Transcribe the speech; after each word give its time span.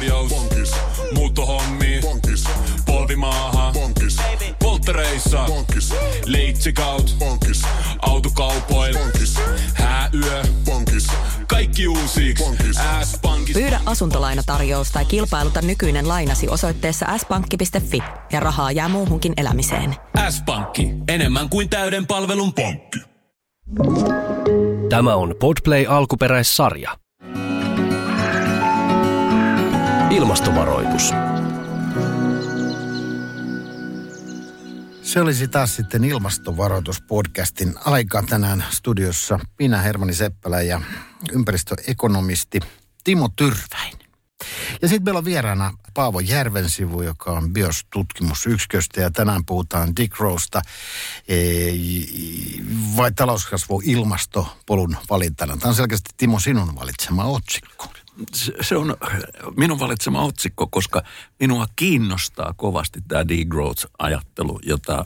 tarjous. 0.00 0.30
Bonkis. 0.30 0.72
Muuttohommi. 1.14 2.00
Bonkis. 2.02 2.44
Polvimaaha. 2.86 3.72
Bonkis. 3.72 4.16
Polttereissa. 4.58 5.44
Bonkis. 5.46 5.94
Leitsikaut. 6.26 7.16
Bonkis. 7.18 7.62
Autokaupoil. 8.02 8.98
Bonkis. 8.98 9.36
Hääyö. 9.74 10.42
Bonkis. 10.64 11.06
Kaikki 11.46 11.88
uusi. 11.88 12.34
S-pankki. 13.04 13.52
Pyydä 13.52 13.80
asuntolainatarjous 13.86 14.90
tai 14.90 15.04
kilpailuta 15.04 15.62
nykyinen 15.62 16.08
lainasi 16.08 16.48
osoitteessa 16.48 17.06
s-pankki.fi 17.18 18.02
ja 18.32 18.40
rahaa 18.40 18.72
jää 18.72 18.88
muuhunkin 18.88 19.32
elämiseen. 19.36 19.96
S-pankki. 20.30 20.88
Enemmän 21.08 21.48
kuin 21.48 21.68
täyden 21.68 22.06
palvelun 22.06 22.52
pankki. 22.52 22.98
Tämä 24.88 25.14
on 25.14 25.34
Podplay 25.40 25.86
alkuperäissarja. 25.88 26.99
Ilmastovaroitus. 30.10 31.12
Se 35.02 35.20
olisi 35.20 35.48
taas 35.48 35.76
sitten 35.76 36.04
ilmastovaroituspodcastin 36.04 37.74
aika 37.84 38.22
tänään 38.22 38.64
studiossa. 38.70 39.38
Minä 39.58 39.78
Hermani 39.78 40.14
Seppälä 40.14 40.62
ja 40.62 40.80
ympäristöekonomisti 41.32 42.60
Timo 43.04 43.28
Tyrväinen. 43.36 44.10
Ja 44.82 44.88
sitten 44.88 45.04
meillä 45.04 45.18
on 45.18 45.24
vieraana 45.24 45.74
Paavo 45.94 46.20
Järvensivu, 46.20 47.02
joka 47.02 47.32
on 47.32 47.52
BIOS-tutkimusyksiköstä 47.52 49.00
ja 49.00 49.10
tänään 49.10 49.44
puhutaan 49.44 49.96
Dick 49.96 50.16
e, 51.28 51.36
vai 52.96 53.12
talouskasvu 53.12 53.82
ilmastopolun 53.84 54.96
valintana. 55.10 55.56
Tämä 55.56 55.68
on 55.68 55.74
selkeästi 55.74 56.10
Timo 56.16 56.40
sinun 56.40 56.74
valitsema 56.74 57.24
otsikko. 57.24 57.86
Se, 58.60 58.76
on 58.76 58.96
minun 59.56 59.78
valitsema 59.78 60.22
otsikko, 60.22 60.66
koska 60.66 61.02
minua 61.40 61.66
kiinnostaa 61.76 62.54
kovasti 62.56 63.00
tämä 63.08 63.22
degrowth-ajattelu, 63.22 64.60
jota 64.62 65.04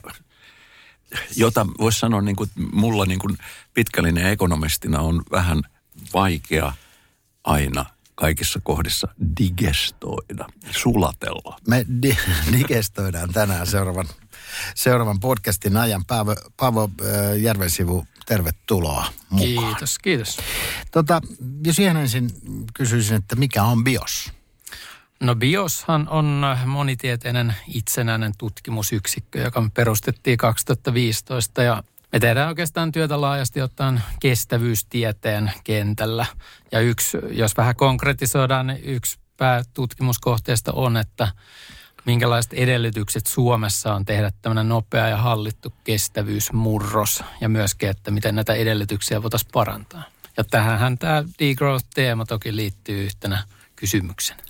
jota 1.37 1.67
voisi 1.79 1.99
sanoa, 1.99 2.21
niin 2.21 2.37
kuin, 2.37 2.51
mulla 2.73 3.07
niin 3.07 3.19
kuin 3.19 3.39
pitkällinen 3.75 4.27
ekonomistina 4.27 5.01
on 5.01 5.23
vähän 5.31 5.63
vaikea 6.15 6.73
aina 7.45 7.85
kaikissa 8.15 8.61
kohdissa 8.63 9.09
digestoida, 9.39 10.47
sulatella. 10.71 11.59
Me 11.69 11.87
di- 12.03 12.19
digestoidaan 12.53 13.33
tänään 13.33 13.67
seuraavan, 13.67 14.07
seuraavan 14.75 15.21
podcastin 15.21 15.77
ajan. 15.77 16.05
Paavo, 16.05 16.35
Paavo 16.57 16.91
äh, 17.01 17.41
Järvensivu, 17.41 18.07
tervetuloa 18.27 19.07
mukaan. 19.31 19.67
Kiitos, 19.67 19.99
kiitos. 19.99 20.39
Tota, 20.91 21.21
jos 21.67 21.79
ihan 21.79 21.97
ensin 21.97 22.31
kysyisin, 22.75 23.17
että 23.17 23.37
mikä 23.37 23.65
on 23.65 23.85
BIOS? 23.85 24.33
No 25.21 25.35
BIOShan 25.35 26.09
on 26.09 26.45
monitieteinen 26.67 27.55
itsenäinen 27.69 28.33
tutkimusyksikkö, 28.39 29.39
joka 29.39 29.71
perustettiin 29.75 30.39
2015 30.39 31.63
ja 31.63 31.83
me 32.13 32.21
tehdään 32.21 32.49
oikeastaan 32.49 32.93
työtä 32.93 33.21
laajasti 33.21 33.63
ottaen 33.63 34.03
kestävyystieteen 34.21 35.53
kentällä. 35.65 36.27
Ja 36.73 36.81
yksi, 36.81 37.19
jos 37.31 37.57
vähän 37.57 37.77
konkretisoidaan, 37.77 38.67
niin 38.67 38.85
yksi 38.85 39.19
päätutkimuskohteesta 39.37 40.73
on, 40.73 40.97
että 40.97 41.29
minkälaiset 42.07 42.53
edellytykset 42.53 43.27
Suomessa 43.27 43.95
on 43.95 44.05
tehdä 44.05 44.33
tämmöinen 44.43 44.69
nopea 44.69 45.09
ja 45.09 45.17
hallittu 45.17 45.73
kestävyysmurros 45.85 47.25
ja 47.41 47.49
myöskin, 47.49 47.89
että 47.89 48.11
miten 48.11 48.35
näitä 48.35 48.55
edellytyksiä 48.55 49.23
voitaisiin 49.23 49.51
parantaa. 49.53 50.03
Ja 50.37 50.45
tähänhän 50.45 50.99
tämä 50.99 51.25
degrowth-teema 51.39 52.25
toki 52.27 52.57
liittyy 52.57 53.05
yhtenä 53.05 53.45
kysymyksenä. 53.77 54.43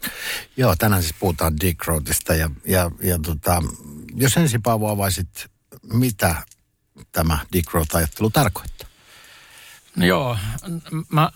Joo, 0.57 0.77
tänään 0.77 1.03
siis 1.03 1.15
puhutaan 1.21 1.61
degrowthista 1.61 2.35
ja, 2.35 2.51
ja, 2.67 2.91
ja 3.03 3.19
tota, 3.19 3.63
jos 4.15 4.37
ensin 4.37 4.63
Paavo 4.63 4.91
avaisit, 4.91 5.47
mitä 5.93 6.35
tämä 7.13 7.39
degrowth-ajattelu 7.53 8.31
tarkoittaa? 8.31 8.89
No 9.97 10.07
joo, 10.07 10.39
mä, 11.09 11.31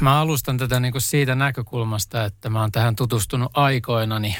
mä 0.00 0.20
alustan 0.20 0.58
tätä 0.58 0.80
niin 0.80 0.92
kuin 0.92 1.02
siitä 1.02 1.34
näkökulmasta, 1.34 2.24
että 2.24 2.50
mä 2.50 2.60
oon 2.60 2.72
tähän 2.72 2.96
tutustunut 2.96 3.50
aikoinani, 3.54 4.36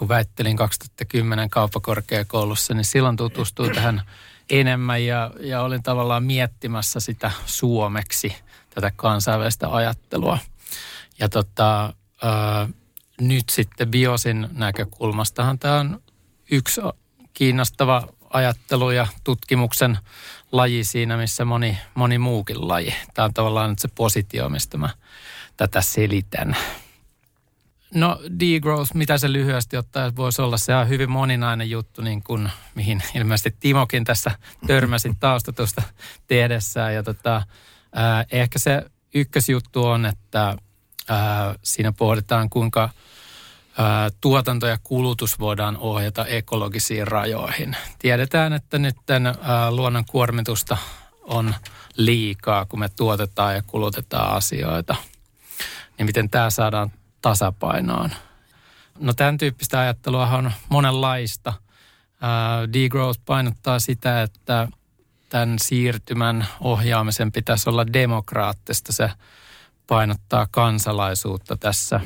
kun 0.00 0.08
väittelin 0.08 0.56
2010 0.56 1.50
kauppakorkeakoulussa, 1.50 2.74
niin 2.74 2.84
silloin 2.84 3.16
tutustuin 3.16 3.74
tähän 3.74 4.02
enemmän 4.50 5.04
ja, 5.04 5.30
ja 5.40 5.62
olin 5.62 5.82
tavallaan 5.82 6.24
miettimässä 6.24 7.00
sitä 7.00 7.30
suomeksi, 7.46 8.36
tätä 8.70 8.92
kansainvälistä 8.96 9.68
ajattelua. 9.68 10.38
Ja 11.18 11.28
tota, 11.28 11.94
ää, 12.22 12.68
nyt 13.20 13.48
sitten 13.48 13.90
biosin 13.90 14.48
näkökulmastahan 14.52 15.58
tämä 15.58 15.80
on 15.80 16.02
yksi 16.50 16.80
kiinnostava 17.34 18.08
ajattelu 18.30 18.90
ja 18.90 19.06
tutkimuksen 19.24 19.98
laji 20.52 20.84
siinä, 20.84 21.16
missä 21.16 21.44
moni, 21.44 21.78
moni 21.94 22.18
muukin 22.18 22.68
laji. 22.68 22.94
Tämä 23.14 23.26
on 23.26 23.34
tavallaan 23.34 23.70
nyt 23.70 23.78
se 23.78 23.88
positio, 23.94 24.48
mistä 24.48 24.78
mä 24.78 24.88
tätä 25.56 25.80
selitän. 25.80 26.56
No 27.94 28.20
degrowth, 28.40 28.94
mitä 28.94 29.18
se 29.18 29.32
lyhyesti 29.32 29.76
ottaa, 29.76 30.16
voisi 30.16 30.42
olla 30.42 30.56
se 30.56 30.74
on 30.74 30.88
hyvin 30.88 31.10
moninainen 31.10 31.70
juttu, 31.70 32.02
niin 32.02 32.22
kuin, 32.22 32.50
mihin 32.74 33.02
ilmeisesti 33.14 33.56
Timokin 33.60 34.04
tässä 34.04 34.30
törmäsi 34.66 35.12
taustatusta 35.20 35.82
tehdessään. 36.26 36.94
Ja 36.94 37.02
tota, 37.02 37.42
ää, 37.94 38.24
ehkä 38.30 38.58
se 38.58 38.84
ykkösjuttu 39.14 39.86
on, 39.86 40.06
että 40.06 40.56
ää, 41.08 41.54
siinä 41.62 41.92
pohditaan, 41.92 42.50
kuinka– 42.50 42.90
tuotanto 44.20 44.66
ja 44.66 44.78
kulutus 44.82 45.38
voidaan 45.38 45.76
ohjata 45.76 46.26
ekologisiin 46.26 47.08
rajoihin. 47.08 47.76
Tiedetään, 47.98 48.52
että 48.52 48.78
nyt 48.78 48.96
tämän 49.06 49.34
luonnon 49.70 50.04
kuormitusta 50.04 50.76
on 51.22 51.54
liikaa, 51.96 52.66
kun 52.66 52.78
me 52.78 52.88
tuotetaan 52.88 53.54
ja 53.54 53.62
kulutetaan 53.66 54.36
asioita. 54.36 54.96
Niin 55.98 56.06
miten 56.06 56.30
tämä 56.30 56.50
saadaan 56.50 56.92
tasapainoon? 57.22 58.10
No 58.98 59.12
tämän 59.12 59.38
tyyppistä 59.38 59.80
ajattelua 59.80 60.26
on 60.26 60.52
monenlaista. 60.68 61.52
Degrowth 62.72 63.20
painottaa 63.26 63.78
sitä, 63.78 64.22
että 64.22 64.68
tämän 65.28 65.58
siirtymän 65.58 66.46
ohjaamisen 66.60 67.32
pitäisi 67.32 67.70
olla 67.70 67.92
demokraattista. 67.92 68.92
Se 68.92 69.10
painottaa 69.86 70.46
kansalaisuutta 70.50 71.56
tässä. 71.56 72.00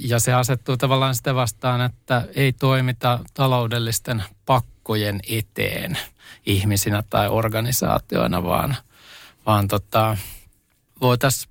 Ja 0.00 0.20
se 0.20 0.32
asettuu 0.32 0.76
tavallaan 0.76 1.14
sitä 1.14 1.34
vastaan, 1.34 1.80
että 1.80 2.28
ei 2.34 2.52
toimita 2.52 3.18
taloudellisten 3.34 4.24
pakkojen 4.46 5.20
eteen 5.28 5.98
ihmisinä 6.46 7.02
tai 7.10 7.28
organisaatioina, 7.28 8.42
vaan, 8.42 8.76
vaan 9.46 9.68
tota, 9.68 10.16
voitaisiin 11.00 11.47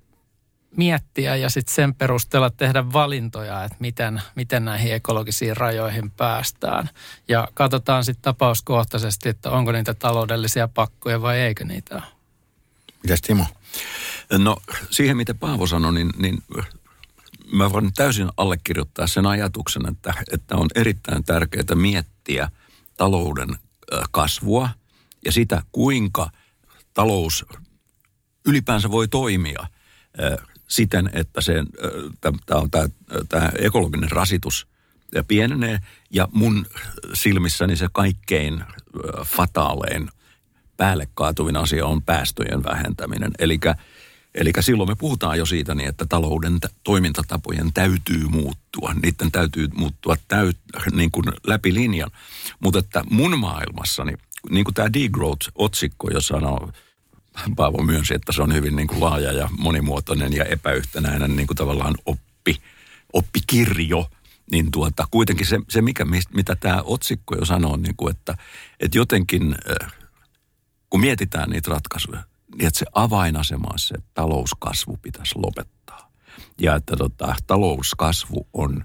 miettiä 0.78 1.36
ja 1.36 1.50
sitten 1.50 1.74
sen 1.74 1.94
perusteella 1.94 2.50
tehdä 2.50 2.92
valintoja, 2.92 3.64
että 3.64 3.76
miten, 3.80 4.22
miten 4.34 4.64
näihin 4.64 4.94
ekologisiin 4.94 5.56
rajoihin 5.56 6.10
päästään. 6.10 6.90
Ja 7.28 7.48
katsotaan 7.54 8.04
sitten 8.04 8.22
tapauskohtaisesti, 8.22 9.28
että 9.28 9.50
onko 9.50 9.72
niitä 9.72 9.94
taloudellisia 9.94 10.68
pakkoja 10.68 11.22
vai 11.22 11.40
eikö 11.40 11.64
niitä 11.64 11.94
ole. 11.94 12.02
Mitäs 13.02 13.20
Timo? 13.20 13.46
No 14.38 14.56
siihen, 14.90 15.16
mitä 15.16 15.34
Paavo 15.34 15.66
sanoi, 15.66 15.92
niin, 15.92 16.10
niin 16.16 16.42
mä 17.52 17.72
voin 17.72 17.92
täysin 17.92 18.28
allekirjoittaa 18.36 19.06
sen 19.06 19.26
ajatuksen, 19.26 19.88
että, 19.88 20.14
että 20.32 20.56
on 20.56 20.68
erittäin 20.74 21.24
tärkeää 21.24 21.74
miettiä 21.74 22.50
talouden 22.96 23.48
kasvua 24.10 24.68
ja 25.24 25.32
sitä, 25.32 25.62
kuinka 25.72 26.30
talous 26.94 27.46
ylipäänsä 28.46 28.90
voi 28.90 29.08
toimia 29.08 29.66
siten, 30.68 31.10
että 31.12 31.40
se, 31.40 31.54
tämä 33.28 33.50
ekologinen 33.58 34.10
rasitus 34.10 34.66
pienenee 35.28 35.78
ja 36.10 36.28
mun 36.32 36.66
silmissäni 37.14 37.76
se 37.76 37.88
kaikkein 37.92 38.64
fataalein 39.24 40.08
päälle 40.76 41.08
kaatuvin 41.14 41.56
asia 41.56 41.86
on 41.86 42.02
päästöjen 42.02 42.64
vähentäminen. 42.64 43.32
Eli 44.34 44.50
silloin 44.60 44.88
me 44.88 44.94
puhutaan 44.94 45.38
jo 45.38 45.46
siitä 45.46 45.74
niin, 45.74 45.88
että 45.88 46.06
talouden 46.08 46.58
toimintatapojen 46.84 47.72
täytyy 47.72 48.28
muuttua. 48.28 48.94
Niiden 49.02 49.32
täytyy 49.32 49.68
muuttua 49.74 50.16
täyt, 50.28 50.56
niin 50.92 51.10
kuin 51.10 51.24
läpi 51.46 51.74
linjan. 51.74 52.10
Mutta 52.60 52.78
että 52.78 53.04
mun 53.10 53.38
maailmassani, 53.38 54.14
niin 54.50 54.64
kuin 54.64 54.74
tämä 54.74 54.88
degrowth-otsikko, 54.88 56.12
jossa 56.12 56.36
on 56.36 56.72
Paavo 57.56 57.82
myönsi, 57.82 58.14
että 58.14 58.32
se 58.32 58.42
on 58.42 58.54
hyvin 58.54 58.76
niin 58.76 58.88
kuin 58.88 59.00
laaja 59.00 59.32
ja 59.32 59.48
monimuotoinen 59.58 60.32
ja 60.32 60.44
epäyhtenäinen 60.44 61.36
niin 61.36 61.46
kuin 61.46 61.56
tavallaan 61.56 61.94
oppi, 62.06 62.62
oppikirjo, 63.12 64.10
niin 64.50 64.70
tuota, 64.70 65.04
kuitenkin 65.10 65.46
se, 65.46 65.60
se 65.68 65.82
mikä, 65.82 66.06
mitä 66.34 66.56
tämä 66.56 66.82
otsikko 66.84 67.36
jo 67.36 67.44
sanoo, 67.44 67.76
niin 67.76 67.96
kuin, 67.96 68.16
että, 68.16 68.34
että 68.80 68.98
jotenkin 68.98 69.56
kun 70.90 71.00
mietitään 71.00 71.50
niitä 71.50 71.70
ratkaisuja, 71.70 72.22
niin 72.56 72.66
että 72.66 72.78
se 72.78 72.86
avainasema 72.92 73.68
on 73.72 73.78
se, 73.78 73.94
että 73.94 74.10
talouskasvu 74.14 74.96
pitäisi 75.02 75.34
lopettaa. 75.36 76.10
ja 76.60 76.74
että 76.74 76.96
tota, 76.96 77.34
talouskasvu 77.46 78.48
on 78.52 78.84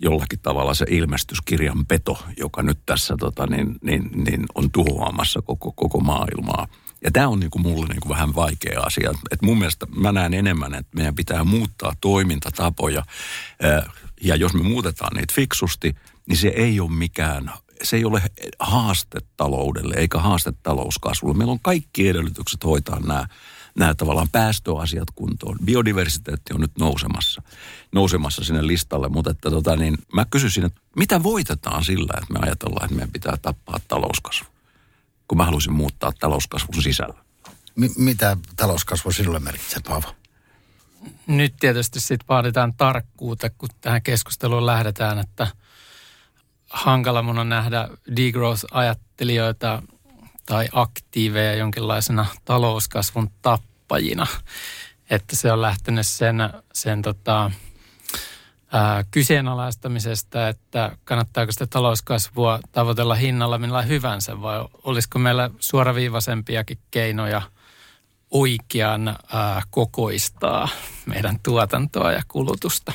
jollakin 0.00 0.38
tavalla 0.40 0.74
se 0.74 0.86
ilmestyskirjan 0.90 1.86
peto, 1.86 2.18
joka 2.36 2.62
nyt 2.62 2.78
tässä 2.86 3.16
tota, 3.18 3.46
niin, 3.46 3.78
niin, 3.82 4.10
niin 4.24 4.46
on 4.54 4.70
tuhoamassa 4.70 5.42
koko, 5.42 5.72
koko 5.72 6.00
maailmaa. 6.00 6.68
Ja 7.04 7.10
tämä 7.10 7.28
on 7.28 7.40
niinku 7.40 7.58
mulle 7.58 7.86
niinku 7.86 8.08
vähän 8.08 8.34
vaikea 8.34 8.80
asia. 8.80 9.10
Et 9.30 9.42
mun 9.42 9.58
mielestä 9.58 9.86
mä 9.96 10.12
näen 10.12 10.34
enemmän, 10.34 10.74
että 10.74 10.96
meidän 10.96 11.14
pitää 11.14 11.44
muuttaa 11.44 11.92
toimintatapoja. 12.00 13.02
Ja 14.20 14.36
jos 14.36 14.54
me 14.54 14.62
muutetaan 14.62 15.16
niitä 15.16 15.34
fiksusti, 15.34 15.96
niin 16.28 16.36
se 16.36 16.48
ei 16.48 16.80
ole 16.80 16.90
mikään, 16.90 17.50
se 17.82 17.96
ei 17.96 18.04
ole 18.04 18.22
haaste 18.58 19.18
taloudelle 19.36 19.94
eikä 19.94 20.18
haaste 20.18 20.52
talouskasvulle. 20.62 21.36
Meillä 21.36 21.52
on 21.52 21.60
kaikki 21.62 22.08
edellytykset 22.08 22.64
hoitaa 22.64 23.00
nämä 23.00 23.26
nämä 23.78 23.94
tavallaan 23.94 24.28
päästöasiat 24.32 25.10
kuntoon. 25.14 25.58
Biodiversiteetti 25.64 26.54
on 26.54 26.60
nyt 26.60 26.78
nousemassa, 26.78 27.42
nousemassa 27.92 28.44
sinne 28.44 28.66
listalle, 28.66 29.08
mutta 29.08 29.30
että 29.30 29.50
tota, 29.50 29.76
niin 29.76 29.98
mä 30.12 30.26
kysyisin, 30.30 30.64
että 30.64 30.80
mitä 30.96 31.22
voitetaan 31.22 31.84
sillä, 31.84 32.14
että 32.22 32.32
me 32.32 32.38
ajatellaan, 32.42 32.84
että 32.84 32.94
meidän 32.94 33.12
pitää 33.12 33.27
kun 35.28 35.38
mä 35.38 35.44
haluaisin 35.44 35.72
muuttaa 35.72 36.12
talouskasvun 36.20 36.82
sisällä. 36.82 37.14
M- 37.76 38.02
mitä 38.04 38.36
talouskasvu 38.56 39.12
sinulle 39.12 39.38
merkitsee, 39.38 39.80
Paavo? 39.88 40.14
Nyt 41.26 41.54
tietysti 41.60 42.00
sitten 42.00 42.28
vaaditaan 42.28 42.74
tarkkuutta, 42.74 43.50
kun 43.50 43.68
tähän 43.80 44.02
keskusteluun 44.02 44.66
lähdetään, 44.66 45.18
että 45.18 45.46
hankala 46.70 47.22
mun 47.22 47.38
on 47.38 47.48
nähdä 47.48 47.88
degrowth-ajattelijoita 48.16 49.82
tai 50.46 50.68
aktiiveja 50.72 51.54
jonkinlaisena 51.54 52.26
talouskasvun 52.44 53.30
tappajina. 53.42 54.26
Että 55.10 55.36
se 55.36 55.52
on 55.52 55.62
lähtenyt 55.62 56.06
sen, 56.06 56.36
sen 56.72 57.02
tota, 57.02 57.50
ää, 58.72 59.04
kyseenalaistamisesta, 59.10 60.48
että 60.48 60.96
kannattaako 61.04 61.52
sitä 61.52 61.66
talouskasvua 61.66 62.60
tavoitella 62.72 63.14
hinnalla 63.14 63.58
millä 63.58 63.82
hyvänsä 63.82 64.42
vai 64.42 64.64
olisiko 64.84 65.18
meillä 65.18 65.50
suoraviivaisempiakin 65.60 66.78
keinoja 66.90 67.42
oikean 68.30 69.08
ää, 69.08 69.62
kokoistaa 69.70 70.68
meidän 71.06 71.38
tuotantoa 71.42 72.12
ja 72.12 72.22
kulutusta. 72.28 72.92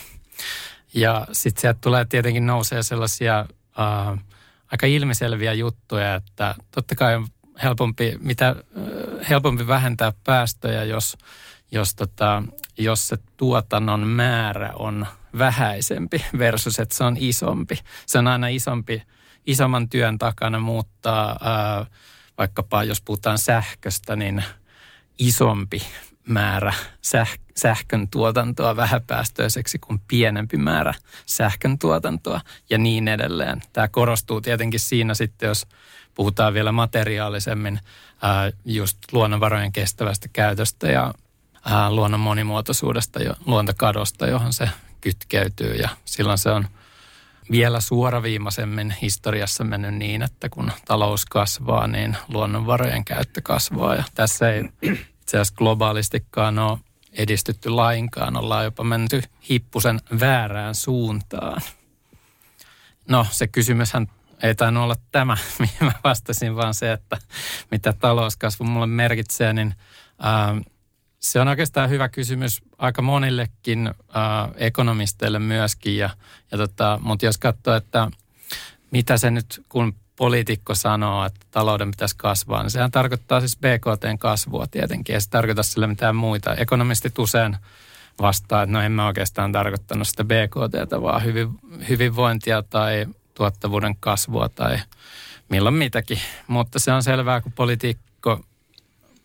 Ja 0.93 1.27
sitten 1.31 1.61
sieltä 1.61 1.79
tulee 1.81 2.05
tietenkin 2.05 2.45
nousee 2.45 2.83
sellaisia 2.83 3.45
ää, 3.77 4.17
aika 4.71 4.85
ilmiselviä 4.87 5.53
juttuja, 5.53 6.15
että 6.15 6.55
totta 6.71 6.95
kai 6.95 7.15
on 7.15 7.27
helpompi, 7.63 8.17
mitä 8.19 8.55
helpompi 9.29 9.67
vähentää 9.67 10.13
päästöjä, 10.23 10.83
jos, 10.83 11.17
jos, 11.71 11.95
tota, 11.95 12.43
jos 12.77 13.07
se 13.07 13.17
tuotannon 13.37 14.07
määrä 14.07 14.73
on 14.75 15.07
vähäisempi 15.37 16.25
versus, 16.37 16.79
että 16.79 16.95
se 16.95 17.03
on 17.03 17.17
isompi. 17.19 17.79
Se 18.05 18.17
on 18.17 18.27
aina 18.27 18.47
isompi, 18.47 19.03
isomman 19.45 19.89
työn 19.89 20.17
takana 20.17 20.59
muuttaa, 20.59 21.37
ää, 21.41 21.85
vaikkapa 22.37 22.83
jos 22.83 23.01
puhutaan 23.01 23.37
sähköstä, 23.37 24.15
niin 24.15 24.43
isompi 25.19 25.81
määrä 26.27 26.73
säh, 27.01 27.39
sähkön 27.57 28.07
tuotantoa 28.09 28.75
vähäpäästöiseksi 28.75 29.79
kuin 29.79 30.01
pienempi 30.07 30.57
määrä 30.57 30.93
sähkön 31.25 31.79
tuotantoa 31.79 32.41
ja 32.69 32.77
niin 32.77 33.07
edelleen. 33.07 33.61
Tämä 33.73 33.87
korostuu 33.87 34.41
tietenkin 34.41 34.79
siinä 34.79 35.13
sitten, 35.13 35.47
jos 35.47 35.67
puhutaan 36.15 36.53
vielä 36.53 36.71
materiaalisemmin 36.71 37.79
ää, 38.21 38.51
just 38.65 38.97
luonnonvarojen 39.11 39.71
kestävästä 39.71 40.27
käytöstä 40.33 40.87
ja 40.87 41.13
ää, 41.65 41.91
luonnon 41.91 42.19
monimuotoisuudesta, 42.19 43.23
ja 43.23 43.35
luontokadosta, 43.45 44.27
johon 44.27 44.53
se 44.53 44.69
kytkeytyy. 45.03 45.73
Ja 45.73 45.89
silloin 46.05 46.37
se 46.37 46.49
on 46.49 46.67
vielä 47.51 47.79
suoraviimaisemmin 47.79 48.95
historiassa 49.01 49.63
mennyt 49.63 49.93
niin, 49.93 50.21
että 50.21 50.49
kun 50.49 50.71
talous 50.85 51.25
kasvaa, 51.25 51.87
niin 51.87 52.17
luonnonvarojen 52.27 53.05
käyttö 53.05 53.41
kasvaa. 53.41 53.95
Ja 53.95 54.03
tässä 54.15 54.51
ei 54.51 54.63
itse 54.81 55.37
asiassa 55.37 55.55
globaalistikaan 55.55 56.59
ole 56.59 56.79
edistytty 57.11 57.69
lainkaan. 57.69 58.37
Ollaan 58.37 58.63
jopa 58.63 58.83
menty 58.83 59.21
hippusen 59.49 59.99
väärään 60.19 60.75
suuntaan. 60.75 61.61
No 63.07 63.27
se 63.31 63.47
kysymyshän 63.47 64.07
ei 64.43 64.55
tainnut 64.55 64.83
olla 64.83 64.95
tämä, 65.11 65.37
mihin 65.59 65.77
mä 65.81 65.91
vastasin, 66.03 66.55
vaan 66.55 66.73
se, 66.73 66.91
että 66.91 67.17
mitä 67.71 67.93
talouskasvu 67.93 68.65
mulle 68.65 68.87
merkitsee, 68.87 69.53
niin 69.53 69.75
ää, 70.19 70.49
ähm, 70.49 70.57
se 71.23 71.39
on 71.39 71.47
oikeastaan 71.47 71.89
hyvä 71.89 72.09
kysymys 72.09 72.61
aika 72.77 73.01
monillekin 73.01 73.87
äh, 73.87 73.93
ekonomisteille 74.55 75.39
myöskin. 75.39 75.97
Ja, 75.97 76.09
ja 76.51 76.57
tota, 76.57 76.99
mutta 77.03 77.25
jos 77.25 77.37
katsoo, 77.37 77.75
että 77.75 78.11
mitä 78.91 79.17
se 79.17 79.31
nyt, 79.31 79.63
kun 79.69 79.95
poliitikko 80.15 80.75
sanoo, 80.75 81.25
että 81.25 81.45
talouden 81.51 81.91
pitäisi 81.91 82.15
kasvaa, 82.17 82.63
niin 82.63 82.71
sehän 82.71 82.91
tarkoittaa 82.91 83.39
siis 83.39 83.57
BKTn 83.57 84.17
kasvua 84.19 84.67
tietenkin. 84.67 85.15
Ei 85.15 85.21
se 85.21 85.29
tarkoita 85.29 85.63
sille 85.63 85.87
mitään 85.87 86.15
muita. 86.15 86.55
Ekonomistit 86.55 87.19
usein 87.19 87.57
vastaa, 88.21 88.63
että 88.63 88.73
no 88.73 88.81
en 88.81 88.91
mä 88.91 89.07
oikeastaan 89.07 89.51
tarkoittanut 89.51 90.07
sitä 90.07 90.23
BKTtä, 90.23 91.01
vaan 91.01 91.23
hyvin, 91.23 91.49
hyvinvointia 91.89 92.63
tai 92.63 93.05
tuottavuuden 93.33 93.95
kasvua 93.99 94.49
tai 94.49 94.77
milloin 95.49 95.75
mitäkin. 95.75 96.19
Mutta 96.47 96.79
se 96.79 96.91
on 96.91 97.03
selvää, 97.03 97.41
kun 97.41 97.51
politiikko, 97.51 98.12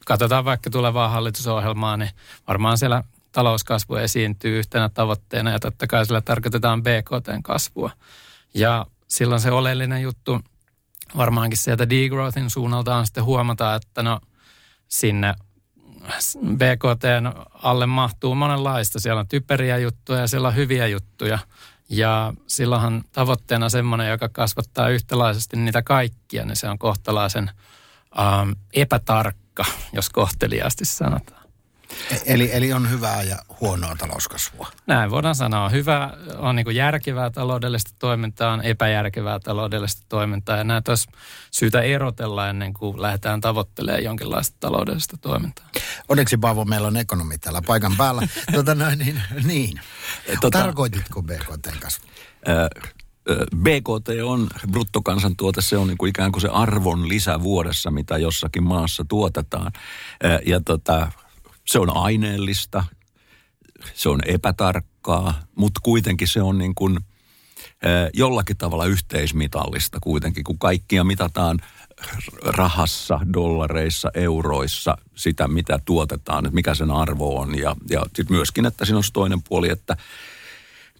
katsotaan 0.09 0.45
vaikka 0.45 0.71
tulevaa 0.71 1.09
hallitusohjelmaa, 1.09 1.97
niin 1.97 2.11
varmaan 2.49 2.79
siellä 2.79 3.05
talouskasvu 3.33 3.95
esiintyy 3.95 4.59
yhtenä 4.59 4.89
tavoitteena 4.89 5.51
ja 5.51 5.59
totta 5.59 5.87
kai 5.87 6.07
sillä 6.07 6.21
tarkoitetaan 6.21 6.83
BKTn 6.83 7.43
kasvua. 7.43 7.91
Ja 8.55 8.87
silloin 9.09 9.41
se 9.41 9.51
oleellinen 9.51 10.03
juttu 10.03 10.41
varmaankin 11.17 11.59
sieltä 11.59 11.91
degrowthin 11.91 12.51
suunnalta 12.51 12.97
on 12.97 13.07
sitten 13.07 13.25
huomata, 13.25 13.75
että 13.75 14.03
no 14.03 14.21
sinne 14.89 15.35
BKTn 16.57 17.33
alle 17.63 17.87
mahtuu 17.87 18.35
monenlaista. 18.35 19.01
Siellä 19.01 19.21
on 19.21 19.29
typeriä 19.29 19.79
juttuja 19.79 20.21
ja 20.21 20.27
siellä 20.27 20.49
on 20.49 20.57
hyviä 20.57 20.87
juttuja– 20.87 21.39
ja 21.89 22.33
silloinhan 22.47 23.05
tavoitteena 23.13 23.69
semmoinen, 23.69 24.11
joka 24.11 24.29
kasvattaa 24.29 24.89
yhtälaisesti 24.89 25.57
niitä 25.57 25.83
kaikkia, 25.83 26.45
niin 26.45 26.57
se 26.57 26.69
on 26.69 26.79
kohtalaisen 26.79 27.51
ähm, 28.19 28.51
epätarkka, 28.75 29.48
jos 29.93 30.11
kohteliaasti 30.11 30.85
sanotaan. 30.85 31.49
E- 32.11 32.35
eli, 32.35 32.51
eli 32.53 32.73
on 32.73 32.91
hyvää 32.91 33.23
ja 33.23 33.37
huonoa 33.61 33.97
talouskasvua. 33.97 34.69
Näin 34.87 35.11
voidaan 35.11 35.35
sanoa. 35.35 35.69
Hyvä 35.69 36.11
on 36.39 36.57
niin 36.57 36.75
järkevää 36.75 37.31
taloudellista 37.31 37.91
toimintaa, 37.99 38.53
on 38.53 38.63
epäjärkevää 38.63 39.41
taloudellista 39.41 40.03
toimintaa. 40.09 40.57
Ja 40.57 40.65
näitä 40.65 40.93
olisi 40.93 41.09
syytä 41.51 41.81
erotella 41.81 42.49
ennen 42.49 42.75
kuin 42.75 43.03
lähdetään 43.03 43.41
tavoittelemaan 43.41 44.05
jonkinlaista 44.05 44.57
taloudellista 44.61 45.17
toimintaa. 45.17 45.67
Onneksi 46.09 46.37
Paavo, 46.37 46.65
meillä 46.65 46.89
on 46.89 46.97
ekonomi 46.97 47.39
täällä 47.39 47.63
paikan 47.67 47.97
päällä. 47.97 48.23
tota, 48.55 48.75
noin, 48.75 48.99
niin, 48.99 49.23
niin. 49.45 49.81
Tota, 50.41 50.59
Tarkoititko 50.59 51.23
BKT-kasvu? 51.23 52.07
BKT 53.57 54.09
on 54.25 54.47
bruttokansantuote, 54.71 55.61
se 55.61 55.77
on 55.77 55.87
niin 55.87 55.99
kuin 55.99 56.11
ikään 56.11 56.33
kuin 56.33 56.41
se 56.41 56.49
arvon 56.49 57.09
lisä 57.09 57.43
vuodessa, 57.43 57.91
mitä 57.91 58.19
jossakin 58.19 58.63
maassa 58.63 59.05
tuotetaan. 59.09 59.73
Ja 60.47 60.61
tota, 60.61 61.13
se 61.67 61.79
on 61.79 61.97
aineellista, 61.97 62.85
se 63.95 64.09
on 64.09 64.21
epätarkkaa, 64.27 65.43
mutta 65.55 65.81
kuitenkin 65.83 66.29
se 66.29 66.43
on 66.43 66.59
niin 66.59 66.75
kuin 66.75 66.99
jollakin 68.15 68.57
tavalla 68.57 68.85
yhteismitallista 68.85 69.99
kuitenkin, 70.01 70.45
kun 70.45 70.59
kaikkia 70.59 71.05
mitataan 71.05 71.59
rahassa, 72.43 73.21
dollareissa, 73.33 74.11
euroissa, 74.15 74.99
sitä 75.15 75.49
mitä 75.49 75.79
tuotetaan, 75.85 76.47
että 76.47 76.55
mikä 76.55 76.75
sen 76.75 76.91
arvo 76.91 77.41
on. 77.41 77.59
Ja, 77.59 77.77
ja 77.91 78.03
sitten 78.03 78.37
myöskin, 78.37 78.67
että 78.67 78.85
siinä 78.85 78.99
on 78.99 79.05
toinen 79.13 79.43
puoli, 79.43 79.69
että 79.71 79.97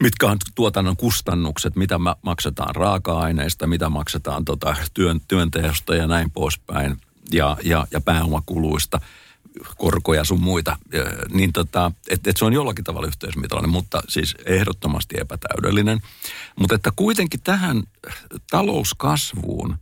mitkä 0.03 0.27
on 0.27 0.37
tuotannon 0.55 0.97
kustannukset, 0.97 1.77
mitä 1.77 1.99
maksetaan 2.23 2.75
raaka-aineista, 2.75 3.67
mitä 3.67 3.89
maksetaan 3.89 4.45
tota 4.45 4.77
työn, 4.95 5.21
työnteosta 5.29 5.95
ja 5.95 6.07
näin 6.07 6.31
poispäin, 6.31 6.97
ja, 7.33 7.57
ja, 7.65 7.87
ja 7.91 8.01
pääomakuluista– 8.01 9.01
korkoja 9.77 10.25
sun 10.25 10.41
muita, 10.41 10.77
niin 11.31 11.53
tota, 11.53 11.93
että 12.11 12.31
et 12.31 12.37
se 12.37 12.45
on 12.45 12.53
jollakin 12.53 12.85
tavalla 12.85 13.07
yhteismitallinen, 13.07 13.71
mutta 13.71 14.03
siis 14.09 14.35
ehdottomasti 14.47 15.21
epätäydellinen. 15.21 16.01
Mutta 16.59 16.75
että 16.75 16.91
kuitenkin 16.97 17.41
tähän 17.41 17.83
talouskasvuun 18.51 19.79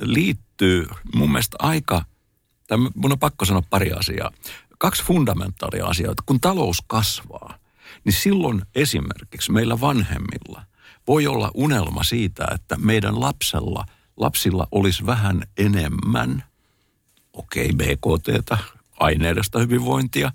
liittyy 0.00 0.86
mun 1.14 1.30
mielestä 1.30 1.56
aika, 1.58 2.04
tai 2.68 2.78
mun 2.94 3.12
on 3.12 3.18
pakko 3.18 3.44
sanoa 3.44 3.62
pari 3.70 3.92
asiaa, 3.92 4.30
kaksi 4.78 5.02
fundamentaalia 5.04 5.86
asiaa. 5.86 6.14
Kun 6.26 6.40
talous 6.40 6.82
kasvaa, 6.86 7.58
niin 8.04 8.12
silloin 8.12 8.62
esimerkiksi 8.74 9.52
meillä 9.52 9.80
vanhemmilla 9.80 10.62
voi 11.06 11.26
olla 11.26 11.50
unelma 11.54 12.02
siitä, 12.02 12.46
että 12.54 12.76
meidän 12.78 13.20
lapsella, 13.20 13.84
lapsilla 14.16 14.68
olisi 14.72 15.06
vähän 15.06 15.42
enemmän, 15.58 16.44
okei 17.32 17.70
okay, 17.70 17.96
BKTtä, 17.96 18.58
aineellista 19.00 19.58
hyvinvointia 19.58 20.32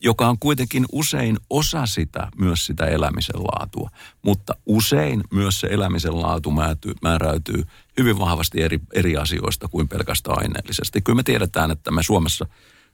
joka 0.00 0.28
on 0.28 0.38
kuitenkin 0.38 0.86
usein 0.92 1.36
osa 1.50 1.86
sitä, 1.86 2.28
myös 2.36 2.66
sitä 2.66 2.86
elämisen 2.86 3.44
laatua. 3.44 3.90
Mutta 4.22 4.54
usein 4.66 5.24
myös 5.30 5.60
se 5.60 5.66
elämisen 5.66 6.22
laatu 6.22 6.50
määräytyy, 6.50 6.94
määräytyy 7.02 7.64
hyvin 7.98 8.18
vahvasti 8.18 8.62
eri, 8.62 8.80
eri 8.94 9.16
asioista 9.16 9.68
kuin 9.68 9.88
pelkästään 9.88 10.38
aineellisesti. 10.38 11.00
Kyllä 11.00 11.16
me 11.16 11.22
tiedetään, 11.22 11.70
että 11.70 11.90
me 11.90 12.02
Suomessa 12.02 12.46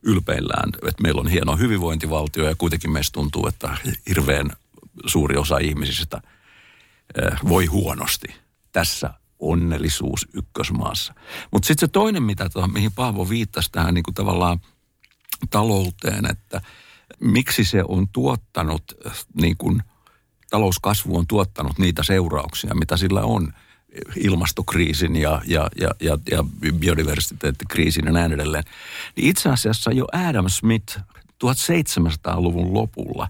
ylpeillään, 0.04 0.70
että 0.88 1.02
meillä 1.02 1.20
on 1.20 1.28
hieno 1.28 1.56
hyvinvointivaltio 1.56 2.49
ja 2.49 2.54
kuitenkin 2.58 2.92
meistä 2.92 3.12
tuntuu, 3.12 3.46
että 3.46 3.76
hirveän 4.08 4.50
suuri 5.06 5.37
osa 5.37 5.58
ihmisistä 5.58 6.20
eh, 7.23 7.38
voi 7.49 7.66
huonosti 7.66 8.34
tässä 8.73 9.11
onnellisuus 9.38 10.28
ykkösmaassa. 10.32 11.14
Mutta 11.50 11.66
sitten 11.66 11.88
se 11.88 11.92
toinen, 11.92 12.23
mitä, 12.23 12.49
to, 12.49 12.66
mihin 12.66 12.92
Paavo 12.92 13.28
viittasi 13.28 13.73
tähän 13.73 13.94
niin 13.94 14.02
kuin 14.02 14.14
tavallaan 14.14 14.61
talouteen, 15.50 16.30
että 16.30 16.61
miksi 17.20 17.64
se 17.64 17.82
on 17.88 18.08
tuottanut, 18.08 18.82
niin 19.40 19.56
kuin 19.56 19.82
talouskasvu 20.50 21.16
on 21.16 21.26
tuottanut 21.26 21.78
niitä 21.78 22.02
seurauksia, 22.02 22.75
mitä 22.75 22.96
sillä 22.96 23.23
on 23.23 23.52
ilmastokriisin 24.17 25.17
ja, 25.17 25.43
ja, 25.47 25.69
ja, 25.81 25.91
ja, 26.01 26.19
ja 26.31 26.45
biodiversiteettikriisin 26.73 28.07
ja 28.07 28.13
näin 28.13 28.33
edelleen. 28.33 28.65
Niin 29.17 29.29
itse 29.29 29.49
asiassa 29.49 29.93
jo 29.93 30.05
Adam 30.13 30.49
Smith 30.49 30.99
1700-luvun 31.45 32.75
lopulla 32.75 33.29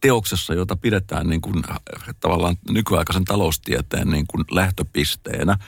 teoksessa, 0.00 0.54
jota 0.54 0.76
pidetään 0.76 1.28
niin 1.28 1.40
kuin, 1.40 1.64
tavallaan 2.20 2.56
nykyaikaisen 2.70 3.24
taloustieteen 3.24 4.10
niin 4.10 4.26
kuin 4.26 4.44
lähtöpisteenä, 4.50 5.58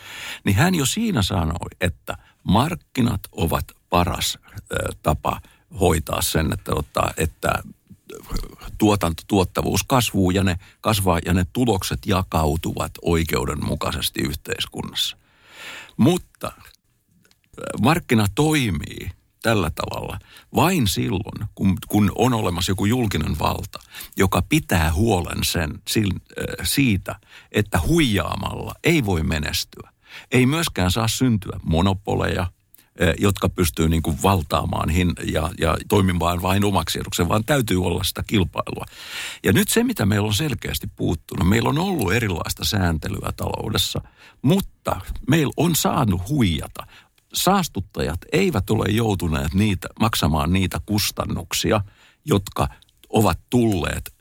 niin 0.45 0.57
hän 0.57 0.75
jo 0.75 0.87
siinä 0.87 1.23
sanoi, 1.23 1.69
että 1.81 2.17
markkinat 2.45 3.21
ovat 3.33 3.65
paras 3.91 4.39
ö, 4.73 4.77
tapa 5.03 5.41
hoitaa 5.81 6.23
sen, 6.23 6.53
että, 6.53 6.73
ottaa, 6.75 7.13
että 7.17 7.63
tuotanto, 8.79 9.23
tuottavuus 9.27 9.83
kasvuu 9.83 10.31
ja 10.31 10.45
ne 10.45 10.59
kasvaa 10.81 11.19
ja 11.27 11.35
ne 11.35 11.47
tulokset 11.53 11.99
jakautuvat 12.07 12.93
oikeudenmukaisesti 13.03 14.21
yhteiskunnassa. 14.21 15.17
Mutta 15.97 16.53
markkina 17.83 18.27
toimii 18.35 19.11
tällä 19.43 19.71
tavalla 19.71 20.19
vain 20.55 20.89
silloin, 20.89 21.49
kun, 21.55 21.77
kun 21.89 22.13
on 22.15 22.35
olemassa 22.35 22.71
joku 22.71 22.87
julkinen 22.87 23.39
valta, 23.39 23.79
joka 24.17 24.43
pitää 24.49 24.93
huolen 24.93 25.45
sen 25.45 25.83
siitä, 26.63 27.15
että 27.53 27.81
huijaamalla 27.87 28.75
ei 28.85 29.05
voi 29.05 29.23
menestyä. 29.23 29.91
Ei 30.33 30.47
myöskään 30.47 30.91
saa 30.91 31.09
syntyä 31.09 31.61
monopoleja, 31.63 32.47
jotka 33.19 33.49
pystyy 33.49 33.89
niin 33.89 34.03
kuin 34.03 34.23
valtaamaan 34.23 34.89
hin 34.89 35.13
ja, 35.25 35.51
ja 35.59 35.77
toimimaan 35.89 36.43
vain 36.43 36.65
omaksi 36.65 36.99
eduksen, 37.01 37.29
vaan 37.29 37.45
täytyy 37.45 37.85
olla 37.85 38.05
sitä 38.05 38.23
kilpailua. 38.27 38.85
Ja 39.45 39.53
nyt 39.53 39.69
se, 39.69 39.85
mitä 39.85 40.07
meillä 40.07 40.27
on 40.27 40.35
selkeästi 40.35 40.87
puuttunut, 40.97 41.49
meillä 41.49 41.69
on 41.69 41.79
ollut 41.79 42.13
erilaista 42.13 42.65
sääntelyä 42.65 43.33
taloudessa, 43.37 44.01
mutta 44.43 45.01
meillä 45.29 45.53
on 45.57 45.77
saanut 45.77 46.29
huijata 46.29 46.87
saastuttajat 47.35 48.21
eivät 48.33 48.71
ole 48.71 48.87
joutuneet 48.89 49.55
niitä, 49.55 49.89
maksamaan 50.01 50.53
niitä 50.53 50.81
kustannuksia, 50.87 51.81
jotka 52.25 52.69
ovat 53.09 53.39
tulleet 53.51 54.14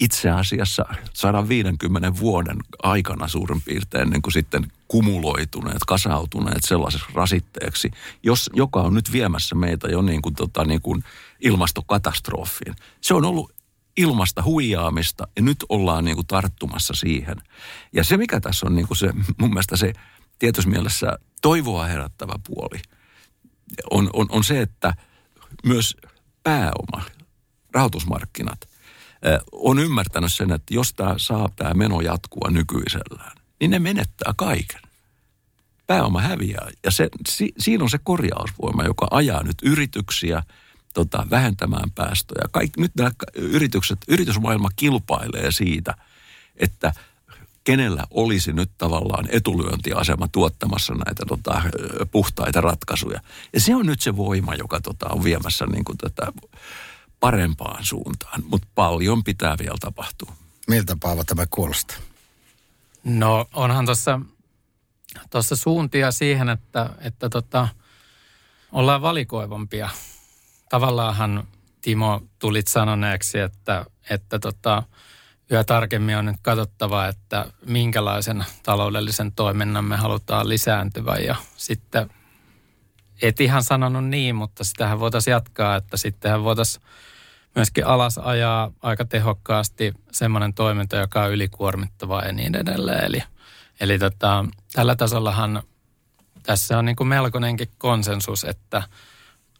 itse 0.00 0.30
asiassa 0.30 0.84
150 1.12 2.20
vuoden 2.20 2.56
aikana 2.82 3.28
suurin 3.28 3.62
piirtein 3.62 4.10
niin 4.10 4.22
kuin 4.22 4.32
sitten 4.32 4.72
kumuloituneet, 4.88 5.84
kasautuneet 5.86 6.64
sellaiseksi 6.64 7.06
rasitteeksi, 7.14 7.90
jos, 8.22 8.50
joka 8.52 8.80
on 8.80 8.94
nyt 8.94 9.12
viemässä 9.12 9.54
meitä 9.54 9.88
jo 9.88 10.02
niin 10.02 10.22
kuin, 10.22 10.34
tota, 10.34 10.64
niin 10.64 10.82
kuin 10.82 11.04
ilmastokatastrofiin. 11.40 12.76
Se 13.00 13.14
on 13.14 13.24
ollut 13.24 13.52
ilmasta 13.96 14.42
huijaamista 14.42 15.28
ja 15.36 15.42
nyt 15.42 15.64
ollaan 15.68 16.04
niin 16.04 16.16
kuin 16.16 16.26
tarttumassa 16.26 16.94
siihen. 16.94 17.36
Ja 17.92 18.04
se, 18.04 18.16
mikä 18.16 18.40
tässä 18.40 18.66
on 18.66 18.74
niin 18.74 18.86
kuin 18.86 18.98
se, 18.98 19.12
mun 19.40 19.50
mielestä 19.50 19.76
se 19.76 19.92
tietyssä 20.38 20.70
mielessä 20.70 21.18
toivoa 21.42 21.86
herättävä 21.86 22.34
puoli 22.46 22.78
on, 23.90 24.10
on, 24.12 24.26
on 24.28 24.44
se, 24.44 24.60
että 24.60 24.94
myös 25.64 25.96
pääoma, 26.42 27.02
rahoitusmarkkinat 27.72 28.75
on 29.52 29.78
ymmärtänyt 29.78 30.32
sen, 30.32 30.52
että 30.52 30.74
jos 30.74 30.92
tämä 30.92 31.14
saa 31.16 31.48
tämä 31.56 31.74
meno 31.74 32.00
jatkua 32.00 32.50
nykyisellään, 32.50 33.36
niin 33.60 33.70
ne 33.70 33.78
menettää 33.78 34.34
kaiken. 34.36 34.80
Pääoma 35.86 36.20
häviää 36.20 36.68
ja 36.84 36.90
se, 36.90 37.08
si, 37.28 37.52
siinä 37.58 37.84
on 37.84 37.90
se 37.90 37.98
korjausvoima, 38.04 38.84
joka 38.84 39.06
ajaa 39.10 39.42
nyt 39.42 39.56
yrityksiä 39.62 40.42
tota, 40.94 41.26
vähentämään 41.30 41.90
päästöjä. 41.94 42.48
Kaik, 42.50 42.76
nyt 42.76 42.92
nämä 42.96 43.10
yritykset, 43.34 43.98
yritysmaailma 44.08 44.68
kilpailee 44.76 45.52
siitä, 45.52 45.94
että– 46.56 46.92
kenellä 47.66 48.04
olisi 48.10 48.52
nyt 48.52 48.70
tavallaan 48.78 49.28
etulyöntiasema 49.30 50.28
tuottamassa 50.28 50.94
näitä 50.94 51.22
tota, 51.28 51.62
puhtaita 52.10 52.60
ratkaisuja. 52.60 53.20
Ja 53.52 53.60
se 53.60 53.74
on 53.74 53.86
nyt 53.86 54.00
se 54.00 54.16
voima, 54.16 54.54
joka 54.54 54.80
tota, 54.80 55.06
on 55.08 55.24
viemässä 55.24 55.66
niin 55.66 55.84
kuin 55.84 55.98
tätä 55.98 56.32
parempaan 57.20 57.84
suuntaan, 57.84 58.42
mutta 58.46 58.68
paljon 58.74 59.24
pitää 59.24 59.56
vielä 59.58 59.76
tapahtua. 59.80 60.32
Miltä 60.68 60.96
Paava 61.02 61.24
tämä 61.24 61.46
kuulostaa? 61.50 61.96
No 63.04 63.46
onhan 63.54 63.84
tuossa 63.84 64.20
tossa 65.30 65.56
suuntia 65.56 66.12
siihen, 66.12 66.48
että, 66.48 66.90
että 67.00 67.28
tota, 67.28 67.68
ollaan 68.72 69.02
valikoivampia. 69.02 69.88
Tavallaanhan 70.68 71.48
Timo 71.80 72.22
tulit 72.38 72.68
sanoneeksi, 72.68 73.38
että, 73.38 73.86
että 74.10 74.38
tota, 74.38 74.82
yhä 75.50 75.64
tarkemmin 75.64 76.16
on 76.16 76.24
nyt 76.24 76.36
katsottava, 76.42 77.06
että 77.06 77.46
minkälaisen 77.66 78.44
taloudellisen 78.62 79.32
toiminnan 79.32 79.84
me 79.84 79.96
halutaan 79.96 80.48
lisääntyvän 80.48 81.24
ja 81.24 81.36
sitten 81.56 82.10
et 83.22 83.40
ihan 83.40 83.62
sanonut 83.62 84.04
niin, 84.04 84.36
mutta 84.36 84.64
sitähän 84.64 85.00
voitaisiin 85.00 85.32
jatkaa, 85.32 85.76
että 85.76 85.96
sittenhän 85.96 86.44
voitaisiin 86.44 86.84
myöskin 87.54 87.86
alas 87.86 88.18
ajaa 88.18 88.72
aika 88.82 89.04
tehokkaasti 89.04 89.92
semmoinen 90.12 90.54
toiminta, 90.54 90.96
joka 90.96 91.22
on 91.22 91.32
ylikuormittavaa 91.32 92.24
ja 92.24 92.32
niin 92.32 92.56
edelleen. 92.56 93.04
Eli, 93.04 93.22
eli 93.80 93.98
tota, 93.98 94.44
tällä 94.72 94.96
tasollahan 94.96 95.62
tässä 96.42 96.78
on 96.78 96.84
niin 96.84 96.96
kuin 96.96 97.08
melkoinenkin 97.08 97.68
konsensus, 97.78 98.44
että– 98.44 98.82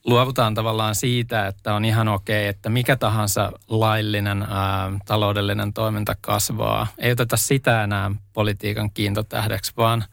luovutaan 0.06 0.54
tavallaan 0.54 0.94
siitä, 0.94 1.46
että 1.46 1.74
on 1.74 1.84
ihan 1.84 2.08
okei, 2.08 2.46
että 2.46 2.68
mikä 2.70 2.96
tahansa 2.96 3.52
laillinen 3.68 4.42
ää, 4.42 4.92
taloudellinen 5.06 5.72
toiminta 5.72 6.16
kasvaa. 6.20 6.86
Ei 6.98 7.12
oteta 7.12 7.36
sitä 7.36 7.84
enää 7.84 8.10
politiikan 8.32 8.90
kiintotähdeksi, 8.90 9.72
vaan 9.76 10.04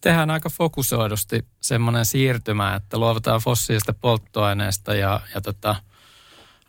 tehdään 0.00 0.30
aika 0.30 0.50
fokusoidusti 0.50 1.46
semmoinen 1.60 2.04
siirtymä, 2.04 2.74
että 2.74 2.98
luovutaan 2.98 3.40
fossiilista 3.40 3.94
polttoaineesta 4.00 4.94
ja, 4.94 5.20
ja 5.34 5.40
tota, 5.40 5.76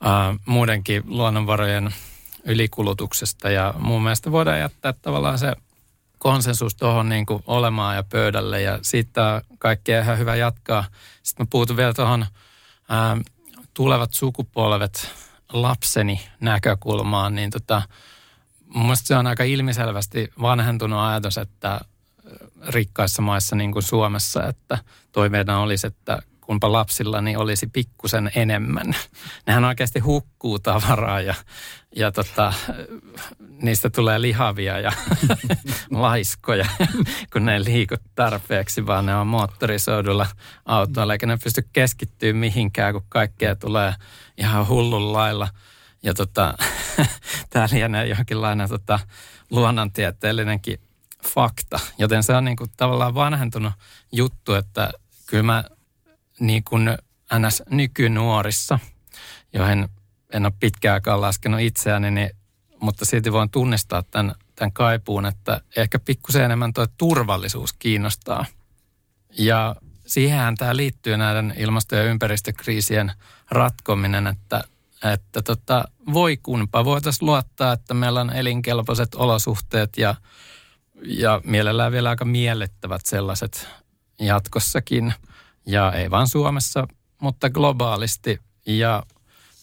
ää, 0.02 0.36
muidenkin 0.46 1.04
luonnonvarojen 1.06 1.94
ylikulutuksesta. 2.46 3.50
Ja 3.50 3.74
mun 3.80 4.04
mielestä 4.04 4.32
voidaan 4.32 4.60
jättää 4.60 4.94
tavallaan 4.94 5.40
se 5.40 5.56
konsensus 6.18 6.76
tuohon 6.76 7.10
niin 7.10 7.26
olemaan 7.48 7.96
ja 7.96 8.04
pöydälle 8.04 8.62
ja 8.62 8.80
siitä 8.82 9.42
kaikkea 9.60 10.02
ihan 10.02 10.18
hyvä 10.18 10.36
jatkaa. 10.36 10.86
Sitten 11.24 11.46
mä 11.46 11.48
puutun 11.50 11.78
vielä 11.78 11.94
tuohon 11.94 12.26
tulevat 13.74 14.14
sukupolvet 14.14 15.12
lapseni 15.54 16.22
näkökulmaan, 16.40 17.36
niin 17.36 17.50
tota, 17.50 17.82
mun 18.68 18.84
mielestä 18.84 19.08
se 19.08 19.16
on 19.16 19.28
aika 19.28 19.44
ilmiselvästi 19.44 20.32
vanhentunut 20.42 21.00
ajatus, 21.00 21.38
että 21.38 21.80
rikkaissa 22.68 23.22
maissa 23.22 23.56
niin 23.56 23.72
kuin 23.72 23.84
Suomessa, 23.84 24.48
että 24.48 24.78
toiveena 25.12 25.60
olisi, 25.60 25.88
että 25.88 26.20
kunpa 26.48 26.72
lapsilla 26.72 27.22
niin 27.22 27.38
olisi 27.38 27.68
pikkusen 27.68 28.32
enemmän. 28.36 28.96
Nehän 29.46 29.66
oikeasti 29.66 30.00
hukkuu 30.00 30.60
tavaraa 30.60 31.22
ja, 31.22 31.36
ja 31.96 32.12
tota, 32.12 32.54
niistä 33.62 33.90
tulee 33.90 34.22
lihavia 34.22 34.80
ja 34.80 34.92
laiskoja, 35.92 36.66
kun 37.34 37.46
ne 37.46 37.54
ei 37.54 37.64
liiku 37.64 37.96
tarpeeksi, 38.16 38.86
vaan 38.86 39.06
ne 39.06 39.16
on 39.16 39.28
moottorisoidulla 39.28 40.28
autoilla, 40.66 41.14
eikä 41.14 41.26
ne 41.26 41.38
pysty 41.44 41.68
keskittyä 41.74 42.34
mihinkään, 42.34 42.94
kun 42.94 43.06
kaikkea 43.10 43.56
tulee 43.56 43.94
ihan 44.38 44.68
hullun 44.68 45.14
lailla. 45.14 45.48
Ja 46.04 46.14
tota, 46.14 46.58
tämä 47.50 47.68
lienee 47.72 48.08
jonkinlainen 48.08 48.70
tota, 48.70 49.00
luonnontieteellinenkin 49.52 50.80
fakta, 51.24 51.80
joten 51.98 52.24
se 52.24 52.34
on 52.34 52.46
niin 52.46 52.58
kuin 52.58 52.70
tavallaan 52.78 53.16
vanhentunut 53.16 53.74
juttu, 54.12 54.54
että 54.54 54.92
kyllä 55.26 55.44
mä 55.44 55.64
niin 56.40 56.64
kuin 56.64 56.98
ns. 57.40 57.64
nykynuorissa, 57.70 58.80
joihin 59.54 59.90
en 60.34 60.46
ole 60.46 60.54
pitkään 60.60 60.94
aikaan 60.94 61.22
laskenut 61.22 61.62
itseäni, 61.62 62.12
niin, 62.12 62.30
mutta 62.80 63.06
silti 63.06 63.32
voin 63.32 63.50
tunnistaa 63.50 64.04
tämän, 64.04 64.36
tämän 64.56 64.72
kaipuun, 64.72 65.26
että 65.26 65.62
ehkä 65.76 66.00
pikkusen 66.00 66.44
enemmän 66.44 66.74
tuo 66.74 66.88
turvallisuus 66.98 67.74
kiinnostaa. 67.74 68.46
Ja 69.38 69.76
siihenhän 70.08 70.56
tämä 70.56 70.76
liittyy 70.76 71.18
näiden 71.18 71.54
ilmasto- 71.58 71.96
ja 71.96 72.04
ympäristökriisien 72.04 73.12
ratkominen, 73.52 74.28
että 74.28 74.64
että 75.04 75.42
tota, 75.42 75.86
voi 76.14 76.38
kunpa 76.38 76.86
voitaisiin 76.86 77.26
luottaa, 77.26 77.74
että 77.74 77.94
meillä 77.94 78.22
on 78.22 78.34
elinkelpoiset 78.34 79.16
olosuhteet 79.16 79.98
ja, 79.98 80.16
ja 81.02 81.42
mielellään 81.44 81.92
vielä 81.92 82.10
aika 82.10 82.26
miellettävät 82.26 83.06
sellaiset 83.06 83.68
jatkossakin. 84.20 85.14
Ja 85.66 85.92
ei 85.92 86.12
vain 86.12 86.28
Suomessa, 86.28 86.88
mutta 87.22 87.50
globaalisti. 87.50 88.40
Ja 88.66 89.04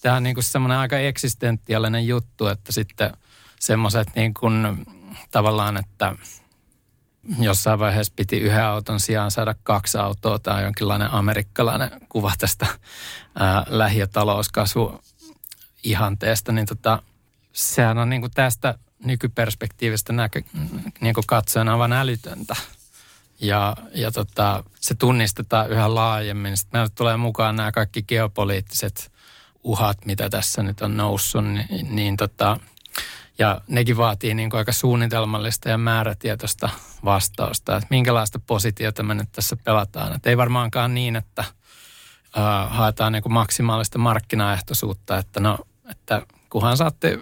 tämä 0.00 0.16
on 0.16 0.22
niin 0.22 0.34
kuin 0.34 0.44
semmoinen 0.44 0.78
aika 0.78 0.98
eksistentiaalinen 0.98 2.06
juttu, 2.06 2.46
että 2.46 2.72
sitten 2.72 3.12
semmoiset 3.60 4.08
niin 4.14 4.34
kuin 4.34 4.86
tavallaan, 5.30 5.76
että 5.76 6.16
jossain 7.38 7.78
vaiheessa 7.78 8.12
piti 8.16 8.38
yhden 8.38 8.64
auton 8.64 9.00
sijaan 9.00 9.30
saada 9.30 9.54
kaksi 9.62 9.98
autoa. 9.98 10.38
Tämä 10.38 10.56
on 10.56 10.62
jonkinlainen 10.62 11.12
amerikkalainen 11.12 11.90
kuva 12.08 12.32
tästä 12.38 12.66
ää, 13.34 13.64
lähi- 13.68 13.98
ja 13.98 14.06
talouskasvu 14.06 15.00
ihanteesta, 15.84 16.52
niin 16.52 16.66
tota, 16.66 17.02
sehän 17.52 17.98
on 17.98 18.10
niin 18.10 18.22
kuin 18.22 18.32
tästä 18.34 18.78
nykyperspektiivistä 19.04 20.12
näkö, 20.12 20.42
niin 21.00 21.14
kuin 21.14 21.26
katsojana 21.26 21.72
aivan 21.72 21.92
älytöntä. 21.92 22.56
Ja, 23.40 23.76
ja 23.94 24.12
tota, 24.12 24.64
se 24.80 24.94
tunnistetaan 24.94 25.70
yhä 25.70 25.94
laajemmin. 25.94 26.56
Sitten 26.56 26.78
meille 26.78 26.92
tulee 26.94 27.16
mukaan 27.16 27.56
nämä 27.56 27.72
kaikki 27.72 28.02
geopoliittiset 28.02 29.12
uhat, 29.64 30.06
mitä 30.06 30.30
tässä 30.30 30.62
nyt 30.62 30.80
on 30.80 30.96
noussut, 30.96 31.44
niin, 31.44 31.96
niin 31.96 32.16
tota, 32.16 32.60
ja 33.38 33.60
nekin 33.68 33.96
vaatii 33.96 34.34
niin 34.34 34.50
kuin 34.50 34.58
aika 34.58 34.72
suunnitelmallista 34.72 35.68
ja 35.68 35.78
määrätietoista 35.78 36.70
vastausta, 37.04 37.76
että 37.76 37.86
minkälaista 37.90 38.40
positiota 38.46 39.02
me 39.02 39.14
nyt 39.14 39.32
tässä 39.32 39.56
pelataan. 39.56 40.16
Että 40.16 40.30
ei 40.30 40.36
varmaankaan 40.36 40.94
niin, 40.94 41.16
että 41.16 41.44
uh, 42.36 42.70
haetaan 42.70 43.12
niin 43.12 43.22
kuin 43.22 43.32
maksimaalista 43.32 43.98
markkinaehtoisuutta, 43.98 45.18
että 45.18 45.40
no, 45.40 45.58
että 45.90 46.26
kunhan 46.54 46.76
saatte 46.76 47.18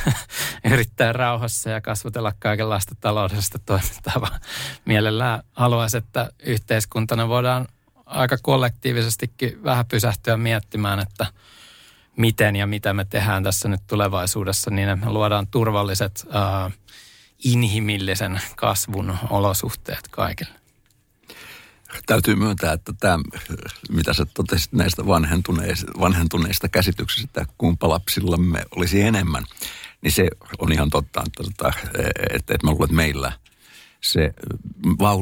yrittää 0.72 1.12
rauhassa 1.12 1.70
ja 1.70 1.80
kasvatella 1.80 2.32
kaikenlaista 2.38 2.94
taloudellista 3.00 3.58
toimintaa, 3.58 4.20
vaan 4.20 4.40
mielellään 4.84 5.42
haluaisi, 5.52 5.96
että 5.96 6.30
yhteiskuntana 6.42 7.28
voidaan 7.28 7.66
aika 8.06 8.36
kollektiivisestikin 8.42 9.62
vähän 9.64 9.86
pysähtyä 9.86 10.36
miettimään, 10.36 10.98
että 10.98 11.26
miten 12.16 12.56
ja 12.56 12.66
mitä 12.66 12.92
me 12.92 13.04
tehdään 13.04 13.42
tässä 13.42 13.68
nyt 13.68 13.80
tulevaisuudessa, 13.86 14.70
niin 14.70 14.98
me 14.98 15.10
luodaan 15.10 15.46
turvalliset, 15.46 16.26
inhimillisen 17.44 18.40
kasvun 18.56 19.18
olosuhteet 19.30 20.08
kaikille. 20.10 20.65
Täytyy 22.06 22.34
myöntää, 22.34 22.72
että 22.72 22.92
tämä, 23.00 23.18
mitä 23.90 24.12
sä 24.12 24.26
totesit 24.34 24.72
näistä 24.72 25.06
vanhentuneista, 25.06 25.92
vanhentuneista 26.00 26.68
käsityksistä, 26.68 27.40
että 27.40 27.54
kumpa 27.58 27.88
lapsillamme 27.88 28.62
olisi 28.76 29.02
enemmän, 29.02 29.44
niin 30.02 30.12
se 30.12 30.28
on 30.58 30.72
ihan 30.72 30.90
totta, 30.90 31.22
että, 31.26 31.44
että, 31.48 31.72
että, 32.30 32.54
että 32.54 32.66
mä 32.66 32.70
luulen, 32.70 32.84
että 32.84 32.96
meillä 32.96 33.32
se, 34.00 34.34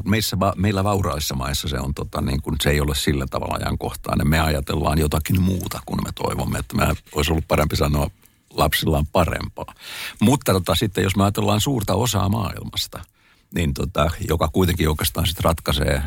meissä, 0.04 0.36
meillä 0.56 0.84
vauraissa 0.84 1.34
maissa 1.34 1.68
se, 1.68 1.78
on, 1.78 1.94
tota, 1.94 2.20
niin 2.20 2.42
kuin, 2.42 2.56
se 2.60 2.70
ei 2.70 2.80
ole 2.80 2.94
sillä 2.94 3.26
tavalla 3.30 3.54
ajankohtainen. 3.54 4.28
Me 4.28 4.40
ajatellaan 4.40 4.98
jotakin 4.98 5.42
muuta, 5.42 5.80
kun 5.86 5.98
me 6.04 6.10
toivomme, 6.14 6.58
että 6.58 6.76
me 6.76 6.86
olisi 7.12 7.32
ollut 7.32 7.48
parempi 7.48 7.76
sanoa 7.76 8.10
lapsilla 8.50 8.98
on 8.98 9.06
parempaa. 9.06 9.74
Mutta 10.20 10.52
tota, 10.52 10.74
sitten 10.74 11.04
jos 11.04 11.16
me 11.16 11.22
ajatellaan 11.22 11.60
suurta 11.60 11.94
osaa 11.94 12.28
maailmasta, 12.28 13.04
niin 13.54 13.74
tota, 13.74 14.10
joka 14.28 14.48
kuitenkin 14.48 14.88
oikeastaan 14.88 15.26
sitten 15.26 15.44
ratkaisee 15.44 16.02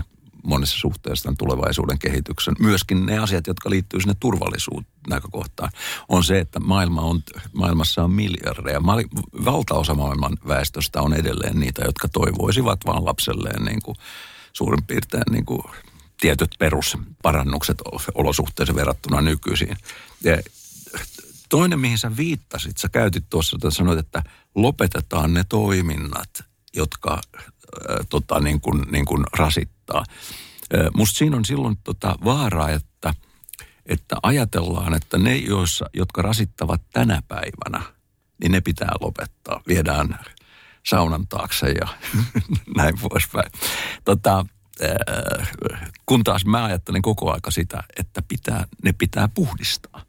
monessa 0.47 0.79
suhteessa 0.79 1.23
tämän 1.23 1.37
tulevaisuuden 1.37 1.99
kehityksen. 1.99 2.55
Myöskin 2.59 3.05
ne 3.05 3.17
asiat, 3.17 3.47
jotka 3.47 3.69
liittyy 3.69 4.01
sinne 4.01 4.15
turvallisuuden 4.19 4.87
näkökohtaan, 5.09 5.69
on 6.09 6.23
se, 6.23 6.39
että 6.39 6.59
maailma 6.59 7.01
on, 7.01 7.23
maailmassa 7.53 8.03
on 8.03 8.11
miljardeja. 8.11 8.81
Valtaosa 9.45 9.93
maailman 9.93 10.37
väestöstä 10.47 11.01
on 11.01 11.13
edelleen 11.13 11.59
niitä, 11.59 11.81
jotka 11.85 12.07
toivoisivat 12.07 12.79
vaan 12.85 13.05
lapselleen 13.05 13.65
niin 13.65 13.81
kuin 13.81 13.97
suurin 14.53 14.83
piirtein 14.83 15.23
niin 15.31 15.45
kuin 15.45 15.61
tietyt 16.21 16.55
perusparannukset 16.59 17.77
olosuhteeseen 18.13 18.75
verrattuna 18.75 19.21
nykyisiin. 19.21 19.77
Ja 20.23 20.37
toinen, 21.49 21.79
mihin 21.79 21.97
sä 21.97 22.17
viittasit, 22.17 22.77
sä 22.77 22.89
käytit 22.89 23.25
tuossa, 23.29 23.57
että 23.57 23.71
sanoit, 23.71 23.99
että 23.99 24.23
lopetetaan 24.55 25.33
ne 25.33 25.43
toiminnat, 25.43 26.29
jotka 26.75 27.21
tota, 28.09 28.39
niin 28.39 28.61
kuin, 28.61 28.81
niin 28.91 29.05
kuin 29.05 29.25
rasittaa. 29.87 30.03
Musta 30.95 31.17
siinä 31.17 31.37
on 31.37 31.45
silloin 31.45 31.77
tota 31.83 32.15
vaaraa, 32.25 32.69
että, 32.69 33.13
että 33.85 34.15
ajatellaan, 34.23 34.93
että 34.93 35.17
ne, 35.17 35.35
joissa, 35.35 35.89
jotka 35.93 36.21
rasittavat 36.21 36.81
tänä 36.93 37.21
päivänä, 37.27 37.81
niin 38.41 38.51
ne 38.51 38.61
pitää 38.61 38.91
lopettaa. 39.01 39.61
Viedään 39.67 40.19
saunan 40.85 41.27
taakse 41.27 41.69
ja 41.69 41.87
näin 42.77 42.95
poispäin. 43.09 43.51
Tota, 44.05 44.45
kun 46.05 46.23
taas 46.23 46.45
mä 46.45 46.65
ajattelen 46.65 47.01
koko 47.01 47.33
aika 47.33 47.51
sitä, 47.51 47.83
että 47.97 48.21
pitää, 48.21 48.67
ne 48.83 48.93
pitää 48.93 49.27
puhdistaa. 49.27 50.01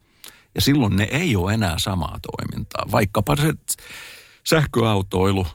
Ja 0.55 0.61
silloin 0.61 0.97
ne 0.97 1.05
ei 1.05 1.37
ole 1.37 1.55
enää 1.55 1.75
samaa 1.79 2.19
toimintaa. 2.23 2.87
Vaikkapa 2.93 3.37
se 3.37 3.53
sähköautoilu, 4.45 5.47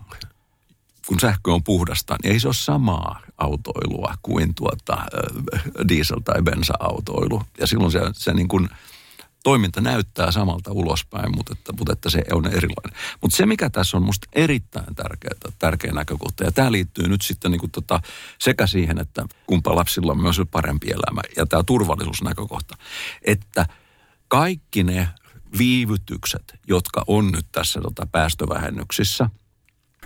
kun 1.07 1.19
sähkö 1.19 1.53
on 1.53 1.63
puhdasta, 1.63 2.15
niin 2.23 2.33
ei 2.33 2.39
se 2.39 2.47
ole 2.47 2.53
samaa 2.53 3.19
autoilua 3.37 4.13
kuin 4.21 4.55
tuota, 4.55 4.97
diesel- 5.89 6.23
tai 6.23 6.41
bensa-autoilu. 6.41 7.41
Ja 7.59 7.67
silloin 7.67 7.91
se, 7.91 7.99
se 8.13 8.33
niin 8.33 8.47
kuin 8.47 8.69
toiminta 9.43 9.81
näyttää 9.81 10.31
samalta 10.31 10.71
ulospäin, 10.71 11.35
mutta 11.35 11.53
että, 11.57 11.73
mutta 11.73 11.93
että 11.93 12.09
se 12.09 12.23
on 12.31 12.45
erilainen. 12.45 12.99
Mutta 13.21 13.37
se, 13.37 13.45
mikä 13.45 13.69
tässä 13.69 13.97
on 13.97 14.03
musta 14.03 14.27
erittäin 14.33 14.95
tärkeä, 14.95 15.31
tärkeä 15.59 15.91
näkökohta, 15.91 16.43
ja 16.43 16.51
tämä 16.51 16.71
liittyy 16.71 17.07
nyt 17.07 17.21
sitten 17.21 17.51
niin 17.51 17.59
kuin 17.59 17.71
tota, 17.71 18.01
sekä 18.39 18.67
siihen, 18.67 18.99
että 18.99 19.25
kumpa 19.47 19.75
lapsilla 19.75 20.11
on 20.11 20.21
myös 20.21 20.41
parempi 20.51 20.91
elämä, 20.91 21.21
ja 21.37 21.45
tämä 21.45 21.63
turvallisuusnäkökohta, 21.63 22.77
että 23.21 23.65
kaikki 24.27 24.83
ne 24.83 25.09
viivytykset, 25.57 26.59
jotka 26.67 27.03
on 27.07 27.31
nyt 27.31 27.45
tässä 27.51 27.81
tota 27.81 28.07
päästövähennyksissä– 28.11 29.29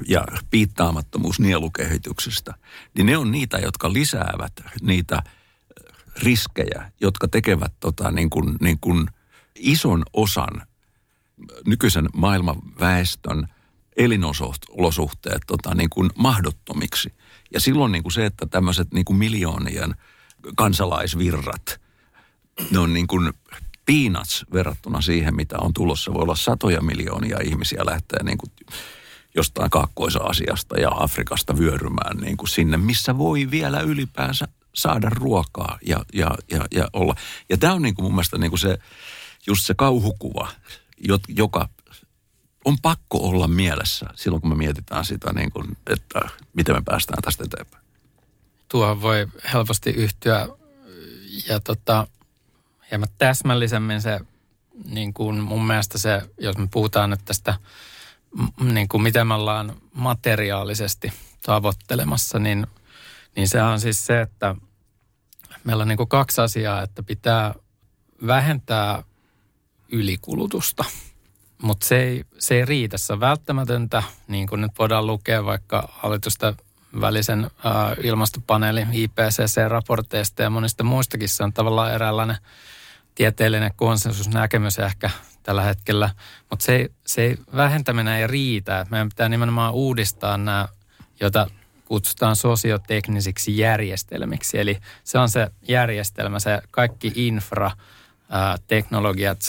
ja 0.08 0.26
piittaamattomuus 0.50 1.40
nielukehityksestä, 1.40 2.54
niin 2.94 3.06
ne 3.06 3.18
on 3.18 3.32
niitä, 3.32 3.58
jotka 3.58 3.94
lisäävät 3.94 4.54
niitä 4.82 5.16
äh, 5.16 5.24
riskejä, 6.24 6.92
jotka 7.02 7.28
tekevät 7.28 7.74
tota, 7.80 8.12
niin 8.12 8.30
kuin, 8.30 8.56
niin 8.62 8.80
kuin 8.82 9.08
ison 9.56 10.04
osan 10.14 10.62
nykyisen 11.66 12.10
maailman 12.14 12.56
väestön 12.80 13.48
elinolosuhteet 13.98 15.42
tota, 15.48 15.76
niin 15.76 15.90
kuin 15.90 16.10
mahdottomiksi. 16.16 17.14
Ja 17.54 17.60
silloin 17.60 17.92
niin 17.92 18.04
kuin 18.04 18.14
se, 18.14 18.26
että 18.26 18.46
tämmöiset 18.46 18.94
niin 18.94 19.06
kuin 19.06 19.18
miljoonien 19.18 19.96
kansalaisvirrat, 20.56 21.82
ne 22.72 22.80
on 22.80 22.94
niin 22.94 23.08
kuin 23.08 23.34
peanuts 23.86 24.46
verrattuna 24.54 25.02
siihen, 25.02 25.36
mitä 25.36 25.56
on 25.62 25.74
tulossa. 25.74 26.14
Voi 26.14 26.22
olla 26.22 26.36
satoja 26.36 26.82
miljoonia 26.82 27.38
ihmisiä 27.44 27.86
lähteä 27.86 28.20
niin 28.24 28.38
kuin 28.38 28.52
jostain 29.36 29.70
Kaakkois-Aasiasta 29.70 30.80
ja 30.80 30.90
Afrikasta 30.96 31.58
vyörymään 31.58 32.18
niin 32.18 32.38
kuin 32.38 32.50
sinne, 32.50 32.78
missä 32.78 33.18
voi 33.18 33.52
vielä 33.52 33.80
ylipäänsä 33.80 34.48
saada 34.76 35.10
ruokaa 35.10 35.80
ja, 35.86 36.06
ja, 36.14 36.32
ja, 36.52 36.66
ja 36.72 36.88
olla. 36.94 37.16
Ja 37.50 37.58
tämä 37.58 37.74
on 37.74 37.82
niin 37.82 37.96
kuin 37.96 38.04
mun 38.04 38.14
mielestä 38.14 38.38
niin 38.38 38.52
kuin 38.52 38.60
se, 38.60 38.78
just 39.48 39.66
se 39.66 39.74
kauhukuva, 39.74 40.52
joka 41.28 41.70
on 42.66 42.78
pakko 42.82 43.18
olla 43.18 43.48
mielessä 43.48 44.06
silloin, 44.16 44.42
kun 44.42 44.50
me 44.50 44.56
mietitään 44.56 45.06
sitä, 45.06 45.34
niin 45.34 45.52
kuin, 45.52 45.78
että 45.88 46.20
miten 46.54 46.76
me 46.76 46.82
päästään 46.86 47.24
tästä 47.24 47.44
eteenpäin. 47.44 47.84
Tuohon 48.70 49.02
voi 49.02 49.28
helposti 49.54 49.90
yhtyä 49.90 50.48
ja 51.48 51.60
tota, 51.60 52.08
hieman 52.92 53.10
täsmällisemmin 53.18 54.02
se, 54.02 54.20
niin 54.86 55.14
kuin 55.14 55.40
mun 55.40 55.68
mielestä 55.68 55.98
se, 55.98 56.22
jos 56.40 56.58
me 56.58 56.68
puhutaan 56.72 57.10
nyt 57.10 57.26
tästä– 57.26 57.56
niin 58.74 58.88
kuin 58.88 59.04
mitä 59.04 59.26
me 59.26 59.34
ollaan 59.34 59.74
materiaalisesti 59.94 61.14
tavoittelemassa, 61.46 62.40
niin, 62.40 62.68
niin 63.36 63.48
se 63.48 63.62
on 63.62 63.80
siis 63.80 64.06
se, 64.06 64.22
että 64.22 64.56
meillä 65.64 65.82
on 65.82 65.88
niin 65.88 65.98
kuin 65.98 66.10
kaksi 66.10 66.42
asiaa, 66.42 66.82
että 66.82 67.04
pitää 67.04 67.54
vähentää 68.28 69.04
ylikulutusta. 69.92 70.86
Mutta 71.62 71.86
se 71.86 72.04
ei, 72.04 72.24
se 72.40 72.56
ei 72.56 72.66
riitä. 72.66 72.98
Se 72.98 73.14
on 73.14 73.20
välttämätöntä, 73.20 74.04
niin 74.28 74.48
kuin 74.48 74.62
nyt 74.62 74.72
voidaan 74.80 75.08
lukea 75.08 75.46
vaikka 75.46 75.90
hallitusta 75.92 76.54
välisen 77.02 77.44
äh, 77.44 78.06
ilmastopaneelin 78.06 78.88
IPCC-raporteista 78.92 80.44
ja 80.44 80.50
monista 80.50 80.84
muistakin. 80.84 81.30
Se 81.30 81.44
on 81.44 81.54
tavallaan 81.54 81.94
eräänlainen 81.94 82.38
tieteellinen 83.16 83.72
konsensusnäkemys 83.76 84.80
ehkä 84.80 85.10
tällä 85.48 85.62
hetkellä. 85.62 86.10
Mutta 86.50 86.66
se, 86.66 86.90
se 87.06 87.38
vähentäminen 87.56 88.14
ei 88.14 88.28
riitä. 88.28 88.86
Meidän 88.90 89.10
pitää 89.10 89.30
nimenomaan 89.30 89.74
uudistaa 89.74 90.38
nämä, 90.38 90.68
joita 91.20 91.48
kutsutaan 91.86 92.36
sosioteknisiksi 92.36 93.58
järjestelmiksi. 93.58 94.60
Eli 94.60 94.78
se 95.04 95.18
on 95.18 95.30
se 95.30 95.48
järjestelmä, 95.68 96.40
se 96.40 96.62
kaikki 96.72 97.12
infra, 97.16 97.72
ää, 98.30 98.58
teknologiat, 98.68 99.40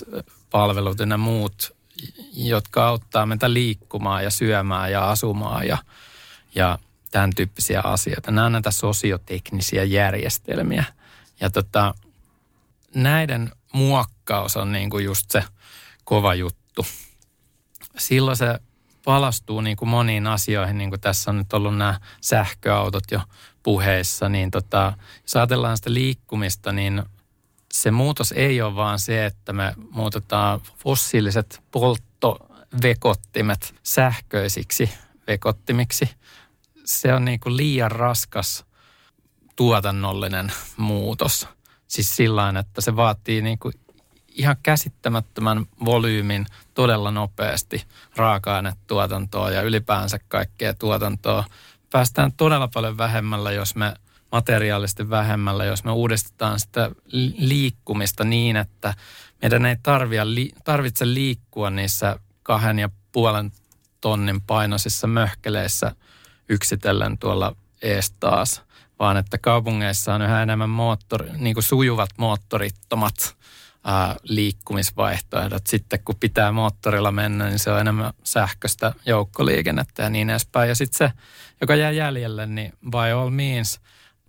palvelut 0.50 0.98
ja 0.98 1.16
muut, 1.16 1.76
jotka 2.32 2.88
auttaa 2.88 3.26
meitä 3.26 3.52
liikkumaan 3.52 4.24
ja 4.24 4.30
syömään 4.30 4.92
ja 4.92 5.10
asumaan 5.10 5.66
ja, 5.66 5.78
ja 6.54 6.78
tämän 7.10 7.30
tyyppisiä 7.36 7.80
asioita. 7.84 8.30
Nämä 8.30 8.46
on 8.46 8.52
näitä 8.52 8.70
sosioteknisiä 8.70 9.84
järjestelmiä. 9.84 10.84
Ja 11.40 11.50
tota, 11.50 11.94
näiden 12.94 13.52
muokkaus 13.72 14.56
on 14.56 14.72
niin 14.72 14.90
kuin 14.90 15.04
just 15.04 15.30
se 15.30 15.44
kova 16.08 16.34
juttu. 16.34 16.86
Silloin 17.98 18.36
se 18.36 18.58
palastuu 19.04 19.60
niin 19.60 19.76
kuin 19.76 19.88
moniin 19.88 20.26
asioihin, 20.26 20.78
niin 20.78 20.90
kuin 20.90 21.00
tässä 21.00 21.30
on 21.30 21.38
nyt 21.38 21.52
ollut 21.52 21.76
nämä 21.76 22.00
sähköautot 22.20 23.04
jo 23.10 23.20
puheissa, 23.62 24.28
niin 24.28 24.50
tota, 24.50 24.92
jos 25.22 25.36
ajatellaan 25.36 25.76
sitä 25.76 25.94
liikkumista, 25.94 26.72
niin 26.72 27.02
se 27.72 27.90
muutos 27.90 28.32
ei 28.32 28.62
ole 28.62 28.76
vaan 28.76 28.98
se, 28.98 29.26
että 29.26 29.52
me 29.52 29.74
muutetaan 29.90 30.60
fossiiliset 30.78 31.62
polttovekottimet 31.70 33.74
sähköisiksi 33.82 34.90
vekottimiksi. 35.26 36.10
Se 36.84 37.14
on 37.14 37.24
niin 37.24 37.40
kuin 37.40 37.56
liian 37.56 37.90
raskas 37.90 38.64
tuotannollinen 39.56 40.52
muutos. 40.76 41.48
Siis 41.88 42.16
sillä 42.16 42.54
että 42.60 42.80
se 42.80 42.96
vaatii 42.96 43.42
niin 43.42 43.58
kuin 43.58 43.74
ihan 44.38 44.56
käsittämättömän 44.62 45.66
volyymin 45.84 46.46
todella 46.74 47.10
nopeasti 47.10 47.84
raaka-ainetuotantoa 48.16 49.50
ja 49.50 49.62
ylipäänsä 49.62 50.18
kaikkea 50.28 50.74
tuotantoa. 50.74 51.44
Päästään 51.90 52.32
todella 52.32 52.68
paljon 52.74 52.98
vähemmällä, 52.98 53.52
jos 53.52 53.74
me 53.74 53.94
materiaalisesti 54.32 55.10
vähemmällä, 55.10 55.64
jos 55.64 55.84
me 55.84 55.90
uudistetaan 55.90 56.60
sitä 56.60 56.90
liikkumista 57.38 58.24
niin, 58.24 58.56
että 58.56 58.94
meidän 59.42 59.66
ei 59.66 59.76
tarvitse 60.64 61.14
liikkua 61.14 61.70
niissä 61.70 62.18
kahden 62.42 62.78
ja 62.78 62.90
puolen 63.12 63.52
tonnin 64.00 64.40
painoisissa 64.40 65.06
möhkeleissä 65.06 65.92
yksitellen 66.48 67.18
tuolla 67.18 67.56
ees 67.82 68.14
taas, 68.20 68.62
vaan 68.98 69.16
että 69.16 69.38
kaupungeissa 69.38 70.14
on 70.14 70.22
yhä 70.22 70.42
enemmän 70.42 70.70
moottori, 70.70 71.30
niin 71.36 71.54
kuin 71.54 71.64
sujuvat 71.64 72.10
moottorittomat 72.16 73.36
ää, 73.84 74.16
liikkumisvaihtoehdot. 74.22 75.66
Sitten 75.66 76.00
kun 76.04 76.16
pitää 76.20 76.52
moottorilla 76.52 77.12
mennä, 77.12 77.46
niin 77.46 77.58
se 77.58 77.70
on 77.70 77.80
enemmän 77.80 78.12
sähköistä 78.24 78.92
joukkoliikennettä 79.06 80.02
ja 80.02 80.10
niin 80.10 80.30
edespäin. 80.30 80.68
Ja 80.68 80.74
sitten 80.74 81.08
se, 81.08 81.12
joka 81.60 81.74
jää 81.74 81.90
jäljelle, 81.90 82.46
niin 82.46 82.72
by 82.90 82.98
all 82.98 83.30
means 83.30 83.80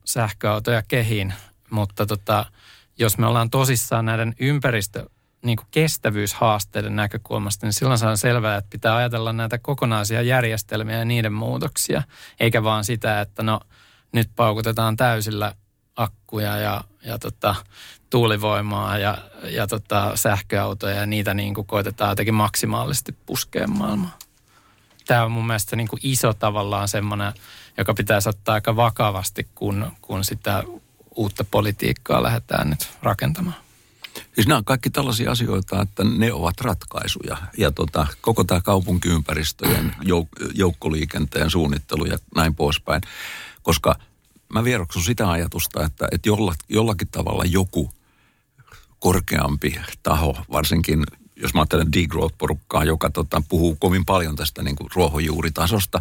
sähköautoja 0.06 0.84
kehin. 0.88 1.34
Mutta 1.70 2.06
tota, 2.06 2.46
jos 3.00 3.18
me 3.18 3.28
ollaan 3.28 3.50
tosissaan 3.50 4.06
näiden 4.06 4.36
ympäristö 4.40 5.10
niin 5.42 5.58
kuin 5.58 5.68
kestävyyshaasteiden 5.72 6.96
näkökulmasta, 6.96 7.66
niin 7.66 7.74
silloin 7.74 8.00
se 8.00 8.08
on 8.08 8.18
selvää, 8.18 8.58
että 8.58 8.70
pitää 8.70 8.96
ajatella 8.96 9.34
näitä 9.34 9.58
kokonaisia 9.58 10.22
järjestelmiä 10.22 10.98
ja 10.98 11.06
niiden 11.06 11.34
muutoksia, 11.34 12.04
eikä 12.40 12.64
vaan 12.64 12.84
sitä, 12.84 13.22
että 13.22 13.44
no 13.44 13.60
nyt 14.12 14.30
paukutetaan 14.36 14.98
täysillä 14.98 15.56
akkuja 15.96 16.58
ja, 16.58 16.84
ja 17.06 17.20
tota, 17.20 17.56
tuulivoimaa 18.10 18.98
ja, 18.98 19.18
ja 19.44 19.68
tota, 19.68 20.12
sähköautoja 20.16 20.96
ja 20.96 21.06
niitä 21.06 21.34
niin 21.34 21.54
kuin 21.54 21.68
koitetaan 21.68 22.12
jotenkin 22.12 22.34
maksimaalisesti 22.34 23.16
puskea 23.26 23.68
maailmaan. 23.68 24.14
Tämä 25.08 25.24
on 25.24 25.32
mun 25.32 25.48
mielestä 25.48 25.76
niin 25.76 25.88
kuin 25.88 26.00
iso 26.04 26.34
tavallaan 26.34 26.88
semmoinen, 26.88 27.34
joka 27.78 27.94
pitäisi 27.94 28.30
ottaa 28.30 28.56
aika 28.56 28.76
vakavasti, 28.76 29.48
kun, 29.56 29.92
kun 30.02 30.24
sitä 30.24 30.64
uutta 31.16 31.44
politiikkaa 31.44 32.24
lähdetään 32.24 32.70
nyt 32.70 32.90
rakentamaan. 33.02 33.56
Siis 34.36 34.48
nämä 34.48 34.58
on 34.58 34.66
kaikki 34.66 34.90
tällaisia 34.90 35.32
asioita, 35.32 35.82
että 35.82 36.04
ne 36.04 36.34
ovat 36.34 36.62
ratkaisuja. 36.62 37.38
Ja 37.58 37.72
tota, 37.72 38.08
koko 38.22 38.44
tämä 38.44 38.62
kaupunkiympäristöjen 38.62 39.96
jouk- 40.04 40.52
joukkoliikenteen 40.54 41.50
suunnittelu 41.50 42.06
ja 42.06 42.18
näin 42.36 42.56
poispäin. 42.56 43.02
Koska 43.64 43.96
mä 44.54 44.64
vieroksun 44.64 45.04
sitä 45.04 45.32
ajatusta, 45.32 45.86
että, 45.86 46.08
että 46.12 46.30
jolla, 46.30 46.54
jollakin 46.70 47.08
tavalla 47.08 47.44
joku 47.46 47.92
korkeampi 49.00 49.80
taho, 50.04 50.38
varsinkin 50.52 51.04
jos 51.42 51.54
mä 51.54 51.60
ajattelen 51.60 51.94
degrowth-porukkaa, 51.94 52.84
joka 52.84 53.10
tota, 53.10 53.42
puhuu 53.50 53.76
kovin 53.76 54.06
paljon 54.06 54.36
tästä 54.36 54.64
niin 54.64 54.76
kuin 54.76 54.90
ruohonjuuritasosta, 54.96 56.00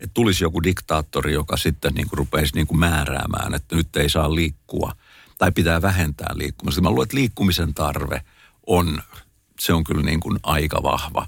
että 0.00 0.14
tulisi 0.14 0.44
joku 0.44 0.62
diktaattori, 0.62 1.32
joka 1.32 1.56
sitten 1.56 1.94
niin 1.94 2.08
kuin 2.08 2.18
rupeisi 2.18 2.54
niin 2.54 2.66
kuin 2.66 2.78
määräämään, 2.78 3.54
että 3.54 3.76
nyt 3.76 3.96
ei 3.96 4.08
saa 4.08 4.34
liikkua 4.34 4.92
tai 5.38 5.52
pitää 5.52 5.82
vähentää 5.82 6.30
liikkumista. 6.34 6.80
Mä 6.80 6.90
luulen, 6.90 7.02
että 7.02 7.16
liikkumisen 7.16 7.74
tarve 7.74 8.22
on, 8.66 9.02
se 9.60 9.72
on 9.72 9.84
kyllä 9.84 10.02
niin 10.02 10.20
kuin 10.20 10.38
aika 10.42 10.82
vahva, 10.82 11.26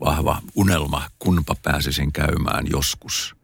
vahva 0.00 0.42
unelma, 0.54 1.10
kunpa 1.18 1.54
pääsisin 1.62 2.12
käymään 2.12 2.66
joskus 2.70 3.36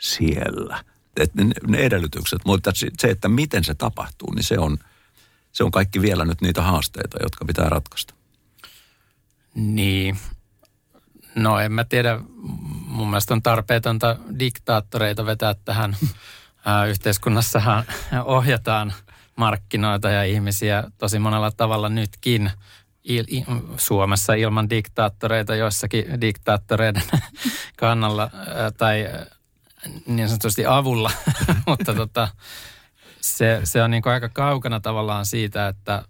siellä. 0.00 0.84
Et 1.16 1.34
ne, 1.34 1.44
ne 1.66 1.78
edellytykset, 1.78 2.40
mutta 2.44 2.72
se, 2.98 3.08
että 3.10 3.28
miten 3.28 3.64
se 3.64 3.74
tapahtuu, 3.74 4.32
niin 4.32 4.44
se 4.44 4.58
on– 4.58 4.78
se 5.54 5.64
on 5.64 5.70
kaikki 5.70 6.02
vielä 6.02 6.24
nyt 6.24 6.40
niitä 6.40 6.62
haasteita, 6.62 7.18
jotka 7.22 7.44
pitää 7.44 7.68
ratkaista. 7.68 8.14
Niin. 9.54 10.18
No 11.34 11.58
en 11.58 11.72
mä 11.72 11.84
tiedä. 11.84 12.20
Mun 12.86 13.08
mielestä 13.10 13.34
on 13.34 13.42
tarpeetonta 13.42 14.16
diktaattoreita 14.38 15.26
vetää 15.26 15.54
tähän. 15.64 15.96
Yhteiskunnassahan 16.88 17.84
ohjataan 18.24 18.92
markkinoita 19.36 20.10
ja 20.10 20.24
ihmisiä 20.24 20.84
tosi 20.98 21.18
monella 21.18 21.50
tavalla 21.50 21.88
nytkin. 21.88 22.50
Suomessa 23.76 24.34
ilman 24.34 24.70
diktaattoreita, 24.70 25.54
joissakin 25.54 26.20
diktaattoreiden 26.20 27.02
kannalla 27.76 28.30
tai 28.76 29.08
niin 30.06 30.28
sanotusti 30.28 30.66
avulla, 30.66 31.10
mutta 31.66 31.94
tota, 31.94 32.28
se, 33.24 33.60
se 33.64 33.82
on 33.82 33.90
niin 33.90 34.02
kuin 34.02 34.12
aika 34.12 34.28
kaukana 34.28 34.80
tavallaan 34.80 35.26
siitä, 35.26 35.68
että 35.68 36.02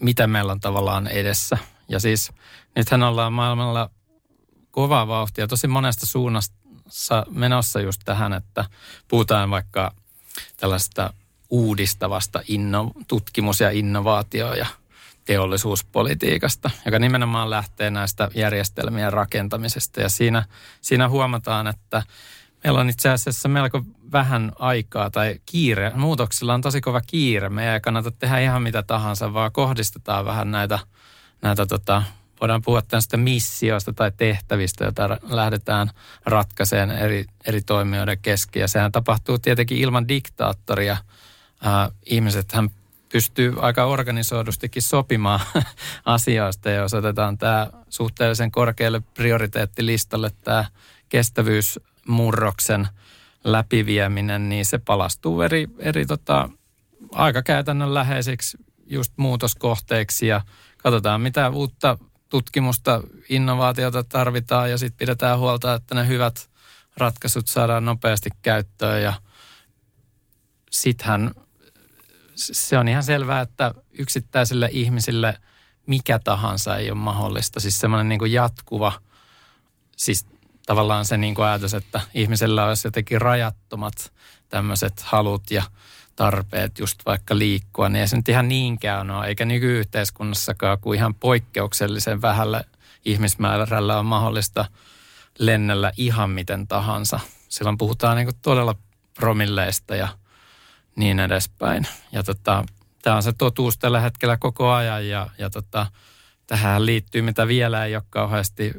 mitä 0.00 0.26
meillä 0.26 0.52
on 0.52 0.60
tavallaan 0.60 1.06
edessä. 1.06 1.58
Ja 1.88 2.00
siis 2.00 2.32
nythän 2.76 3.02
ollaan 3.02 3.32
maailmalla 3.32 3.90
kovaa 4.70 5.08
vauhtia 5.08 5.48
tosi 5.48 5.66
monesta 5.66 6.06
suunnasta 6.06 7.26
menossa 7.30 7.80
just 7.80 8.00
tähän, 8.04 8.32
että 8.32 8.64
puhutaan 9.08 9.50
vaikka 9.50 9.94
tällaista 10.56 11.12
uudistavasta 11.50 12.42
inno, 12.48 12.90
tutkimus- 13.08 13.60
ja 13.60 13.70
innovaatio- 13.70 14.54
ja 14.54 14.66
teollisuuspolitiikasta, 15.24 16.70
joka 16.84 16.98
nimenomaan 16.98 17.50
lähtee 17.50 17.90
näistä 17.90 18.28
järjestelmien 18.34 19.12
rakentamisesta. 19.12 20.00
Ja 20.00 20.08
siinä, 20.08 20.44
siinä 20.80 21.08
huomataan, 21.08 21.66
että 21.66 22.02
Meillä 22.64 22.80
on 22.80 22.90
itse 22.90 23.08
asiassa 23.08 23.48
melko 23.48 23.82
vähän 24.12 24.52
aikaa 24.58 25.10
tai 25.10 25.40
kiire. 25.46 25.92
Muutoksilla 25.94 26.54
on 26.54 26.60
tosi 26.60 26.80
kova 26.80 27.00
kiire. 27.00 27.48
Me 27.48 27.74
ei 27.74 27.80
kannata 27.80 28.10
tehdä 28.10 28.38
ihan 28.38 28.62
mitä 28.62 28.82
tahansa, 28.82 29.32
vaan 29.32 29.52
kohdistetaan 29.52 30.24
vähän 30.24 30.50
näitä, 30.50 30.78
näitä 31.42 31.66
tota, 31.66 32.02
voidaan 32.40 32.62
puhua 32.62 32.82
tästä 32.82 33.16
missioista 33.16 33.92
tai 33.92 34.12
tehtävistä, 34.16 34.84
joita 34.84 35.18
lähdetään 35.22 35.90
ratkaiseen 36.24 36.90
eri, 36.90 37.24
eri 37.46 37.62
toimijoiden 37.62 38.18
kesken. 38.22 38.60
Ja 38.60 38.68
sehän 38.68 38.92
tapahtuu 38.92 39.38
tietenkin 39.38 39.78
ilman 39.78 40.08
diktaattoria. 40.08 40.96
Äh, 41.66 41.90
ihmisethän 42.06 42.70
pystyy 43.12 43.54
aika 43.56 43.84
organisoidustikin 43.84 44.82
sopimaan 44.82 45.40
asioista. 46.04 46.70
Ja 46.70 46.76
jos 46.76 46.94
otetaan 46.94 47.38
tämä 47.38 47.70
suhteellisen 47.88 48.50
korkealle 48.50 49.00
prioriteettilistalle 49.00 50.30
tämä 50.44 50.64
kestävyys 51.08 51.80
murroksen 52.10 52.88
läpivieminen, 53.44 54.48
niin 54.48 54.66
se 54.66 54.78
palastuu 54.78 55.42
eri, 55.42 55.68
eri 55.78 56.06
tota, 56.06 56.48
aika 57.12 57.42
käytännönläheisiksi 57.42 58.58
just 58.86 59.12
muutoskohteiksi 59.16 60.26
ja 60.26 60.40
katsotaan 60.78 61.20
mitä 61.20 61.50
uutta 61.50 61.98
tutkimusta, 62.28 63.02
innovaatiota 63.28 64.04
tarvitaan 64.04 64.70
ja 64.70 64.78
sitten 64.78 64.98
pidetään 64.98 65.38
huolta, 65.38 65.74
että 65.74 65.94
ne 65.94 66.06
hyvät 66.06 66.50
ratkaisut 66.96 67.46
saadaan 67.46 67.84
nopeasti 67.84 68.30
käyttöön 68.42 69.02
ja 69.02 69.12
sittenhän 70.70 71.30
se 72.34 72.78
on 72.78 72.88
ihan 72.88 73.02
selvää, 73.02 73.40
että 73.40 73.74
yksittäisille 73.98 74.68
ihmisille 74.72 75.38
mikä 75.86 76.18
tahansa 76.18 76.76
ei 76.76 76.90
ole 76.90 76.98
mahdollista. 76.98 77.60
Siis 77.60 77.80
semmoinen 77.80 78.08
niin 78.08 78.32
jatkuva, 78.32 78.92
siis 79.96 80.26
tavallaan 80.70 81.04
se 81.04 81.16
niin 81.16 81.34
kuin 81.34 81.46
ajatus, 81.46 81.74
että 81.74 82.00
ihmisellä 82.14 82.66
olisi 82.66 82.86
jotenkin 82.86 83.20
rajattomat 83.20 84.12
tämmöiset 84.48 85.00
halut 85.00 85.50
ja 85.50 85.62
tarpeet 86.16 86.78
just 86.78 87.00
vaikka 87.06 87.38
liikkua, 87.38 87.88
niin 87.88 88.00
ei 88.00 88.08
se 88.08 88.16
nyt 88.16 88.28
ihan 88.28 88.48
niinkään 88.48 89.10
ole, 89.10 89.26
eikä 89.26 89.44
nykyyhteiskunnassakaan, 89.44 90.78
kuin 90.80 90.98
ihan 90.98 91.14
poikkeuksellisen 91.14 92.22
vähällä 92.22 92.64
ihmismäärällä 93.04 93.98
on 93.98 94.06
mahdollista 94.06 94.64
lennellä 95.38 95.92
ihan 95.96 96.30
miten 96.30 96.68
tahansa. 96.68 97.20
Silloin 97.48 97.78
puhutaan 97.78 98.16
niin 98.16 98.28
todella 98.42 98.74
promilleista 99.14 99.96
ja 99.96 100.08
niin 100.96 101.20
edespäin. 101.20 101.86
Ja 102.12 102.22
tota, 102.22 102.64
tämä 103.02 103.16
on 103.16 103.22
se 103.22 103.32
totuus 103.32 103.78
tällä 103.78 104.00
hetkellä 104.00 104.36
koko 104.36 104.72
ajan 104.72 105.08
ja, 105.08 105.26
ja 105.38 105.50
tota, 105.50 105.86
tähän 106.46 106.86
liittyy, 106.86 107.22
mitä 107.22 107.48
vielä 107.48 107.84
ei 107.84 107.96
ole 107.96 108.02
kauheasti 108.10 108.72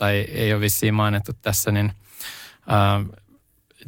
tai 0.00 0.16
ei 0.16 0.52
ole 0.52 0.60
vissiin 0.60 0.94
mainittu 0.94 1.32
tässä, 1.42 1.72
niin 1.72 1.92
äh, 2.72 3.20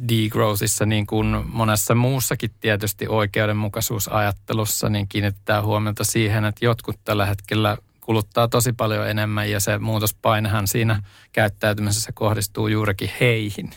degrowthissa 0.09 0.85
niin 0.85 1.07
kuin 1.07 1.43
monessa 1.45 1.95
muussakin 1.95 2.51
tietysti 2.59 3.07
oikeudenmukaisuusajattelussa, 3.07 4.89
niin 4.89 5.07
kiinnittää 5.07 5.61
huomiota 5.61 6.03
siihen, 6.03 6.45
että 6.45 6.65
jotkut 6.65 6.99
tällä 7.03 7.25
hetkellä 7.25 7.77
kuluttaa 8.01 8.47
tosi 8.47 8.73
paljon 8.73 9.09
enemmän 9.09 9.51
ja 9.51 9.59
se 9.59 9.77
muutospainehan 9.77 10.67
siinä 10.67 11.03
käyttäytymisessä 11.31 12.11
kohdistuu 12.11 12.67
juurikin 12.67 13.11
heihin, 13.19 13.69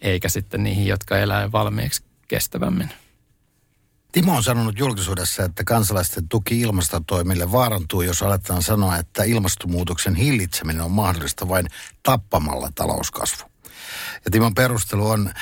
eikä 0.00 0.28
sitten 0.28 0.64
niihin, 0.64 0.86
jotka 0.86 1.18
elää 1.18 1.52
valmiiksi 1.52 2.04
kestävämmin. 2.28 2.90
Timo 4.14 4.36
on 4.36 4.42
sanonut 4.42 4.78
julkisuudessa, 4.78 5.42
että 5.44 5.64
kansalaisten 5.64 6.28
tuki 6.28 6.60
ilmastotoimille 6.60 7.52
vaarantuu, 7.52 8.02
jos 8.02 8.22
aletaan 8.22 8.62
sanoa, 8.62 8.96
että 8.96 9.24
ilmastonmuutoksen 9.24 10.14
hillitseminen 10.14 10.82
on 10.82 10.90
mahdollista 10.90 11.48
vain 11.48 11.66
tappamalla 12.02 12.70
talouskasvu. 12.74 13.50
Ja 14.24 14.30
Timon 14.30 14.54
perustelu 14.54 15.08
on, 15.08 15.32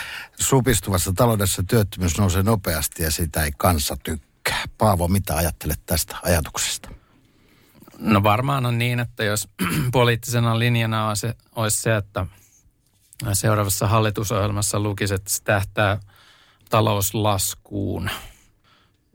supistuvassa 0.40 1.12
taloudessa 1.12 1.62
työttömyys 1.62 2.18
nousee 2.18 2.42
nopeasti 2.42 3.02
ja 3.02 3.11
sitä 3.11 3.44
ei 3.44 3.52
kansa 3.58 3.96
tykkää. 4.02 4.64
Paavo, 4.78 5.08
mitä 5.08 5.37
ajattelet 5.37 5.80
tästä 5.87 6.16
ajatuksesta? 6.22 6.88
No 7.98 8.22
varmaan 8.22 8.66
on 8.66 8.78
niin, 8.78 9.00
että 9.00 9.24
jos 9.24 9.48
poliittisena 9.92 10.58
linjana 10.58 11.14
se, 11.14 11.35
olisi 11.56 11.82
se, 11.82 11.96
että 11.96 12.26
seuraavassa 13.32 13.87
hallitusohjelmassa 13.87 14.80
lukisi, 14.80 15.14
että 15.14 15.30
se 15.30 15.42
tähtää 15.42 16.00
talouslaskuun 16.70 18.11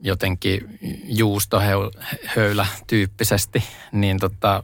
jotenkin 0.00 0.78
juustohöylä 1.04 2.66
tyyppisesti, 2.86 3.64
niin 3.92 4.18
tota, 4.18 4.62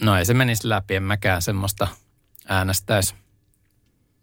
no 0.00 0.16
ei 0.16 0.24
se 0.24 0.34
menisi 0.34 0.68
läpi, 0.68 0.94
en 0.94 1.02
mäkään 1.02 1.42
semmoista 1.42 1.88
äänestäisi. 2.48 3.14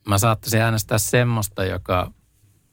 Mä 0.08 0.17
saattaisin 0.17 0.62
äänestää 0.62 0.97
semmoista, 0.97 1.63
joka 1.63 2.12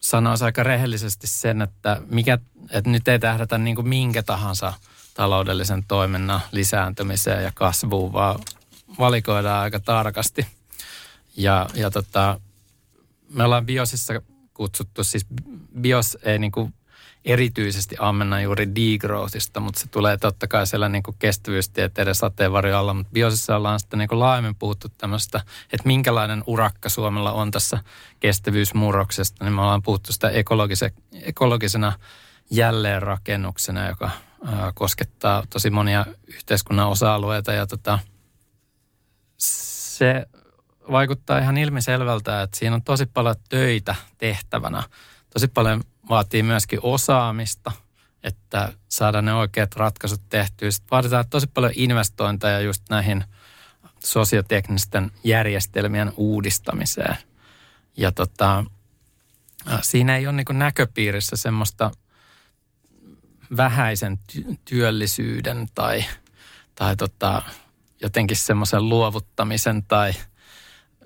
sanoisi 0.00 0.44
aika 0.44 0.62
rehellisesti 0.62 1.26
sen, 1.26 1.62
että, 1.62 2.02
mikä, 2.10 2.38
että 2.70 2.90
nyt 2.90 3.08
ei 3.08 3.18
tähdätä 3.18 3.58
niin 3.58 3.76
kuin 3.76 3.88
minkä 3.88 4.22
tahansa 4.22 4.72
taloudellisen 5.14 5.84
toiminnan 5.88 6.40
lisääntymiseen 6.52 7.44
ja 7.44 7.52
kasvuun, 7.54 8.12
vaan 8.12 8.40
valikoidaan 8.98 9.62
aika 9.62 9.80
tarkasti. 9.80 10.46
Ja, 11.36 11.66
ja 11.74 11.90
tota, 11.90 12.40
me 13.28 13.44
ollaan 13.44 13.66
biosissa 13.66 14.22
kutsuttu, 14.54 15.04
siis 15.04 15.26
bios 15.80 16.18
ei 16.22 16.38
niin 16.38 16.52
kuin 16.52 16.74
erityisesti 17.24 17.96
ammenna 17.98 18.40
juuri 18.40 18.68
degrowthista, 18.74 19.60
mutta 19.60 19.80
se 19.80 19.88
tulee 19.88 20.16
totta 20.16 20.46
kai 20.46 20.66
siellä 20.66 20.88
niin 20.88 21.02
kuin 21.02 21.16
kestävyystieteiden 21.18 22.14
sateenvarjo 22.14 22.78
alla. 22.78 22.94
Mutta 22.94 23.12
biosissa 23.12 23.56
ollaan 23.56 23.80
sitten 23.80 23.98
niin 23.98 24.08
kuin 24.08 24.18
laajemmin 24.18 24.54
puhuttu 24.54 24.88
tämmöistä, 24.98 25.40
että 25.72 25.86
minkälainen 25.86 26.44
urakka 26.46 26.88
Suomella 26.88 27.32
on 27.32 27.50
tässä 27.50 27.78
kestävyysmurroksesta. 28.20 29.44
Niin 29.44 29.54
me 29.54 29.62
ollaan 29.62 29.82
puhuttu 29.82 30.12
sitä 30.12 30.30
ekologise, 30.30 30.92
ekologisena 31.22 31.92
jälleenrakennuksena, 32.50 33.88
joka 33.88 34.10
ää, 34.46 34.72
koskettaa 34.74 35.42
tosi 35.50 35.70
monia 35.70 36.06
yhteiskunnan 36.26 36.88
osa-alueita. 36.88 37.52
Ja 37.52 37.66
tota, 37.66 37.98
se 39.36 40.26
vaikuttaa 40.90 41.38
ihan 41.38 41.58
ilmiselvältä, 41.58 42.42
että 42.42 42.58
siinä 42.58 42.74
on 42.74 42.82
tosi 42.82 43.06
paljon 43.06 43.36
töitä 43.48 43.94
tehtävänä. 44.18 44.82
Tosi 45.30 45.48
paljon 45.48 45.82
vaatii 46.08 46.42
myöskin 46.42 46.78
osaamista, 46.82 47.72
että 48.22 48.72
saada 48.88 49.22
ne 49.22 49.34
oikeat 49.34 49.76
ratkaisut 49.76 50.20
tehtyä. 50.28 50.70
Sitten 50.70 50.90
vaaditaan 50.90 51.28
tosi 51.30 51.46
paljon 51.46 51.72
investointeja 51.76 52.60
just 52.60 52.82
näihin 52.90 53.24
sosioteknisten 54.04 55.10
järjestelmien 55.24 56.12
uudistamiseen. 56.16 57.16
Ja 57.96 58.12
tota, 58.12 58.64
siinä 59.82 60.16
ei 60.16 60.26
ole 60.26 60.36
niin 60.36 60.58
näköpiirissä 60.58 61.36
semmoista 61.36 61.90
vähäisen 63.56 64.18
ty- 64.32 64.56
työllisyyden 64.64 65.68
tai, 65.74 66.04
tai 66.74 66.96
tota, 66.96 67.42
jotenkin 68.02 68.36
semmoisen 68.36 68.88
luovuttamisen 68.88 69.82
tai– 69.82 70.12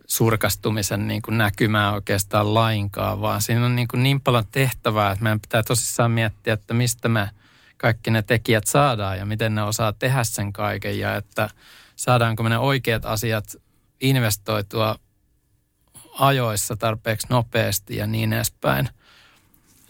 surkastumisen 0.06 1.08
niin 1.08 1.22
kuin 1.22 1.38
näkymää 1.38 1.92
oikeastaan 1.92 2.54
lainkaan, 2.54 3.20
vaan 3.20 3.42
siinä 3.42 3.66
on 3.66 3.76
niin, 3.76 3.88
kuin 3.88 4.02
niin 4.02 4.20
paljon 4.20 4.46
tehtävää, 4.52 5.10
että 5.12 5.22
meidän 5.22 5.40
pitää 5.40 5.62
tosissaan 5.62 6.10
miettiä, 6.10 6.54
että 6.54 6.74
mistä 6.74 7.08
me 7.08 7.30
kaikki 7.76 8.10
ne 8.10 8.22
tekijät 8.22 8.66
saadaan 8.66 9.18
ja 9.18 9.26
miten 9.26 9.54
ne 9.54 9.62
osaa 9.62 9.92
tehdä 9.92 10.24
sen 10.24 10.52
kaiken 10.52 10.98
ja 10.98 11.16
että 11.16 11.50
saadaanko 11.96 12.42
me 12.42 12.48
ne 12.48 12.58
oikeat 12.58 13.04
asiat 13.04 13.56
investoitua 14.00 14.98
ajoissa 16.18 16.76
tarpeeksi 16.76 17.26
nopeasti 17.30 17.96
ja 17.96 18.06
niin 18.06 18.32
edespäin. 18.32 18.88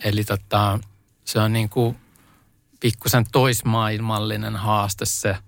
Eli 0.05 0.25
tota, 0.25 0.79
se 1.25 1.39
on 1.39 1.53
niin 1.53 1.69
kuin 1.69 1.97
pikkusen 2.81 3.25
toismaailmallinen 3.33 4.57
haaste 4.57 5.05
se– 5.05 5.37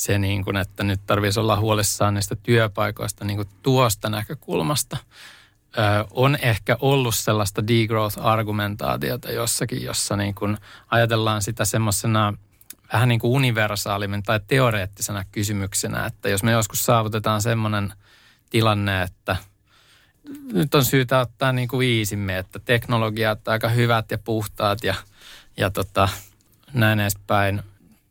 se, 0.00 0.18
niin 0.18 0.44
kuin, 0.44 0.56
että 0.56 0.84
nyt 0.84 1.00
tarvitsisi 1.06 1.40
olla 1.40 1.60
huolissaan 1.60 2.14
niistä 2.14 2.36
työpaikoista 2.36 3.24
niin 3.24 3.36
kuin 3.36 3.48
tuosta 3.62 4.10
näkökulmasta. 4.10 4.96
Ö, 5.78 6.04
on 6.10 6.38
ehkä 6.42 6.76
ollut 6.80 7.14
sellaista 7.14 7.62
degrowth-argumentaatiota 7.66 9.32
jossakin, 9.32 9.82
jossa 9.82 10.16
niin 10.16 10.34
kuin 10.34 10.58
ajatellaan 10.90 11.42
sitä 11.42 11.64
semmoisena 11.64 12.34
vähän 12.92 13.08
niin 13.08 13.20
kuin 13.20 13.30
universaalimmin 13.30 14.22
tai 14.22 14.40
teoreettisena 14.46 15.24
kysymyksenä, 15.32 16.06
että 16.06 16.28
jos 16.28 16.42
me 16.42 16.52
joskus 16.52 16.84
saavutetaan 16.84 17.42
semmoinen 17.42 17.92
tilanne, 18.50 19.02
että 19.02 19.36
nyt 20.52 20.74
on 20.74 20.84
syytä 20.84 21.20
ottaa 21.20 21.52
niin 21.52 21.68
kuin 21.68 21.88
iisimme, 21.88 22.38
että 22.38 22.58
teknologiat 22.58 23.48
aika 23.48 23.68
hyvät 23.68 24.10
ja 24.10 24.18
puhtaat 24.18 24.84
ja, 24.84 24.94
ja 25.56 25.70
tota, 25.70 26.08
näin 26.72 27.00
edespäin. 27.00 27.62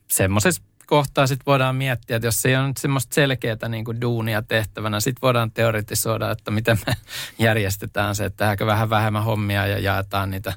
Semmoisessa 0.07 0.68
kohtaa 0.89 1.27
sitten 1.27 1.45
voidaan 1.45 1.75
miettiä, 1.75 2.15
että 2.15 2.27
jos 2.27 2.41
se 2.41 2.49
ei 2.49 2.55
ole 2.55 2.67
nyt 2.67 2.77
semmoista 2.77 3.13
selkeää 3.13 3.69
niin 3.69 3.85
kuin 3.85 4.01
duunia 4.01 4.41
tehtävänä, 4.41 4.99
sitten 4.99 5.21
voidaan 5.21 5.51
teoretisoida, 5.51 6.31
että 6.31 6.51
miten 6.51 6.79
me 6.87 6.93
järjestetään 7.45 8.15
se, 8.15 8.25
että 8.25 8.37
tehdäänkö 8.37 8.65
vähän 8.65 8.89
vähemmän 8.89 9.23
hommia 9.23 9.67
ja 9.67 9.79
jaetaan 9.79 10.31
niitä 10.31 10.53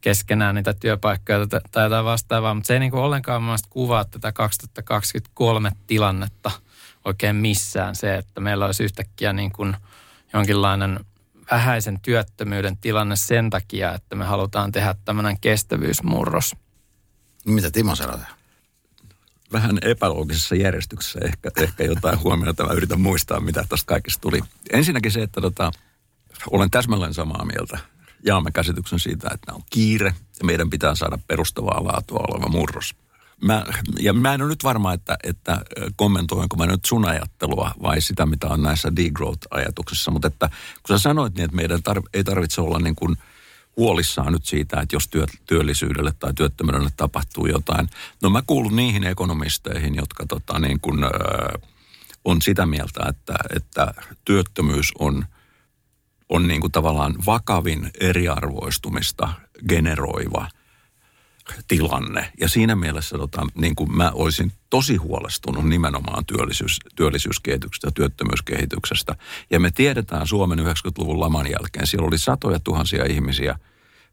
keskenään 0.00 0.54
niitä 0.54 0.74
työpaikkoja 0.74 1.46
tai 1.46 1.84
jotain 1.84 2.04
vastaavaa, 2.04 2.54
mutta 2.54 2.66
se 2.66 2.74
ei 2.74 2.80
niin 2.80 2.90
kuin 2.90 3.02
ollenkaan 3.02 3.42
mielestäni 3.42 3.70
kuvaa 3.70 4.04
tätä 4.04 4.32
2023 4.32 5.70
tilannetta 5.86 6.50
oikein 7.04 7.36
missään 7.36 7.96
se, 7.96 8.14
että 8.14 8.40
meillä 8.40 8.66
olisi 8.66 8.84
yhtäkkiä 8.84 9.32
niin 9.32 9.52
kuin 9.52 9.76
jonkinlainen 10.32 11.00
vähäisen 11.50 12.00
työttömyyden 12.00 12.76
tilanne 12.76 13.16
sen 13.16 13.50
takia, 13.50 13.94
että 13.94 14.16
me 14.16 14.24
halutaan 14.24 14.72
tehdä 14.72 14.94
tämmöinen 15.04 15.40
kestävyysmurros. 15.40 16.56
Mitä 17.44 17.70
Timo 17.70 17.94
sanoo? 17.94 18.18
Vähän 19.52 19.78
epäloogisessa 19.82 20.54
järjestyksessä 20.54 21.20
ehkä, 21.24 21.50
ehkä 21.56 21.84
jotain 21.84 22.20
huomiota. 22.22 22.66
Mä 22.66 22.72
yritän 22.72 23.00
muistaa, 23.00 23.40
mitä 23.40 23.64
tästä 23.68 23.86
kaikesta 23.86 24.20
tuli. 24.20 24.40
Ensinnäkin 24.72 25.12
se, 25.12 25.22
että 25.22 25.40
tota, 25.40 25.70
olen 26.50 26.70
täsmälleen 26.70 27.14
samaa 27.14 27.44
mieltä. 27.44 27.78
Jaamme 28.24 28.50
käsityksen 28.50 28.98
siitä, 28.98 29.30
että 29.34 29.52
on 29.52 29.62
kiire 29.70 30.14
ja 30.38 30.44
meidän 30.44 30.70
pitää 30.70 30.94
saada 30.94 31.18
perustavaa 31.26 31.84
laatua 31.84 32.24
oleva 32.28 32.48
murros. 32.48 32.94
Mä, 33.44 33.66
ja 34.00 34.12
mä 34.12 34.34
en 34.34 34.42
ole 34.42 34.48
nyt 34.48 34.64
varma, 34.64 34.92
että, 34.92 35.16
että 35.22 35.62
kommentoinko 35.96 36.56
mä 36.56 36.66
nyt 36.66 36.84
sun 36.84 37.08
ajattelua 37.08 37.70
vai 37.82 38.00
sitä, 38.00 38.26
mitä 38.26 38.46
on 38.46 38.62
näissä 38.62 38.92
degrowth-ajatuksissa. 38.96 40.10
Mutta 40.10 40.28
että 40.28 40.48
kun 40.86 40.98
sä 40.98 41.02
sanoit 41.02 41.34
niin, 41.34 41.44
että 41.44 41.56
meidän 41.56 41.80
tar- 41.90 42.08
ei 42.14 42.24
tarvitse 42.24 42.60
olla 42.60 42.78
niin 42.78 42.96
kuin– 42.96 43.16
huolissaan 43.78 44.32
nyt 44.32 44.44
siitä, 44.44 44.80
että 44.80 44.96
jos 44.96 45.08
työ, 45.08 45.26
työllisyydelle 45.46 46.12
tai 46.18 46.34
työttömyydelle 46.34 46.90
tapahtuu 46.96 47.46
jotain. 47.46 47.88
No 48.22 48.30
mä 48.30 48.42
kuulun 48.46 48.76
niihin 48.76 49.04
ekonomisteihin, 49.04 49.94
jotka 49.94 50.26
tota, 50.26 50.58
niin 50.58 50.80
kun, 50.80 51.04
ö, 51.04 51.08
on 52.24 52.42
sitä 52.42 52.66
mieltä, 52.66 53.00
että, 53.08 53.34
että 53.56 53.94
työttömyys 54.24 54.92
on, 54.98 55.24
on 56.28 56.48
niin 56.48 56.60
kuin 56.60 56.72
tavallaan 56.72 57.14
vakavin 57.26 57.90
eriarvoistumista 58.00 59.28
generoiva– 59.68 60.48
tilanne. 61.68 62.32
Ja 62.40 62.48
siinä 62.48 62.76
mielessä 62.76 63.18
tota, 63.18 63.46
niin 63.54 63.74
kuin 63.74 63.96
mä 63.96 64.10
olisin 64.14 64.52
tosi 64.70 64.96
huolestunut 64.96 65.68
nimenomaan 65.68 66.26
työllisyys, 66.26 66.78
työllisyyskehityksestä 66.96 67.86
ja 67.86 67.92
työttömyyskehityksestä. 67.92 69.16
Ja 69.50 69.60
me 69.60 69.70
tiedetään 69.70 70.26
Suomen 70.26 70.58
90-luvun 70.58 71.20
laman 71.20 71.46
jälkeen, 71.50 71.86
siellä 71.86 72.06
oli 72.06 72.18
satoja 72.18 72.60
tuhansia 72.60 73.04
ihmisiä, 73.04 73.58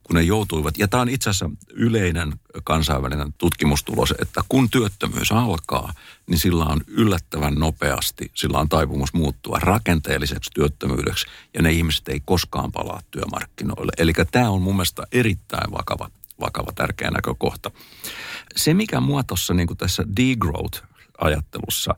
kun 0.04 0.16
ne 0.16 0.22
joutuivat, 0.22 0.78
ja 0.78 0.88
tämä 0.88 1.02
on 1.02 1.10
itse 1.10 1.30
asiassa 1.30 1.50
yleinen 1.74 2.34
kansainvälinen 2.64 3.34
tutkimustulos, 3.38 4.14
että 4.22 4.42
kun 4.50 4.70
työttömyys 4.70 5.32
alkaa, 5.32 5.94
niin 6.28 6.40
sillä 6.40 6.66
on 6.66 6.82
yllättävän 6.88 7.56
nopeasti, 7.56 8.32
sillä 8.34 8.60
on 8.60 8.70
taipumus 8.70 9.14
muuttua 9.14 9.60
rakenteelliseksi 9.60 10.52
työttömyydeksi, 10.54 11.28
ja 11.54 11.62
ne 11.62 11.72
ihmiset 11.72 12.08
ei 12.08 12.22
koskaan 12.26 12.72
palaa 12.72 13.02
työmarkkinoille. 13.12 13.92
Eli 13.98 14.14
tämä 14.32 14.50
on 14.50 14.62
mun 14.62 14.76
mielestä 14.76 15.08
erittäin 15.12 15.72
vakava 15.72 16.10
vakava 16.40 16.72
tärkeä 16.72 17.12
näkökohta. 17.12 17.72
Se, 18.56 18.74
mikä 18.74 19.00
mua 19.00 19.24
tuossa 19.24 19.54
niin 19.54 19.78
tässä 19.78 20.04
degrowth 20.18 20.84
talousajattelussa, 21.26 21.96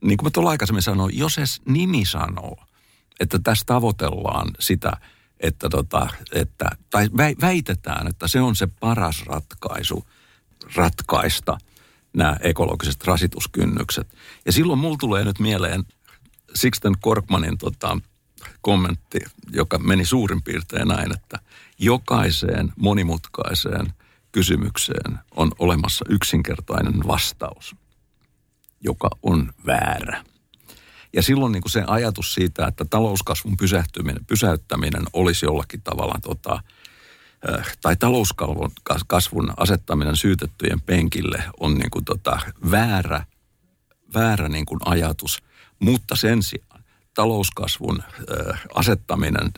niin 0.00 0.16
kuin 0.16 0.26
mä 0.26 0.30
tuolla 0.30 0.50
aikaisemmin 0.50 0.82
sanoin, 0.82 1.18
jos 1.18 1.38
edes 1.38 1.60
nimi 1.64 2.04
sanoo, 2.04 2.56
että 3.20 3.38
tässä 3.38 3.64
tavoitellaan 3.66 4.50
sitä, 4.58 4.92
että, 5.40 5.68
tota, 5.68 6.08
että 6.32 6.70
tai 6.90 7.08
väitetään, 7.40 8.06
että 8.06 8.28
se 8.28 8.40
on 8.40 8.56
se 8.56 8.66
paras 8.66 9.26
ratkaisu 9.26 10.04
ratkaista 10.74 11.58
nämä 12.16 12.36
ekologiset 12.40 13.04
rasituskynnykset. 13.04 14.08
Ja 14.46 14.52
silloin 14.52 14.78
mulla 14.78 14.96
tulee 15.00 15.24
nyt 15.24 15.38
mieleen 15.38 15.84
Sixten 16.54 16.94
Korkmanin 17.00 17.58
tota, 17.58 17.98
kommentti, 18.60 19.18
joka 19.52 19.78
meni 19.78 20.04
suurin 20.04 20.42
piirtein 20.42 20.88
näin, 20.88 21.12
että 21.14 21.38
jokaiseen 21.78 22.72
monimutkaiseen 22.76 23.92
kysymykseen 24.32 25.18
on 25.36 25.52
olemassa 25.58 26.04
yksinkertainen 26.08 27.06
vastaus, 27.06 27.76
joka 28.80 29.10
on 29.22 29.52
väärä. 29.66 30.24
Ja 31.12 31.22
silloin 31.22 31.52
niin 31.52 31.62
kuin 31.62 31.72
se 31.72 31.84
ajatus 31.86 32.34
siitä, 32.34 32.66
että 32.66 32.84
talouskasvun 32.84 33.56
pysähtyminen, 33.56 34.26
pysäyttäminen 34.26 35.02
olisi 35.12 35.46
jollakin 35.46 35.82
tavalla 35.82 36.18
tota, 36.22 36.62
tai 37.82 37.96
talouskasvun 37.96 38.72
kasvun 39.06 39.52
asettaminen 39.56 40.16
syytettyjen 40.16 40.80
penkille 40.80 41.42
on 41.60 41.74
niin 41.74 41.90
kuin 41.90 42.04
tota, 42.04 42.40
väärä, 42.70 43.24
väärä 44.14 44.48
niin 44.48 44.66
kuin 44.66 44.80
ajatus, 44.84 45.42
mutta 45.78 46.16
sen 46.16 46.42
sijaan 46.42 46.84
talouskasvun 47.14 48.02
asettaminen 48.74 49.50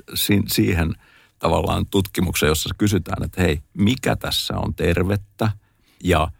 siihen 0.49 0.95
tavallaan 1.39 1.87
tutkimukseen, 1.87 2.49
jossa 2.49 2.75
kysytään, 2.79 3.23
että 3.25 3.43
hei, 3.43 3.63
mikä 3.75 4.17
tässä 4.17 4.55
on 4.57 4.75
tervettä 4.75 5.51
ja 6.05 6.31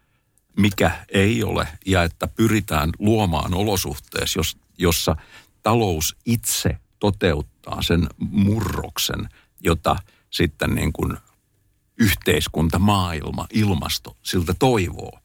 mikä 0.57 0.91
ei 1.09 1.45
ole, 1.45 1.69
ja 1.87 2.03
että 2.03 2.29
pyritään 2.29 2.91
luomaan 2.99 3.55
olosuhteessa, 3.55 4.41
jossa 4.79 5.17
talous 5.63 6.17
itse 6.27 6.77
toteuttaa 6.99 7.83
sen 7.83 8.07
murroksen, 8.19 9.29
jota 9.61 9.97
sitten 10.31 10.75
niin 10.75 10.93
kuin 10.93 11.17
yhteiskunta, 11.99 12.79
maailma, 12.79 13.47
ilmasto 13.53 14.17
siltä 14.23 14.55
toivoo. 14.59 15.19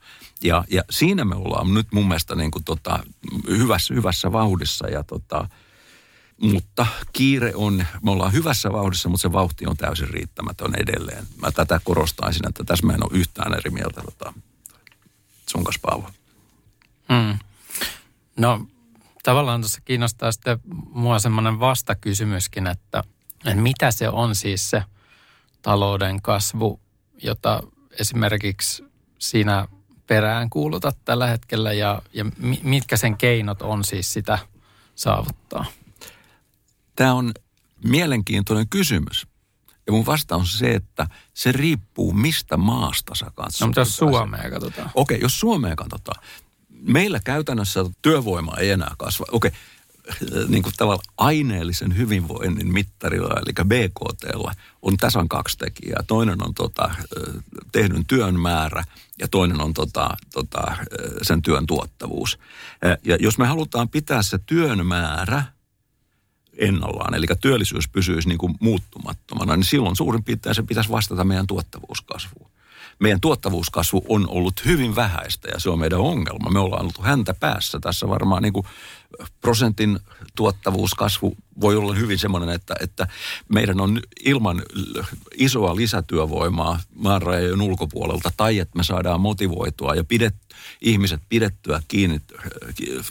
Ja, 0.43 0.63
ja 0.69 0.83
siinä 0.89 1.25
me 1.25 1.35
ollaan 1.35 1.73
nyt 1.73 1.87
mun 1.91 2.07
mielestä 2.07 2.35
niin 2.35 2.51
kuin 2.51 2.63
tota, 2.63 3.03
hyvässä, 3.47 3.93
hyvässä 3.93 4.31
vauhdissa 4.31 4.87
ja 4.87 5.03
tota, 5.03 5.49
mutta 6.43 6.85
kiire 7.13 7.51
on, 7.55 7.85
me 8.01 8.11
ollaan 8.11 8.33
hyvässä 8.33 8.71
vauhdissa, 8.71 9.09
mutta 9.09 9.21
se 9.21 9.31
vauhti 9.31 9.65
on 9.67 9.77
täysin 9.77 10.09
riittämätön 10.09 10.73
edelleen. 10.77 11.27
Mä 11.41 11.51
tätä 11.51 11.81
korostaisin, 11.83 12.47
että 12.47 12.63
tässä 12.63 12.85
mä 12.85 12.93
en 12.93 13.03
ole 13.03 13.19
yhtään 13.19 13.53
eri 13.53 13.69
mieltä 13.69 14.01
tota, 14.01 14.33
sun 15.49 15.63
kanssa 15.63 15.79
Paavo. 15.81 16.09
Hmm. 17.13 17.39
No 18.37 18.67
tavallaan 19.23 19.61
tuossa 19.61 19.81
kiinnostaa 19.85 20.31
sitten 20.31 20.59
mua 20.93 21.19
semmoinen 21.19 21.59
vastakysymyskin, 21.59 22.67
että, 22.67 23.03
että 23.45 23.61
mitä 23.61 23.91
se 23.91 24.09
on 24.09 24.35
siis 24.35 24.69
se 24.69 24.83
talouden 25.61 26.21
kasvu, 26.21 26.79
jota 27.23 27.63
esimerkiksi 27.99 28.83
siinä 29.19 29.67
perään 30.07 30.49
kuulutat 30.49 30.97
tällä 31.05 31.27
hetkellä 31.27 31.73
ja, 31.73 32.01
ja 32.13 32.25
mitkä 32.63 32.97
sen 32.97 33.17
keinot 33.17 33.61
on 33.61 33.83
siis 33.83 34.13
sitä 34.13 34.39
saavuttaa? 34.95 35.65
Tämä 36.95 37.13
on 37.13 37.31
mielenkiintoinen 37.83 38.69
kysymys. 38.69 39.27
Ja 39.87 39.93
mun 39.93 40.05
vastaus 40.05 40.41
on 40.41 40.47
se, 40.47 40.73
että 40.73 41.07
se 41.33 41.51
riippuu 41.51 42.13
mistä 42.13 42.57
maasta 42.57 43.15
sä 43.15 43.25
katsot. 43.35 43.61
No 43.61 43.67
mutta 43.67 43.81
jos 43.81 43.97
Suomea 43.97 44.49
katsotaan. 44.49 44.91
Okei, 44.95 45.15
okay, 45.15 45.25
jos 45.25 45.39
Suomea 45.39 45.75
katsotaan. 45.75 46.23
Meillä 46.69 47.19
käytännössä 47.23 47.85
työvoima 48.01 48.57
ei 48.57 48.69
enää 48.69 48.95
kasva. 48.97 49.25
Okei, 49.31 49.47
okay, 49.49 49.59
niin 50.47 50.63
kuin 50.63 50.73
tavallaan 50.77 51.05
aineellisen 51.17 51.97
hyvinvoinnin 51.97 52.73
mittarilla, 52.73 53.39
eli 53.39 53.65
BKT, 53.65 54.23
on 54.81 54.97
tasan 54.97 55.29
kaksi 55.29 55.57
tekijää. 55.57 56.03
Toinen 56.07 56.43
on 56.45 56.53
tota, 56.53 56.95
tehdyn 57.71 58.05
työn 58.05 58.39
määrä 58.39 58.83
ja 59.19 59.27
toinen 59.27 59.61
on 59.61 59.73
tota, 59.73 60.17
tota, 60.33 60.77
sen 61.21 61.41
työn 61.41 61.65
tuottavuus. 61.65 62.39
Ja 63.05 63.17
jos 63.19 63.37
me 63.37 63.47
halutaan 63.47 63.89
pitää 63.89 64.21
se 64.21 64.39
työn 64.45 64.85
määrä 64.87 65.43
ennallaan, 66.57 67.15
eli 67.15 67.25
työllisyys 67.41 67.87
pysyisi 67.87 68.27
niin 68.27 68.37
kuin 68.37 68.55
muuttumattomana, 68.59 69.55
niin 69.55 69.65
silloin 69.65 69.95
suurin 69.95 70.23
piirtein 70.23 70.55
se 70.55 70.63
pitäisi 70.63 70.89
vastata 70.89 71.23
meidän 71.23 71.47
tuottavuuskasvuun. 71.47 72.53
Meidän 72.99 73.21
tuottavuuskasvu 73.21 74.05
on 74.09 74.29
ollut 74.29 74.65
hyvin 74.65 74.95
vähäistä 74.95 75.47
ja 75.53 75.59
se 75.59 75.69
on 75.69 75.79
meidän 75.79 75.99
ongelma. 75.99 76.49
Me 76.49 76.59
ollaan 76.59 76.85
oltu 76.85 77.01
häntä 77.01 77.33
päässä. 77.33 77.79
Tässä 77.79 78.07
varmaan 78.07 78.43
niin 78.43 78.53
kuin 78.53 78.65
prosentin 79.41 79.99
tuottavuuskasvu 80.35 81.35
voi 81.61 81.75
olla 81.75 81.93
hyvin 81.93 82.19
semmoinen, 82.19 82.49
että, 82.49 82.75
että 82.79 83.07
meidän 83.49 83.81
on 83.81 83.99
ilman 84.25 84.61
isoa 85.37 85.75
lisätyövoimaa 85.75 86.79
maanrajojen 86.95 87.61
ulkopuolelta 87.61 88.31
tai 88.37 88.59
että 88.59 88.77
me 88.77 88.83
saadaan 88.83 89.21
motivoitua 89.21 89.95
ja 89.95 90.03
pidet, 90.03 90.35
ihmiset 90.81 91.21
pidettyä 91.29 91.81
kiinni, 91.87 92.21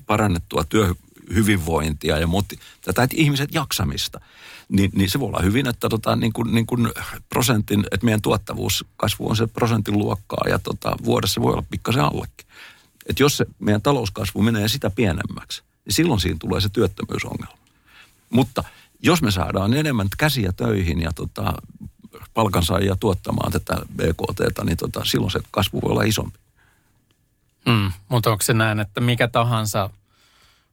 parannettua 0.07 0.65
työ, 0.65 0.95
hyvinvointia 1.35 2.19
ja 2.19 2.27
moti, 2.27 2.59
tätä 2.85 3.03
että 3.03 3.17
ihmiset 3.19 3.55
jaksamista, 3.55 4.21
niin, 4.69 4.91
niin 4.95 5.11
se 5.11 5.21
voi 5.21 5.29
olla 5.29 5.43
hyvin, 5.43 5.69
että 5.69 5.89
tota, 5.89 6.17
niin 6.17 6.33
kuin, 6.33 6.55
niin 6.55 6.67
kuin 6.67 6.91
prosentin, 7.29 7.85
että 7.91 8.05
meidän 8.05 8.23
tuottavuuskasvu 8.23 9.29
on 9.31 9.37
se 9.37 9.47
prosentin 9.47 9.99
luokkaa 9.99 10.45
ja 10.49 10.59
tota, 10.59 10.97
vuodessa 11.05 11.41
voi 11.41 11.53
olla 11.53 11.65
pikkasen 11.71 12.05
allekin. 12.05 12.47
Että 13.07 13.23
jos 13.23 13.37
se 13.37 13.47
meidän 13.59 13.83
talouskasvu 13.83 14.43
menee 14.43 14.69
sitä 14.69 14.91
pienemmäksi, 14.91 15.63
niin 15.85 15.95
silloin 15.95 16.21
siinä 16.21 16.37
tulee 16.41 16.61
se 16.61 16.69
työttömyysongelma. 16.69 17.59
Mutta 18.31 18.65
jos 19.03 19.23
me 19.23 19.31
saadaan 19.31 19.75
enemmän 19.75 20.09
käsiä 20.19 20.53
töihin 20.53 21.01
ja 21.01 21.13
tota, 21.13 21.55
palkansaajia 22.35 22.97
tuottamaan 22.97 23.53
tätä 23.53 23.77
BKT, 23.97 24.65
niin 24.65 24.77
tota, 24.77 25.05
silloin 25.05 25.31
se 25.31 25.41
kasvu 25.51 25.83
voi 25.83 25.91
olla 25.91 26.03
isompi. 26.03 26.39
Hmm, 27.71 27.93
mutta 28.09 28.31
onko 28.31 28.43
se 28.43 28.55
näin, 28.55 28.81
että 28.81 29.01
mikä 29.01 29.29
tahansa 29.29 29.91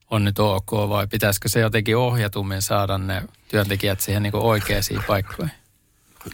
on 0.10 0.24
nyt 0.24 0.40
ok 0.40 0.72
vai 0.72 1.08
pitäisikö 1.08 1.50
se 1.50 1.60
jotenkin 1.60 1.98
ohjatummin 1.98 2.62
saada 2.62 2.98
ne 2.98 3.24
työntekijät 3.48 4.00
siihen 4.00 4.24
niin 4.24 4.36
oikeisiin 4.36 5.04
paikkoihin? 5.08 5.60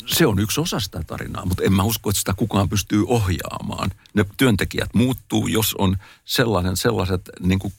Se 0.05 0.27
on 0.27 0.39
yksi 0.39 0.61
osa 0.61 0.79
sitä 0.79 1.03
tarinaa, 1.07 1.45
mutta 1.45 1.63
en 1.63 1.73
mä 1.73 1.83
usko, 1.83 2.09
että 2.09 2.19
sitä 2.19 2.33
kukaan 2.33 2.69
pystyy 2.69 3.03
ohjaamaan. 3.07 3.91
Ne 4.13 4.25
työntekijät 4.37 4.89
muuttuu, 4.93 5.47
jos 5.47 5.75
on 5.77 5.97
sellainen, 6.25 6.77
sellaiset 6.77 7.21
niin 7.39 7.59
kuin 7.59 7.73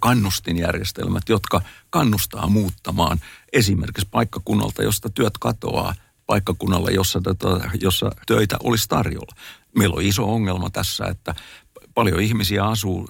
kannustinjärjestelmät, 0.00 1.28
jotka 1.28 1.62
kannustaa 1.90 2.48
muuttamaan 2.48 3.20
esimerkiksi 3.52 4.08
paikkakunnalta, 4.10 4.82
josta 4.82 5.10
työt 5.10 5.38
katoaa, 5.40 5.94
paikkakunnalle, 6.26 6.90
jossa, 6.90 7.20
tota, 7.20 7.60
jossa 7.80 8.10
töitä 8.26 8.56
olisi 8.62 8.88
tarjolla. 8.88 9.36
Meillä 9.78 9.96
on 9.96 10.02
iso 10.02 10.34
ongelma 10.34 10.70
tässä, 10.70 11.04
että 11.04 11.34
paljon 11.94 12.20
ihmisiä 12.20 12.64
asuu 12.64 13.08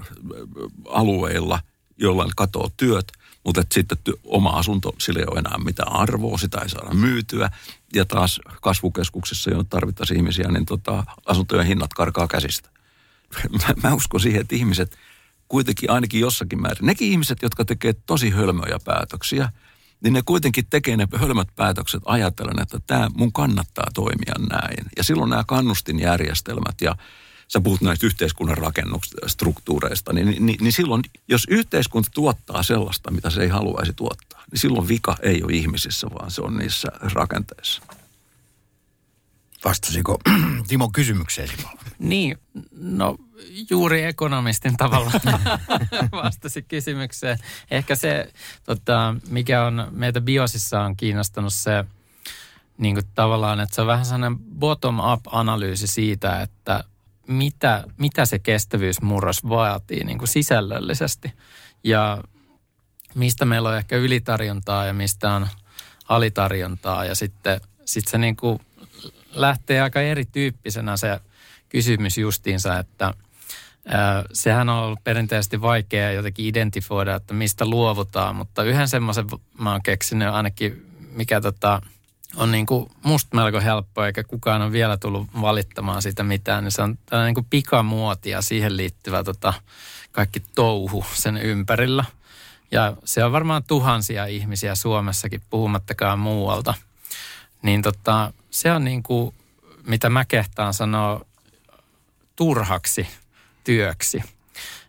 alueilla– 0.89 1.61
jollain 1.99 2.31
katoo 2.37 2.71
työt, 2.77 3.13
mutta 3.45 3.61
että 3.61 3.75
sitten 3.75 3.99
oma 4.25 4.51
asunto, 4.51 4.95
sillä 4.99 5.21
ei 5.21 5.27
ole 5.31 5.39
enää 5.39 5.59
mitään 5.65 5.93
arvoa, 5.93 6.39
sitä 6.39 6.59
ei 6.59 6.69
saada 6.69 6.95
myytyä. 6.95 7.51
Ja 7.95 8.05
taas 8.05 8.41
kasvukeskuksissa, 8.63 9.51
joilla 9.51 9.67
tarvittaisiin 9.71 10.19
ihmisiä, 10.19 10.49
niin 10.49 10.67
tota, 10.67 11.05
asuntojen 11.27 11.67
hinnat 11.67 11.95
karkaa 11.95 12.29
käsistä. 12.29 12.69
Mä, 13.59 13.75
mä 13.83 13.95
uskon 13.95 14.21
siihen, 14.21 14.41
että 14.41 14.57
ihmiset 14.57 14.97
kuitenkin 15.49 15.91
ainakin 15.91 16.21
jossakin 16.21 16.63
määrin, 16.63 16.87
nekin 16.87 17.09
ihmiset, 17.09 17.39
jotka 17.43 17.65
tekee 17.65 17.95
tosi 18.07 18.31
hölmöjä 18.31 18.79
päätöksiä, 18.85 19.49
niin 20.01 20.13
ne 20.13 20.23
kuitenkin 20.23 20.67
tekee 20.71 20.97
ne 20.97 21.09
hölmöt 21.15 21.49
päätökset 21.57 22.03
ajatellen, 22.05 22.63
että 22.63 22.81
tämä 22.87 23.09
mun 23.17 23.33
kannattaa 23.33 23.87
toimia 23.95 24.35
näin. 24.51 24.87
Ja 24.97 25.05
silloin 25.05 25.31
nämä 25.31 25.45
kannustinjärjestelmät 25.47 26.81
ja 26.81 26.97
sä 27.49 27.61
puhut 27.61 27.81
näistä 27.81 28.07
yhteiskunnan 28.07 28.59
rakennusstruktuureista, 28.59 30.12
niin, 30.12 30.47
niin, 30.47 30.59
niin 30.61 30.73
silloin, 30.73 31.03
jos 31.29 31.47
yhteiskunta 31.51 32.11
tuottaa 32.14 32.62
sellaista, 32.62 33.11
mitä 33.11 33.31
se 33.31 33.43
ei 33.43 33.49
haluaisi 33.49 33.93
tuottaa, 33.93 34.45
niin 34.51 34.59
silloin 34.59 34.89
vika 34.89 35.16
ei 35.23 35.43
ole 35.43 35.53
ihmisissä, 35.53 36.07
vaan 36.11 36.31
se 36.31 36.43
on 36.43 36.57
niissä 36.57 36.89
rakenteissa. 37.14 37.83
Vastasiko 39.64 40.18
Timo 40.68 40.91
kysymykseen 40.93 41.49
Niin, 41.99 42.39
no 42.73 43.16
juuri 43.70 44.03
ekonomistin 44.03 44.77
tavalla 44.77 45.11
vastasi 46.23 46.62
kysymykseen. 46.62 47.39
Ehkä 47.70 47.97
se, 47.97 48.33
tota, 48.64 49.14
mikä 49.29 49.64
on 49.64 49.89
meitä 49.91 50.20
biosissa 50.20 50.81
on 50.81 50.97
kiinnostanut 50.97 51.53
se, 51.53 51.85
niin 52.79 52.95
kuin 52.95 53.07
tavallaan, 53.14 53.61
että 53.61 53.75
se 53.75 53.81
on 53.81 53.87
vähän 53.87 54.05
sellainen 54.05 54.39
bottom-up-analyysi 54.39 55.87
siitä, 55.87 56.43
että 56.43 56.85
mitä, 57.29 57.85
mitä 57.97 58.27
se 58.27 58.39
kestävyysmurros 58.39 59.49
vaatii 59.49 60.05
niin 60.05 60.18
kuin 60.18 60.29
sisällöllisesti? 60.29 61.33
Ja 61.85 62.22
mistä 63.14 63.45
meillä 63.45 63.68
on 63.68 63.77
ehkä 63.77 63.97
ylitarjontaa 63.97 64.85
ja 64.85 64.93
mistä 64.93 65.33
on 65.33 65.49
alitarjontaa? 66.09 67.05
Ja 67.05 67.14
sitten 67.14 67.61
sit 67.85 68.09
se 68.09 68.18
niin 68.18 68.37
kuin 68.37 68.59
lähtee 69.33 69.81
aika 69.81 70.01
erityyppisenä 70.01 70.97
se 70.97 71.20
kysymys 71.68 72.18
justiinsa, 72.18 72.79
että, 72.79 73.14
sehän 74.33 74.68
on 74.68 74.77
ollut 74.77 75.05
perinteisesti 75.05 75.61
vaikea 75.61 76.12
jotenkin 76.12 76.47
identifioida, 76.47 77.14
että 77.14 77.35
mistä 77.35 77.66
luovutaan, 77.66 78.37
mutta 78.37 78.62
yhden 78.62 78.89
semmoisen 78.89 79.27
mä 79.59 79.72
oon 79.72 79.83
keksinyt 79.83 80.29
ainakin, 80.29 80.87
mikä 81.11 81.41
tota, 81.41 81.83
on 82.37 82.53
niin 82.53 82.66
kuin 82.66 82.91
musta 83.03 83.37
melko 83.37 83.61
helppo, 83.61 84.05
eikä 84.05 84.24
kukaan 84.24 84.62
ole 84.62 84.72
vielä 84.72 84.97
tullut 84.97 85.29
valittamaan 85.41 86.03
sitä 86.03 86.22
mitään, 86.22 86.64
niin 86.64 86.72
se 86.72 86.83
on 86.83 86.99
tällainen 87.07 87.29
niin 87.29 87.35
kuin 87.35 87.47
pikamuoti 87.51 88.31
ja 88.31 88.43
siihen 88.43 88.77
liittyvä 88.77 89.24
tota, 89.24 89.53
kaikki 90.12 90.43
touhu 90.55 91.05
sen 91.14 91.37
ympärillä. 91.37 92.05
Ja 92.70 92.97
se 93.05 93.24
on 93.24 93.33
varmaan 93.33 93.64
tuhansia 93.64 94.27
ihmisiä 94.27 94.74
Suomessakin, 94.74 95.43
puhumattakaan 95.51 96.18
muualta. 96.18 96.74
Niin 97.62 97.83
tota, 97.83 98.33
se 98.51 98.72
on 98.72 98.85
niin 98.85 99.03
kuin, 99.03 99.35
mitä 99.87 100.11
mä 100.11 100.24
kehtaan 100.24 100.74
sanoa, 100.74 101.20
turhaksi 102.37 103.09
työksi. 103.64 104.22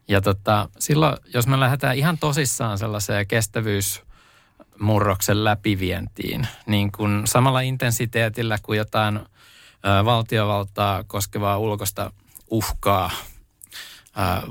Ja 0.07 0.21
tota, 0.21 0.69
silloin, 0.79 1.17
jos 1.33 1.47
me 1.47 1.59
lähdetään 1.59 1.97
ihan 1.97 2.17
tosissaan 2.17 2.77
sellaiseen 2.77 3.27
kestävyysmurroksen 4.77 5.43
läpivientiin, 5.43 6.47
niin 6.65 6.91
kuin 6.91 7.27
samalla 7.27 7.61
intensiteetillä 7.61 8.57
kuin 8.63 8.77
jotain 8.77 9.19
valtiovaltaa 10.05 11.03
koskevaa 11.03 11.57
ulkoista 11.57 12.11
uhkaa 12.51 13.11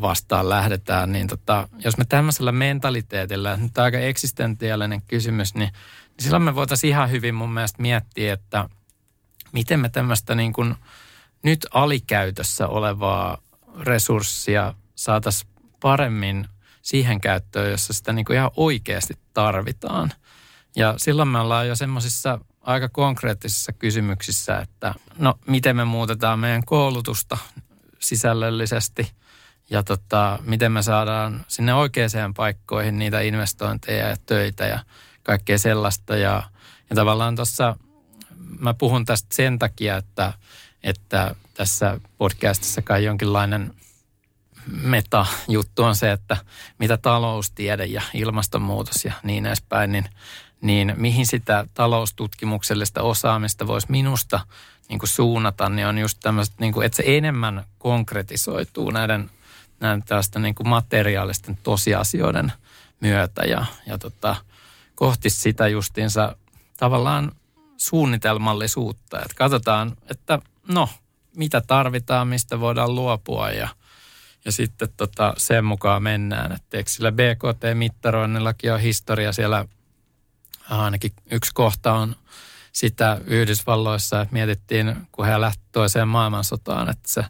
vastaan 0.01 0.49
lähdetään, 0.49 1.13
niin 1.13 1.27
tota, 1.27 1.69
jos 1.85 1.99
me 1.99 2.05
tämmöisellä 2.05 2.53
mentaliteetillä, 2.53 3.57
nyt 3.57 3.79
aika 3.79 3.99
eksistentiaalinen 3.99 5.03
kysymys, 5.03 5.55
niin, 5.55 5.73
niin 6.09 6.25
silloin 6.25 6.43
me 6.43 6.55
voitaisiin 6.55 6.91
ihan 6.91 7.11
hyvin 7.11 7.35
mun 7.35 7.51
mielestä 7.51 7.83
miettiä, 7.83 8.33
että 8.33 8.69
miten 9.53 9.81
me 9.81 9.89
tämmöistä 9.89 10.35
niin 10.35 10.53
kuin 10.53 10.75
nyt 11.43 11.67
alikäytössä 11.71 12.69
olevaa 12.69 13.39
resurssia 13.81 14.75
saataisiin 14.95 15.51
paremmin 15.81 16.49
siihen 16.87 17.21
käyttöön, 17.21 17.71
jossa 17.71 17.93
sitä 17.93 18.13
niin 18.13 18.25
kuin 18.25 18.37
ihan 18.37 18.51
oikeasti 18.57 19.15
tarvitaan. 19.35 20.13
Ja 20.77 20.95
silloin 20.97 21.29
me 21.29 21.39
ollaan 21.39 21.69
jo 21.69 21.77
semmoisissa 21.77 22.39
aika 22.61 22.89
konkreettisissa 22.89 23.73
kysymyksissä, 23.73 24.59
että 24.59 24.95
no 25.19 25.35
miten 25.47 25.77
me 25.77 25.85
muutetaan 25.85 26.39
meidän 26.39 26.65
koulutusta 26.65 27.39
sisällöllisesti 27.99 29.13
ja 29.71 29.83
tota, 29.83 30.39
miten 30.43 30.73
me 30.73 30.83
saadaan 30.83 31.45
sinne 31.49 31.75
oikeaan 31.75 32.35
paikkoihin 32.37 32.99
niitä 32.99 33.21
investointeja 33.21 34.09
ja 34.09 34.17
töitä 34.27 34.67
ja 34.67 34.79
kaikkea 35.23 35.59
sellaista. 35.59 36.17
Ja, 36.17 36.43
ja 36.91 36.97
tavallaan 36.97 37.37
tuossa 37.37 37.77
mä 38.59 38.75
puhun 38.75 39.05
tästä 39.05 39.35
sen 39.35 39.59
takia, 39.59 39.97
että, 39.97 40.33
että 40.83 41.35
tässä 41.55 42.01
podcastissa 42.19 42.83
kai 42.83 43.05
jonkinlainen 43.05 43.75
meta-juttu 44.67 45.83
on 45.83 45.97
se, 45.97 46.13
että 46.13 46.37
mitä 46.79 46.97
taloustiede 46.97 47.85
ja 47.85 48.03
ilmastonmuutos 48.15 49.05
ja 49.05 49.13
niin 49.23 49.47
edespäin, 49.47 49.93
niin, 49.93 50.05
niin 50.61 50.95
mihin 50.97 51.27
sitä 51.27 51.67
taloustutkimuksellista 51.75 53.03
osaamista 53.03 53.67
voisi 53.67 53.91
minusta 53.91 54.41
niin 54.89 54.99
kuin 54.99 55.09
suunnata, 55.09 55.69
niin 55.69 55.87
on 55.87 55.99
just 55.99 56.19
tämmöiset, 56.23 56.55
niin 56.61 56.73
kuin, 56.73 56.87
että 56.87 56.97
se 56.97 57.03
enemmän 57.07 57.65
konkretisoituu 57.79 58.91
näiden, 58.91 59.31
näiden 59.81 60.03
tällaisten 60.03 60.43
niin 60.43 60.55
kuin 60.55 60.69
materiaalisten 60.69 61.59
tosiasioiden 61.63 62.53
myötä 63.01 63.43
ja, 63.45 63.67
ja 63.87 63.99
tota, 63.99 64.37
kohti 64.95 65.31
sitä 65.31 65.69
justiinsa 65.69 66.37
tavallaan 66.77 67.33
suunnitelmallisuutta. 67.77 69.19
Että 69.19 69.35
katsotaan, 69.37 69.97
että 70.11 70.39
no, 70.69 70.89
mitä 71.37 71.61
tarvitaan, 71.61 72.29
mistä 72.29 72.61
voidaan 72.61 72.95
luopua 72.95 73.51
ja, 73.51 73.69
ja 74.47 74.53
sitten 74.53 74.89
tota, 74.97 75.35
sen 75.37 75.65
mukaan 75.65 76.03
mennään. 76.03 76.53
Että 76.53 76.77
eikö 76.77 76.91
sillä 76.91 77.13
BKT-mittaroinnillakin 77.13 78.73
on 78.73 78.81
historia 78.81 79.33
siellä, 79.33 79.65
ainakin 80.71 81.13
yksi 81.31 81.51
kohta 81.55 81.93
on 81.93 82.17
sitä 82.73 83.21
Yhdysvalloissa, 83.27 84.21
että 84.21 84.33
mietittiin, 84.33 84.97
kun 85.13 85.27
he 85.27 85.41
lähti 85.41 85.63
toiseen 85.73 86.09
maailmansotaan, 86.09 86.91
että 86.91 87.09
se, 87.09 87.25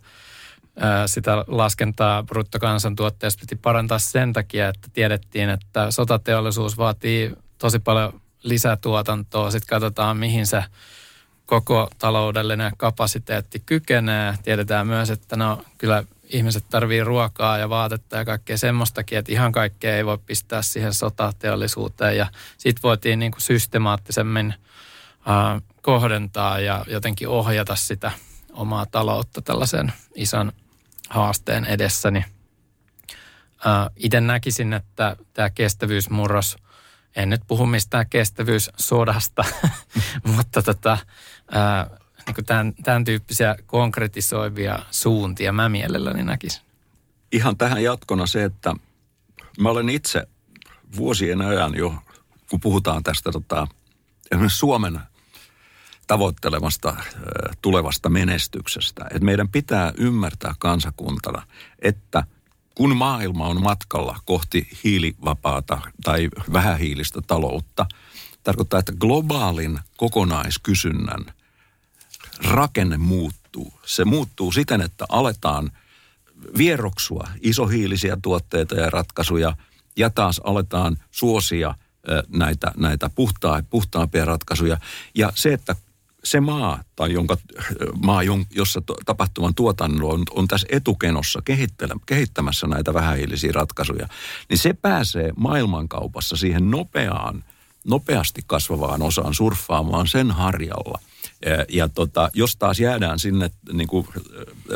ää, 0.76 1.06
sitä 1.06 1.44
laskentaa 1.46 2.22
bruttokansantuotteesta 2.22 3.40
piti 3.40 3.56
parantaa 3.56 3.98
sen 3.98 4.32
takia, 4.32 4.68
että 4.68 4.88
tiedettiin, 4.92 5.50
että 5.50 5.90
sotateollisuus 5.90 6.78
vaatii 6.78 7.36
tosi 7.58 7.78
paljon 7.78 8.20
lisätuotantoa. 8.42 9.50
Sitten 9.50 9.68
katsotaan, 9.68 10.16
mihin 10.16 10.46
se 10.46 10.64
koko 11.46 11.90
taloudellinen 11.98 12.72
kapasiteetti 12.76 13.62
kykenee. 13.66 14.34
Tiedetään 14.42 14.86
myös, 14.86 15.10
että 15.10 15.36
no 15.36 15.62
kyllä 15.78 16.04
ihmiset 16.28 16.64
tarvii 16.70 17.04
ruokaa 17.04 17.58
ja 17.58 17.68
vaatetta 17.68 18.16
ja 18.16 18.24
kaikkea 18.24 18.58
semmoistakin, 18.58 19.18
että 19.18 19.32
ihan 19.32 19.52
kaikkea 19.52 19.96
ei 19.96 20.06
voi 20.06 20.18
pistää 20.18 20.62
siihen 20.62 20.94
sotateollisuuteen. 20.94 22.16
Ja 22.16 22.26
sitten 22.58 22.82
voitiin 22.82 23.18
niin 23.18 23.32
kuin 23.32 23.42
systemaattisemmin 23.42 24.54
äh, 25.28 25.62
kohdentaa 25.82 26.60
ja 26.60 26.84
jotenkin 26.88 27.28
ohjata 27.28 27.76
sitä 27.76 28.12
omaa 28.52 28.86
taloutta 28.86 29.42
tällaisen 29.42 29.92
ison 30.14 30.52
haasteen 31.08 31.64
edessä. 31.64 32.10
Niin, 32.10 32.24
äh, 33.66 33.86
itse 33.96 34.20
näkisin, 34.20 34.72
että 34.72 35.16
tämä 35.34 35.50
kestävyysmurros– 35.50 36.56
en 37.16 37.30
nyt 37.30 37.42
puhu 37.46 37.66
mistään 37.66 38.06
kestävyyssodasta, 38.10 39.44
mutta 40.36 40.62
tota, 40.62 40.98
ää, 41.50 41.90
niin 42.26 42.46
tämän, 42.46 42.74
tämän 42.82 43.04
tyyppisiä 43.04 43.56
konkretisoivia 43.66 44.78
suuntia 44.90 45.52
mä 45.52 45.68
mielelläni 45.68 46.22
näkisin. 46.22 46.62
Ihan 47.32 47.56
tähän 47.56 47.82
jatkona 47.82 48.26
se, 48.26 48.44
että 48.44 48.74
mä 49.60 49.70
olen 49.70 49.88
itse 49.88 50.28
vuosien 50.96 51.40
ajan 51.40 51.74
jo, 51.74 51.94
kun 52.50 52.60
puhutaan 52.60 53.02
tästä 53.02 53.32
tota, 53.32 53.66
esimerkiksi 54.30 54.58
Suomen 54.58 55.00
tavoittelemasta 56.06 56.96
tulevasta 57.62 58.08
menestyksestä, 58.08 59.04
että 59.04 59.24
meidän 59.24 59.48
pitää 59.48 59.92
ymmärtää 59.98 60.54
kansakuntana, 60.58 61.46
että– 61.82 62.22
kun 62.76 62.96
maailma 62.96 63.46
on 63.46 63.62
matkalla 63.62 64.18
kohti 64.24 64.68
hiilivapaata 64.84 65.80
tai 66.04 66.28
vähähiilistä 66.52 67.20
taloutta, 67.26 67.86
tarkoittaa, 68.42 68.80
että 68.80 68.92
globaalin 68.92 69.78
kokonaiskysynnän 69.96 71.24
rakenne 72.44 72.96
muuttuu. 72.96 73.72
Se 73.86 74.04
muuttuu 74.04 74.52
siten, 74.52 74.80
että 74.80 75.04
aletaan 75.08 75.70
vieroksua 76.58 77.28
isohiilisiä 77.40 78.16
tuotteita 78.22 78.74
ja 78.74 78.90
ratkaisuja 78.90 79.56
ja 79.96 80.10
taas 80.10 80.40
aletaan 80.44 80.96
suosia 81.10 81.74
näitä, 82.28 82.72
näitä 82.76 83.10
puhtaa, 83.14 83.62
puhtaampia 83.70 84.24
ratkaisuja. 84.24 84.78
Ja 85.14 85.32
se, 85.34 85.52
että 85.52 85.76
se 86.24 86.40
maa, 86.40 86.82
tai 86.96 87.12
jonka, 87.12 87.36
maa, 88.04 88.22
jossa 88.50 88.82
tapahtuvan 89.06 89.54
tuotannon 89.54 90.12
on, 90.12 90.22
on 90.30 90.48
tässä 90.48 90.66
etukenossa 90.70 91.42
kehittämässä 92.06 92.66
näitä 92.66 92.94
vähähiilisiä 92.94 93.52
ratkaisuja, 93.54 94.08
niin 94.48 94.58
se 94.58 94.72
pääsee 94.72 95.32
maailmankaupassa 95.36 96.36
siihen 96.36 96.70
nopeaan, 96.70 97.44
nopeasti 97.84 98.42
kasvavaan 98.46 99.02
osaan 99.02 99.34
surffaamaan 99.34 100.06
sen 100.06 100.30
harjalla. 100.30 101.00
Ja, 101.68 101.88
tota, 101.88 102.30
jos 102.34 102.56
taas 102.56 102.80
jäädään 102.80 103.18
sinne 103.18 103.50
niin 103.72 103.88
kuin 103.88 104.08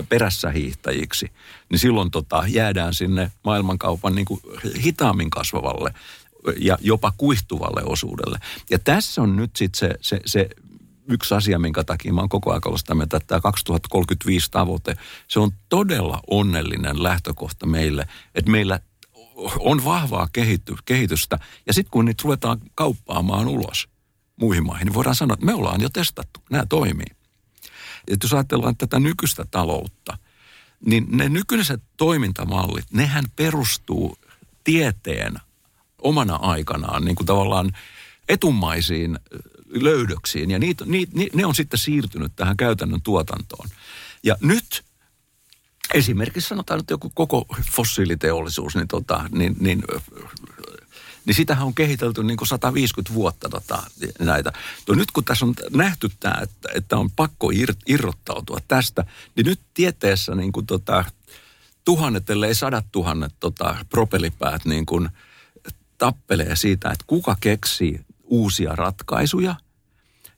perässä 0.08 0.50
hiihtäjiksi, 0.50 1.30
niin 1.70 1.78
silloin 1.78 2.10
tota, 2.10 2.44
jäädään 2.48 2.94
sinne 2.94 3.32
maailmankaupan 3.44 4.14
niin 4.14 4.24
kuin 4.24 4.40
hitaammin 4.84 5.30
kasvavalle 5.30 5.94
ja 6.58 6.78
jopa 6.80 7.12
kuihtuvalle 7.16 7.82
osuudelle. 7.84 8.38
Ja 8.70 8.78
tässä 8.78 9.22
on 9.22 9.36
nyt 9.36 9.56
sitten 9.56 9.78
se, 9.78 9.98
se, 10.00 10.20
se 10.26 10.48
yksi 11.08 11.34
asia, 11.34 11.58
minkä 11.58 11.84
takia 11.84 12.12
mä 12.12 12.20
oon 12.20 12.28
koko 12.28 12.50
ajan 12.50 12.62
ollut 12.66 12.80
sitä 12.80 12.94
mieltä, 12.94 13.16
että 13.16 13.26
tämä 13.26 13.40
2035 13.40 14.50
tavoite, 14.50 14.96
se 15.28 15.40
on 15.40 15.50
todella 15.68 16.20
onnellinen 16.30 17.02
lähtökohta 17.02 17.66
meille, 17.66 18.08
että 18.34 18.50
meillä 18.50 18.80
on 19.58 19.84
vahvaa 19.84 20.28
kehity, 20.32 20.74
kehitystä. 20.84 21.38
Ja 21.66 21.72
sitten 21.72 21.90
kun 21.90 22.04
niitä 22.04 22.22
ruvetaan 22.24 22.60
kauppaamaan 22.74 23.48
ulos 23.48 23.88
muihin 24.40 24.66
maihin, 24.66 24.86
niin 24.86 24.94
voidaan 24.94 25.14
sanoa, 25.16 25.34
että 25.34 25.46
me 25.46 25.54
ollaan 25.54 25.80
jo 25.80 25.88
testattu, 25.88 26.40
nämä 26.50 26.66
toimii. 26.68 27.16
Et 28.08 28.22
jos 28.22 28.34
ajatellaan 28.34 28.76
tätä 28.76 29.00
nykyistä 29.00 29.44
taloutta, 29.50 30.18
niin 30.86 31.06
ne 31.10 31.28
nykyiset 31.28 31.82
toimintamallit, 31.96 32.92
nehän 32.92 33.24
perustuu 33.36 34.16
tieteen 34.64 35.34
omana 35.98 36.36
aikanaan 36.36 37.04
niin 37.04 37.16
kuin 37.16 37.26
tavallaan 37.26 37.72
etumaisiin 38.28 39.18
löydöksiin 39.70 40.50
ja 40.50 40.58
niitä, 40.58 40.84
niitä, 40.84 41.12
ne 41.34 41.46
on 41.46 41.54
sitten 41.54 41.78
siirtynyt 41.78 42.32
tähän 42.36 42.56
käytännön 42.56 43.02
tuotantoon. 43.02 43.68
Ja 44.22 44.36
nyt 44.40 44.84
esimerkiksi 45.94 46.48
sanotaan 46.48 46.80
että 46.80 46.92
joku 46.92 47.10
koko 47.14 47.46
fossiiliteollisuus, 47.72 48.76
niin, 48.76 48.88
tota, 48.88 49.24
niin, 49.32 49.56
niin, 49.60 49.82
niin 51.30 51.36
sitähän 51.36 51.66
on 51.66 51.74
kehitelty 51.74 52.22
niin 52.22 52.36
kuin 52.36 52.48
150 52.48 53.14
vuotta 53.14 53.48
tota, 53.48 53.82
näitä. 54.18 54.52
No 54.88 54.94
nyt 54.94 55.10
kun 55.10 55.24
tässä 55.24 55.46
on 55.46 55.54
nähty 55.72 56.10
tämä, 56.20 56.40
että, 56.42 56.68
että 56.74 56.96
on 56.96 57.10
pakko 57.10 57.50
ir, 57.50 57.74
irrottautua 57.86 58.58
tästä, 58.68 59.04
niin 59.36 59.46
nyt 59.46 59.60
tieteessä 59.74 60.34
niin 60.34 60.52
kuin 60.52 60.66
tota, 60.66 61.04
tuhannet, 61.84 62.30
ellei 62.30 62.54
sadat 62.54 62.86
tuhannet 62.92 63.34
tota, 63.40 63.76
propelipäät 63.90 64.64
niin 64.64 64.86
kuin 64.86 65.08
tappelee 65.98 66.56
siitä, 66.56 66.90
että 66.90 67.04
kuka 67.06 67.36
keksii 67.40 68.00
uusia 68.24 68.76
ratkaisuja, 68.76 69.54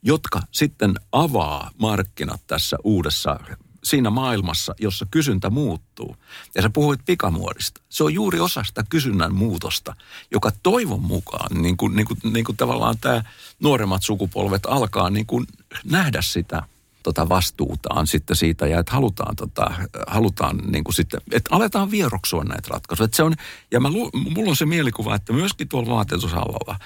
jotka 0.03 0.41
sitten 0.51 0.95
avaa 1.13 1.71
markkinat 1.79 2.41
tässä 2.47 2.77
uudessa 2.85 3.41
siinä 3.83 4.11
maailmassa, 4.11 4.75
jossa 4.79 5.07
kysyntä 5.11 5.51
muuttuu. 5.51 6.17
Ja 6.55 6.63
sä 6.63 6.71
puhuit 6.71 7.01
pikamuodista. 7.07 7.81
Se 7.89 8.05
on 8.05 8.15
juuri 8.15 8.41
osa 8.41 8.65
sitä 8.65 8.85
kysynnän 8.89 9.35
muutosta, 9.35 9.97
joka 10.31 10.53
toivon 10.63 11.03
mukaan, 11.03 11.63
niin 11.63 11.77
kuin, 11.77 11.97
niin 11.97 12.07
kuin, 12.07 12.19
niin 12.33 12.45
kuin 12.45 12.57
tavallaan 12.57 12.99
tämä 13.01 13.23
nuoremmat 13.61 14.03
sukupolvet 14.03 14.67
alkaa 14.67 15.11
niin 15.11 15.27
kuin 15.27 15.47
nähdä 15.85 16.23
sitä 16.23 16.63
tota 17.03 17.29
vastuutaan 17.29 18.07
sitten 18.07 18.37
siitä 18.37 18.67
ja 18.67 18.79
että 18.79 18.93
halutaan, 18.93 19.37
tota, 19.37 19.71
halutaan 20.07 20.57
niin 20.57 20.85
kuin 20.85 20.95
sitten, 20.95 21.21
että 21.33 21.57
aletaan 21.57 21.91
vieroksua 21.91 22.45
näitä 22.45 22.69
ratkaisuja. 22.71 23.05
Että 23.05 23.17
se 23.17 23.23
on, 23.23 23.35
ja 23.71 23.81
mä, 23.81 23.89
mulla 24.35 24.51
on 24.51 24.57
se 24.57 24.67
mielikuva, 24.67 25.15
että 25.15 25.33
myöskin 25.33 25.69
tuolla 25.69 25.95
vaatetusalalla 25.95 26.77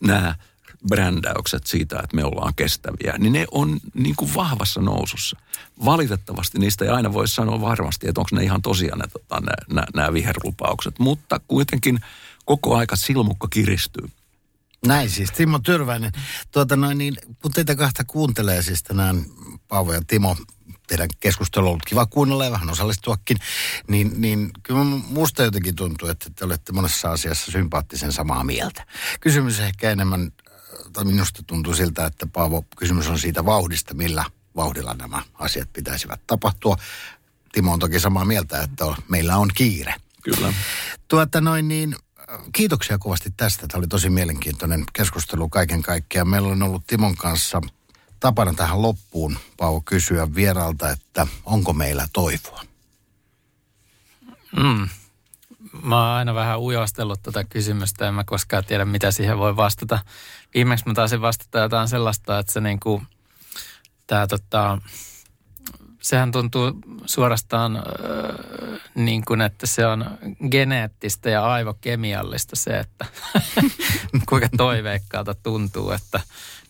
nämä 0.00 0.34
brändäykset 0.88 1.66
siitä, 1.66 2.00
että 2.04 2.16
me 2.16 2.24
ollaan 2.24 2.54
kestäviä, 2.54 3.14
niin 3.18 3.32
ne 3.32 3.46
on 3.50 3.80
niin 3.94 4.16
kuin 4.16 4.34
vahvassa 4.34 4.80
nousussa. 4.80 5.36
Valitettavasti 5.84 6.58
niistä 6.58 6.84
ei 6.84 6.90
aina 6.90 7.12
voi 7.12 7.28
sanoa 7.28 7.60
varmasti, 7.60 8.08
että 8.08 8.20
onko 8.20 8.28
ne 8.32 8.44
ihan 8.44 8.62
tosiaan 8.62 8.98
ne, 8.98 9.06
tota, 9.06 9.40
nämä, 9.40 9.56
nämä, 9.68 9.86
nämä 9.94 10.12
viherlupaukset, 10.12 10.98
mutta 10.98 11.40
kuitenkin 11.48 12.00
koko 12.44 12.76
aika 12.76 12.96
silmukka 12.96 13.48
kiristyy. 13.50 14.08
Näin 14.86 15.10
siis, 15.10 15.30
Timo 15.30 15.58
Tyrväinen. 15.58 16.12
Tuota 16.52 16.76
noin, 16.76 16.98
niin, 16.98 17.16
kun 17.42 17.52
teitä 17.52 17.76
kahta 17.76 18.04
kuuntelee 18.04 18.62
siis 18.62 18.82
tänään 18.82 19.24
Paavo 19.68 19.92
ja 19.92 20.02
Timo, 20.06 20.36
teidän 20.86 21.08
keskustelu 21.20 21.64
on 21.64 21.70
ollut 21.70 21.84
kiva 21.84 22.06
kuunnella 22.06 22.44
ja 22.44 22.50
vähän 22.50 22.70
osallistuakin, 22.70 23.36
niin, 23.88 24.12
niin 24.16 24.50
kyllä 24.62 24.84
musta 25.08 25.42
jotenkin 25.42 25.74
tuntuu, 25.74 26.08
että 26.08 26.30
te 26.30 26.44
olette 26.44 26.72
monessa 26.72 27.12
asiassa 27.12 27.52
sympaattisen 27.52 28.12
samaa 28.12 28.44
mieltä. 28.44 28.86
Kysymys 29.20 29.60
ehkä 29.60 29.90
enemmän, 29.90 30.32
tai 30.92 31.04
minusta 31.04 31.42
tuntuu 31.46 31.74
siltä, 31.74 32.06
että 32.06 32.26
Paavo, 32.26 32.64
kysymys 32.76 33.08
on 33.08 33.18
siitä 33.18 33.44
vauhdista, 33.44 33.94
millä 33.94 34.24
vauhdilla 34.56 34.94
nämä 34.94 35.22
asiat 35.34 35.72
pitäisivät 35.72 36.20
tapahtua. 36.26 36.76
Timo 37.52 37.72
on 37.72 37.78
toki 37.78 38.00
samaa 38.00 38.24
mieltä, 38.24 38.62
että 38.62 38.84
meillä 39.08 39.36
on 39.36 39.50
kiire. 39.54 39.94
Kyllä. 40.22 40.52
Tuota 41.08 41.40
noin 41.40 41.68
niin, 41.68 41.96
kiitoksia 42.52 42.98
kovasti 42.98 43.34
tästä. 43.36 43.68
Tämä 43.68 43.78
oli 43.78 43.86
tosi 43.86 44.10
mielenkiintoinen 44.10 44.84
keskustelu 44.92 45.48
kaiken 45.48 45.82
kaikkiaan. 45.82 46.28
Meillä 46.28 46.48
on 46.48 46.62
ollut 46.62 46.86
Timon 46.86 47.16
kanssa 47.16 47.60
tapana 48.20 48.54
tähän 48.54 48.82
loppuun, 48.82 49.38
Pau, 49.56 49.80
kysyä 49.80 50.34
vieralta, 50.34 50.90
että 50.90 51.26
onko 51.44 51.72
meillä 51.72 52.08
toivoa? 52.12 52.62
Mm. 54.56 54.88
Mä 55.82 55.96
oon 55.96 56.16
aina 56.16 56.34
vähän 56.34 56.60
ujostellut 56.60 57.22
tätä 57.22 57.44
kysymystä, 57.44 58.08
en 58.08 58.14
mä 58.14 58.24
koskaan 58.24 58.64
tiedä, 58.64 58.84
mitä 58.84 59.10
siihen 59.10 59.38
voi 59.38 59.56
vastata. 59.56 59.98
Viimeksi 60.54 60.86
mä 60.86 60.94
taisin 60.94 61.20
vastata 61.20 61.58
jotain 61.58 61.88
sellaista, 61.88 62.38
että 62.38 62.52
se 62.52 62.60
niinku, 62.60 63.02
tää 64.06 64.26
tota, 64.26 64.78
sehän 66.02 66.32
tuntuu 66.32 66.72
suorastaan 67.06 67.76
äh, 67.76 67.82
niin 68.94 69.24
kuin, 69.24 69.40
että 69.40 69.66
se 69.66 69.86
on 69.86 70.04
geneettistä 70.50 71.30
ja 71.30 71.52
aivokemiallista 71.52 72.56
se, 72.56 72.78
että 72.78 73.04
kuinka 74.28 74.48
toiveikkaalta 74.56 75.34
tuntuu, 75.34 75.90
että 75.90 76.20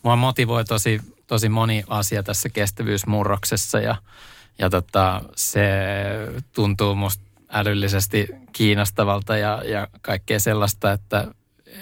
mua 0.02 0.16
motivoi 0.16 0.64
tosi, 0.64 1.00
tosi 1.26 1.48
moni 1.48 1.84
asia 1.88 2.22
tässä 2.22 2.48
kestävyysmurroksessa 2.48 3.80
ja, 3.80 3.96
ja 4.58 4.70
tota, 4.70 5.22
se 5.36 5.62
tuntuu 6.52 6.94
musta 6.94 7.31
älyllisesti 7.52 8.28
kiinnostavalta 8.52 9.36
ja, 9.36 9.62
ja 9.64 9.88
kaikkea 10.02 10.40
sellaista, 10.40 10.92
että 10.92 11.26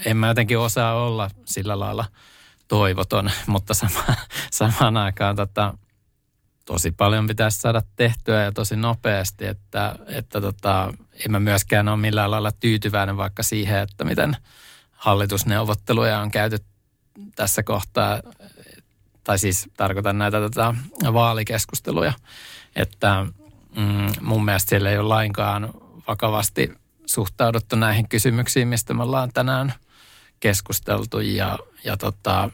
en 0.04 0.16
mä 0.16 0.28
jotenkin 0.28 0.58
osaa 0.58 0.94
olla 0.94 1.30
sillä 1.44 1.78
lailla 1.78 2.04
toivoton, 2.68 3.30
mutta 3.46 3.74
sama, 3.74 4.04
samaan 4.50 4.96
aikaan 4.96 5.36
tota, 5.36 5.74
tosi 6.64 6.90
paljon 6.90 7.26
pitäisi 7.26 7.58
saada 7.58 7.82
tehtyä 7.96 8.44
ja 8.44 8.52
tosi 8.52 8.76
nopeasti, 8.76 9.46
että, 9.46 9.96
että 10.06 10.40
tota, 10.40 10.94
en 11.26 11.32
mä 11.32 11.40
myöskään 11.40 11.88
ole 11.88 11.96
millään 11.96 12.30
lailla 12.30 12.52
tyytyväinen 12.52 13.16
vaikka 13.16 13.42
siihen, 13.42 13.78
että 13.78 14.04
miten 14.04 14.36
hallitusneuvotteluja 14.90 16.20
on 16.20 16.30
käyty 16.30 16.58
tässä 17.34 17.62
kohtaa, 17.62 18.20
tai 19.24 19.38
siis 19.38 19.68
tarkoitan 19.76 20.18
näitä 20.18 20.40
tota, 20.40 20.74
vaalikeskusteluja, 21.12 22.12
että 22.76 23.26
mm, 23.76 24.12
mun 24.20 24.44
mielestä 24.44 24.68
siellä 24.68 24.90
ei 24.90 24.98
ole 24.98 25.08
lainkaan 25.08 25.70
vakavasti 26.08 26.72
suhtauduttu 27.06 27.76
näihin 27.76 28.08
kysymyksiin, 28.08 28.68
mistä 28.68 28.94
me 28.94 29.02
ollaan 29.02 29.30
tänään 29.34 29.74
keskusteltu. 30.40 31.20
Ja, 31.20 31.58
ja 31.84 31.96
tota, 31.96 32.50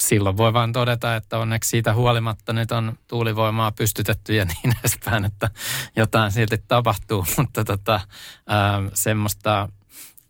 silloin 0.00 0.36
voi 0.36 0.52
vain 0.52 0.72
todeta, 0.72 1.16
että 1.16 1.38
onneksi 1.38 1.70
siitä 1.70 1.94
huolimatta 1.94 2.52
nyt 2.52 2.72
on 2.72 2.98
tuulivoimaa 3.08 3.72
pystytetty 3.72 4.34
ja 4.34 4.44
niin 4.64 4.76
edespäin, 4.80 5.24
että 5.24 5.50
jotain 5.96 6.32
silti 6.32 6.58
tapahtuu, 6.68 7.26
mutta 7.38 7.64
tota, 7.64 8.00
ää, 8.46 8.82
semmoista, 8.94 9.68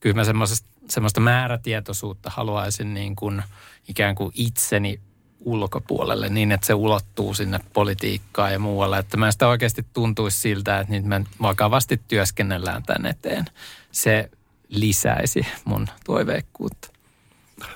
kyllä 0.01 0.17
mä 0.17 0.25
semmoista, 0.25 0.67
semmoista 0.89 1.21
määrätietoisuutta 1.21 2.31
haluaisin 2.31 2.95
niin 2.95 3.17
kuin 3.17 3.43
ikään 3.89 4.15
kuin 4.15 4.33
itseni 4.35 5.01
ulkopuolelle 5.47 6.29
niin, 6.29 6.53
että 6.53 6.67
se 6.67 6.75
ulottuu 6.75 7.35
sinne 7.35 7.61
politiikkaan 7.73 8.53
ja 8.53 8.59
muualle. 8.59 8.99
Että 8.99 9.17
mä 9.17 9.33
sitä 9.33 9.49
oikeasti 9.49 9.87
tuntuisi 9.93 10.41
siltä, 10.41 10.81
että 10.81 10.93
nyt 10.93 11.05
me 11.05 11.25
vakavasti 11.43 12.01
työskennellään 12.09 12.83
tämän 12.83 13.07
eteen. 13.07 13.45
Se 13.93 14.31
lisäisi 14.69 15.47
mun 15.65 15.89
toiveikkuutta 16.05 16.97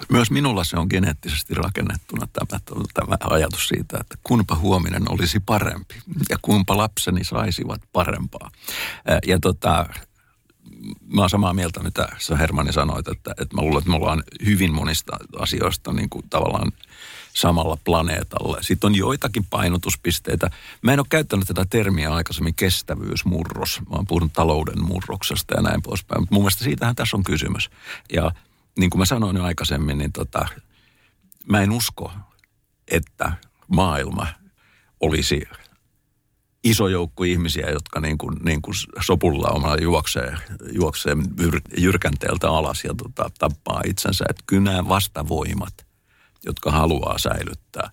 myös 0.08 0.30
minulla 0.30 0.64
se 0.64 0.76
on 0.76 0.86
geneettisesti 0.90 1.54
rakennettuna 1.54 2.26
tämä, 2.32 2.60
tämä 2.94 3.16
ajatus 3.20 3.68
siitä, 3.68 3.98
että 4.00 4.18
kunpa 4.22 4.54
huominen 4.54 5.12
olisi 5.12 5.40
parempi 5.40 5.94
ja 6.28 6.36
kunpa 6.42 6.76
lapseni 6.76 7.24
saisivat 7.24 7.80
parempaa. 7.92 8.50
Ja 9.26 9.38
tota, 9.40 9.86
mä 11.14 11.20
oon 11.20 11.30
samaa 11.30 11.54
mieltä, 11.54 11.82
mitä 11.82 12.08
sä 12.18 12.36
Hermanni 12.36 12.72
sanoit, 12.72 13.08
että, 13.08 13.30
että 13.30 13.56
mä 13.56 13.62
luulen, 13.62 13.78
että 13.78 13.90
me 13.90 13.96
ollaan 13.96 14.22
hyvin 14.44 14.74
monista 14.74 15.16
asioista 15.38 15.92
niin 15.92 16.10
kuin 16.10 16.24
tavallaan 16.30 16.72
samalla 17.40 17.78
planeetalla. 17.84 18.58
Sitten 18.60 18.88
on 18.88 18.94
joitakin 18.94 19.46
painotuspisteitä. 19.50 20.50
Mä 20.82 20.92
en 20.92 21.00
ole 21.00 21.06
käyttänyt 21.10 21.46
tätä 21.46 21.66
termiä 21.70 22.14
aikaisemmin 22.14 22.54
kestävyysmurros. 22.54 23.80
Mä 23.90 23.96
oon 23.96 24.06
puhunut 24.06 24.32
talouden 24.32 24.84
murroksesta 24.84 25.54
ja 25.54 25.62
näin 25.62 25.82
poispäin. 25.82 26.22
Mutta 26.22 26.34
mun 26.34 26.42
mielestä 26.42 26.64
siitähän 26.64 26.96
tässä 26.96 27.16
on 27.16 27.24
kysymys. 27.24 27.70
Ja 28.12 28.30
niin 28.78 28.90
kuin 28.90 28.98
mä 28.98 29.04
sanoin 29.04 29.36
jo 29.36 29.44
aikaisemmin, 29.44 29.98
niin 29.98 30.12
tota, 30.12 30.48
mä 31.48 31.62
en 31.62 31.72
usko, 31.72 32.12
että 32.88 33.32
maailma 33.68 34.26
olisi 35.00 35.42
iso 36.64 36.88
joukko 36.88 37.24
ihmisiä, 37.24 37.70
jotka 37.70 38.00
niin 38.00 38.18
kuin, 38.18 38.36
niin 38.44 38.62
kuin 38.62 38.74
sopulla 39.06 39.48
omalla 39.48 39.76
juoksee, 39.76 40.36
juoksee 40.72 41.16
jyrkänteeltä 41.78 42.48
alas 42.48 42.84
ja 42.84 42.94
tota, 42.94 43.30
tappaa 43.38 43.82
itsensä. 43.86 44.24
Että 44.28 44.42
kyllä 44.46 44.88
vastavoimat, 44.88 45.86
jotka 46.44 46.70
haluaa 46.70 47.18
säilyttää, 47.18 47.90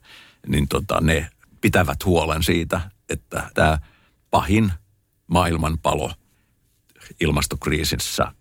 niin 0.47 0.67
tota, 0.67 1.01
ne 1.01 1.29
pitävät 1.61 2.05
huolen 2.05 2.43
siitä, 2.43 2.81
että 3.09 3.51
tämä 3.53 3.79
pahin 4.31 4.73
maailmanpalo 5.27 6.13
ilmastokriisissä, 7.19 8.31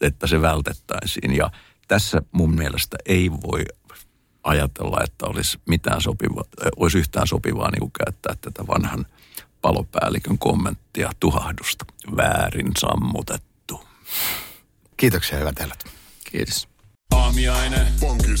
että 0.00 0.26
se 0.26 0.40
vältettäisiin. 0.40 1.36
Ja 1.36 1.50
tässä 1.88 2.22
mun 2.32 2.54
mielestä 2.54 2.96
ei 3.06 3.30
voi 3.32 3.64
ajatella, 4.42 5.00
että 5.04 5.26
olisi 5.26 5.58
mitään 5.68 6.00
sopiva, 6.00 6.44
olisi 6.76 6.98
yhtään 6.98 7.26
sopivaa 7.26 7.70
niin 7.70 7.92
käyttää 8.04 8.34
tätä 8.40 8.66
vanhan 8.66 9.06
palopäällikön 9.62 10.38
kommenttia 10.38 11.10
tuhahdusta. 11.20 11.84
Väärin 12.16 12.72
sammutettu. 12.78 13.86
Kiitoksia, 14.96 15.38
hyvät 15.38 15.60
herrat. 15.60 15.84
Kiitos. 16.30 16.68
Aamiaine. 17.10 17.86
Bonkis. 18.00 18.40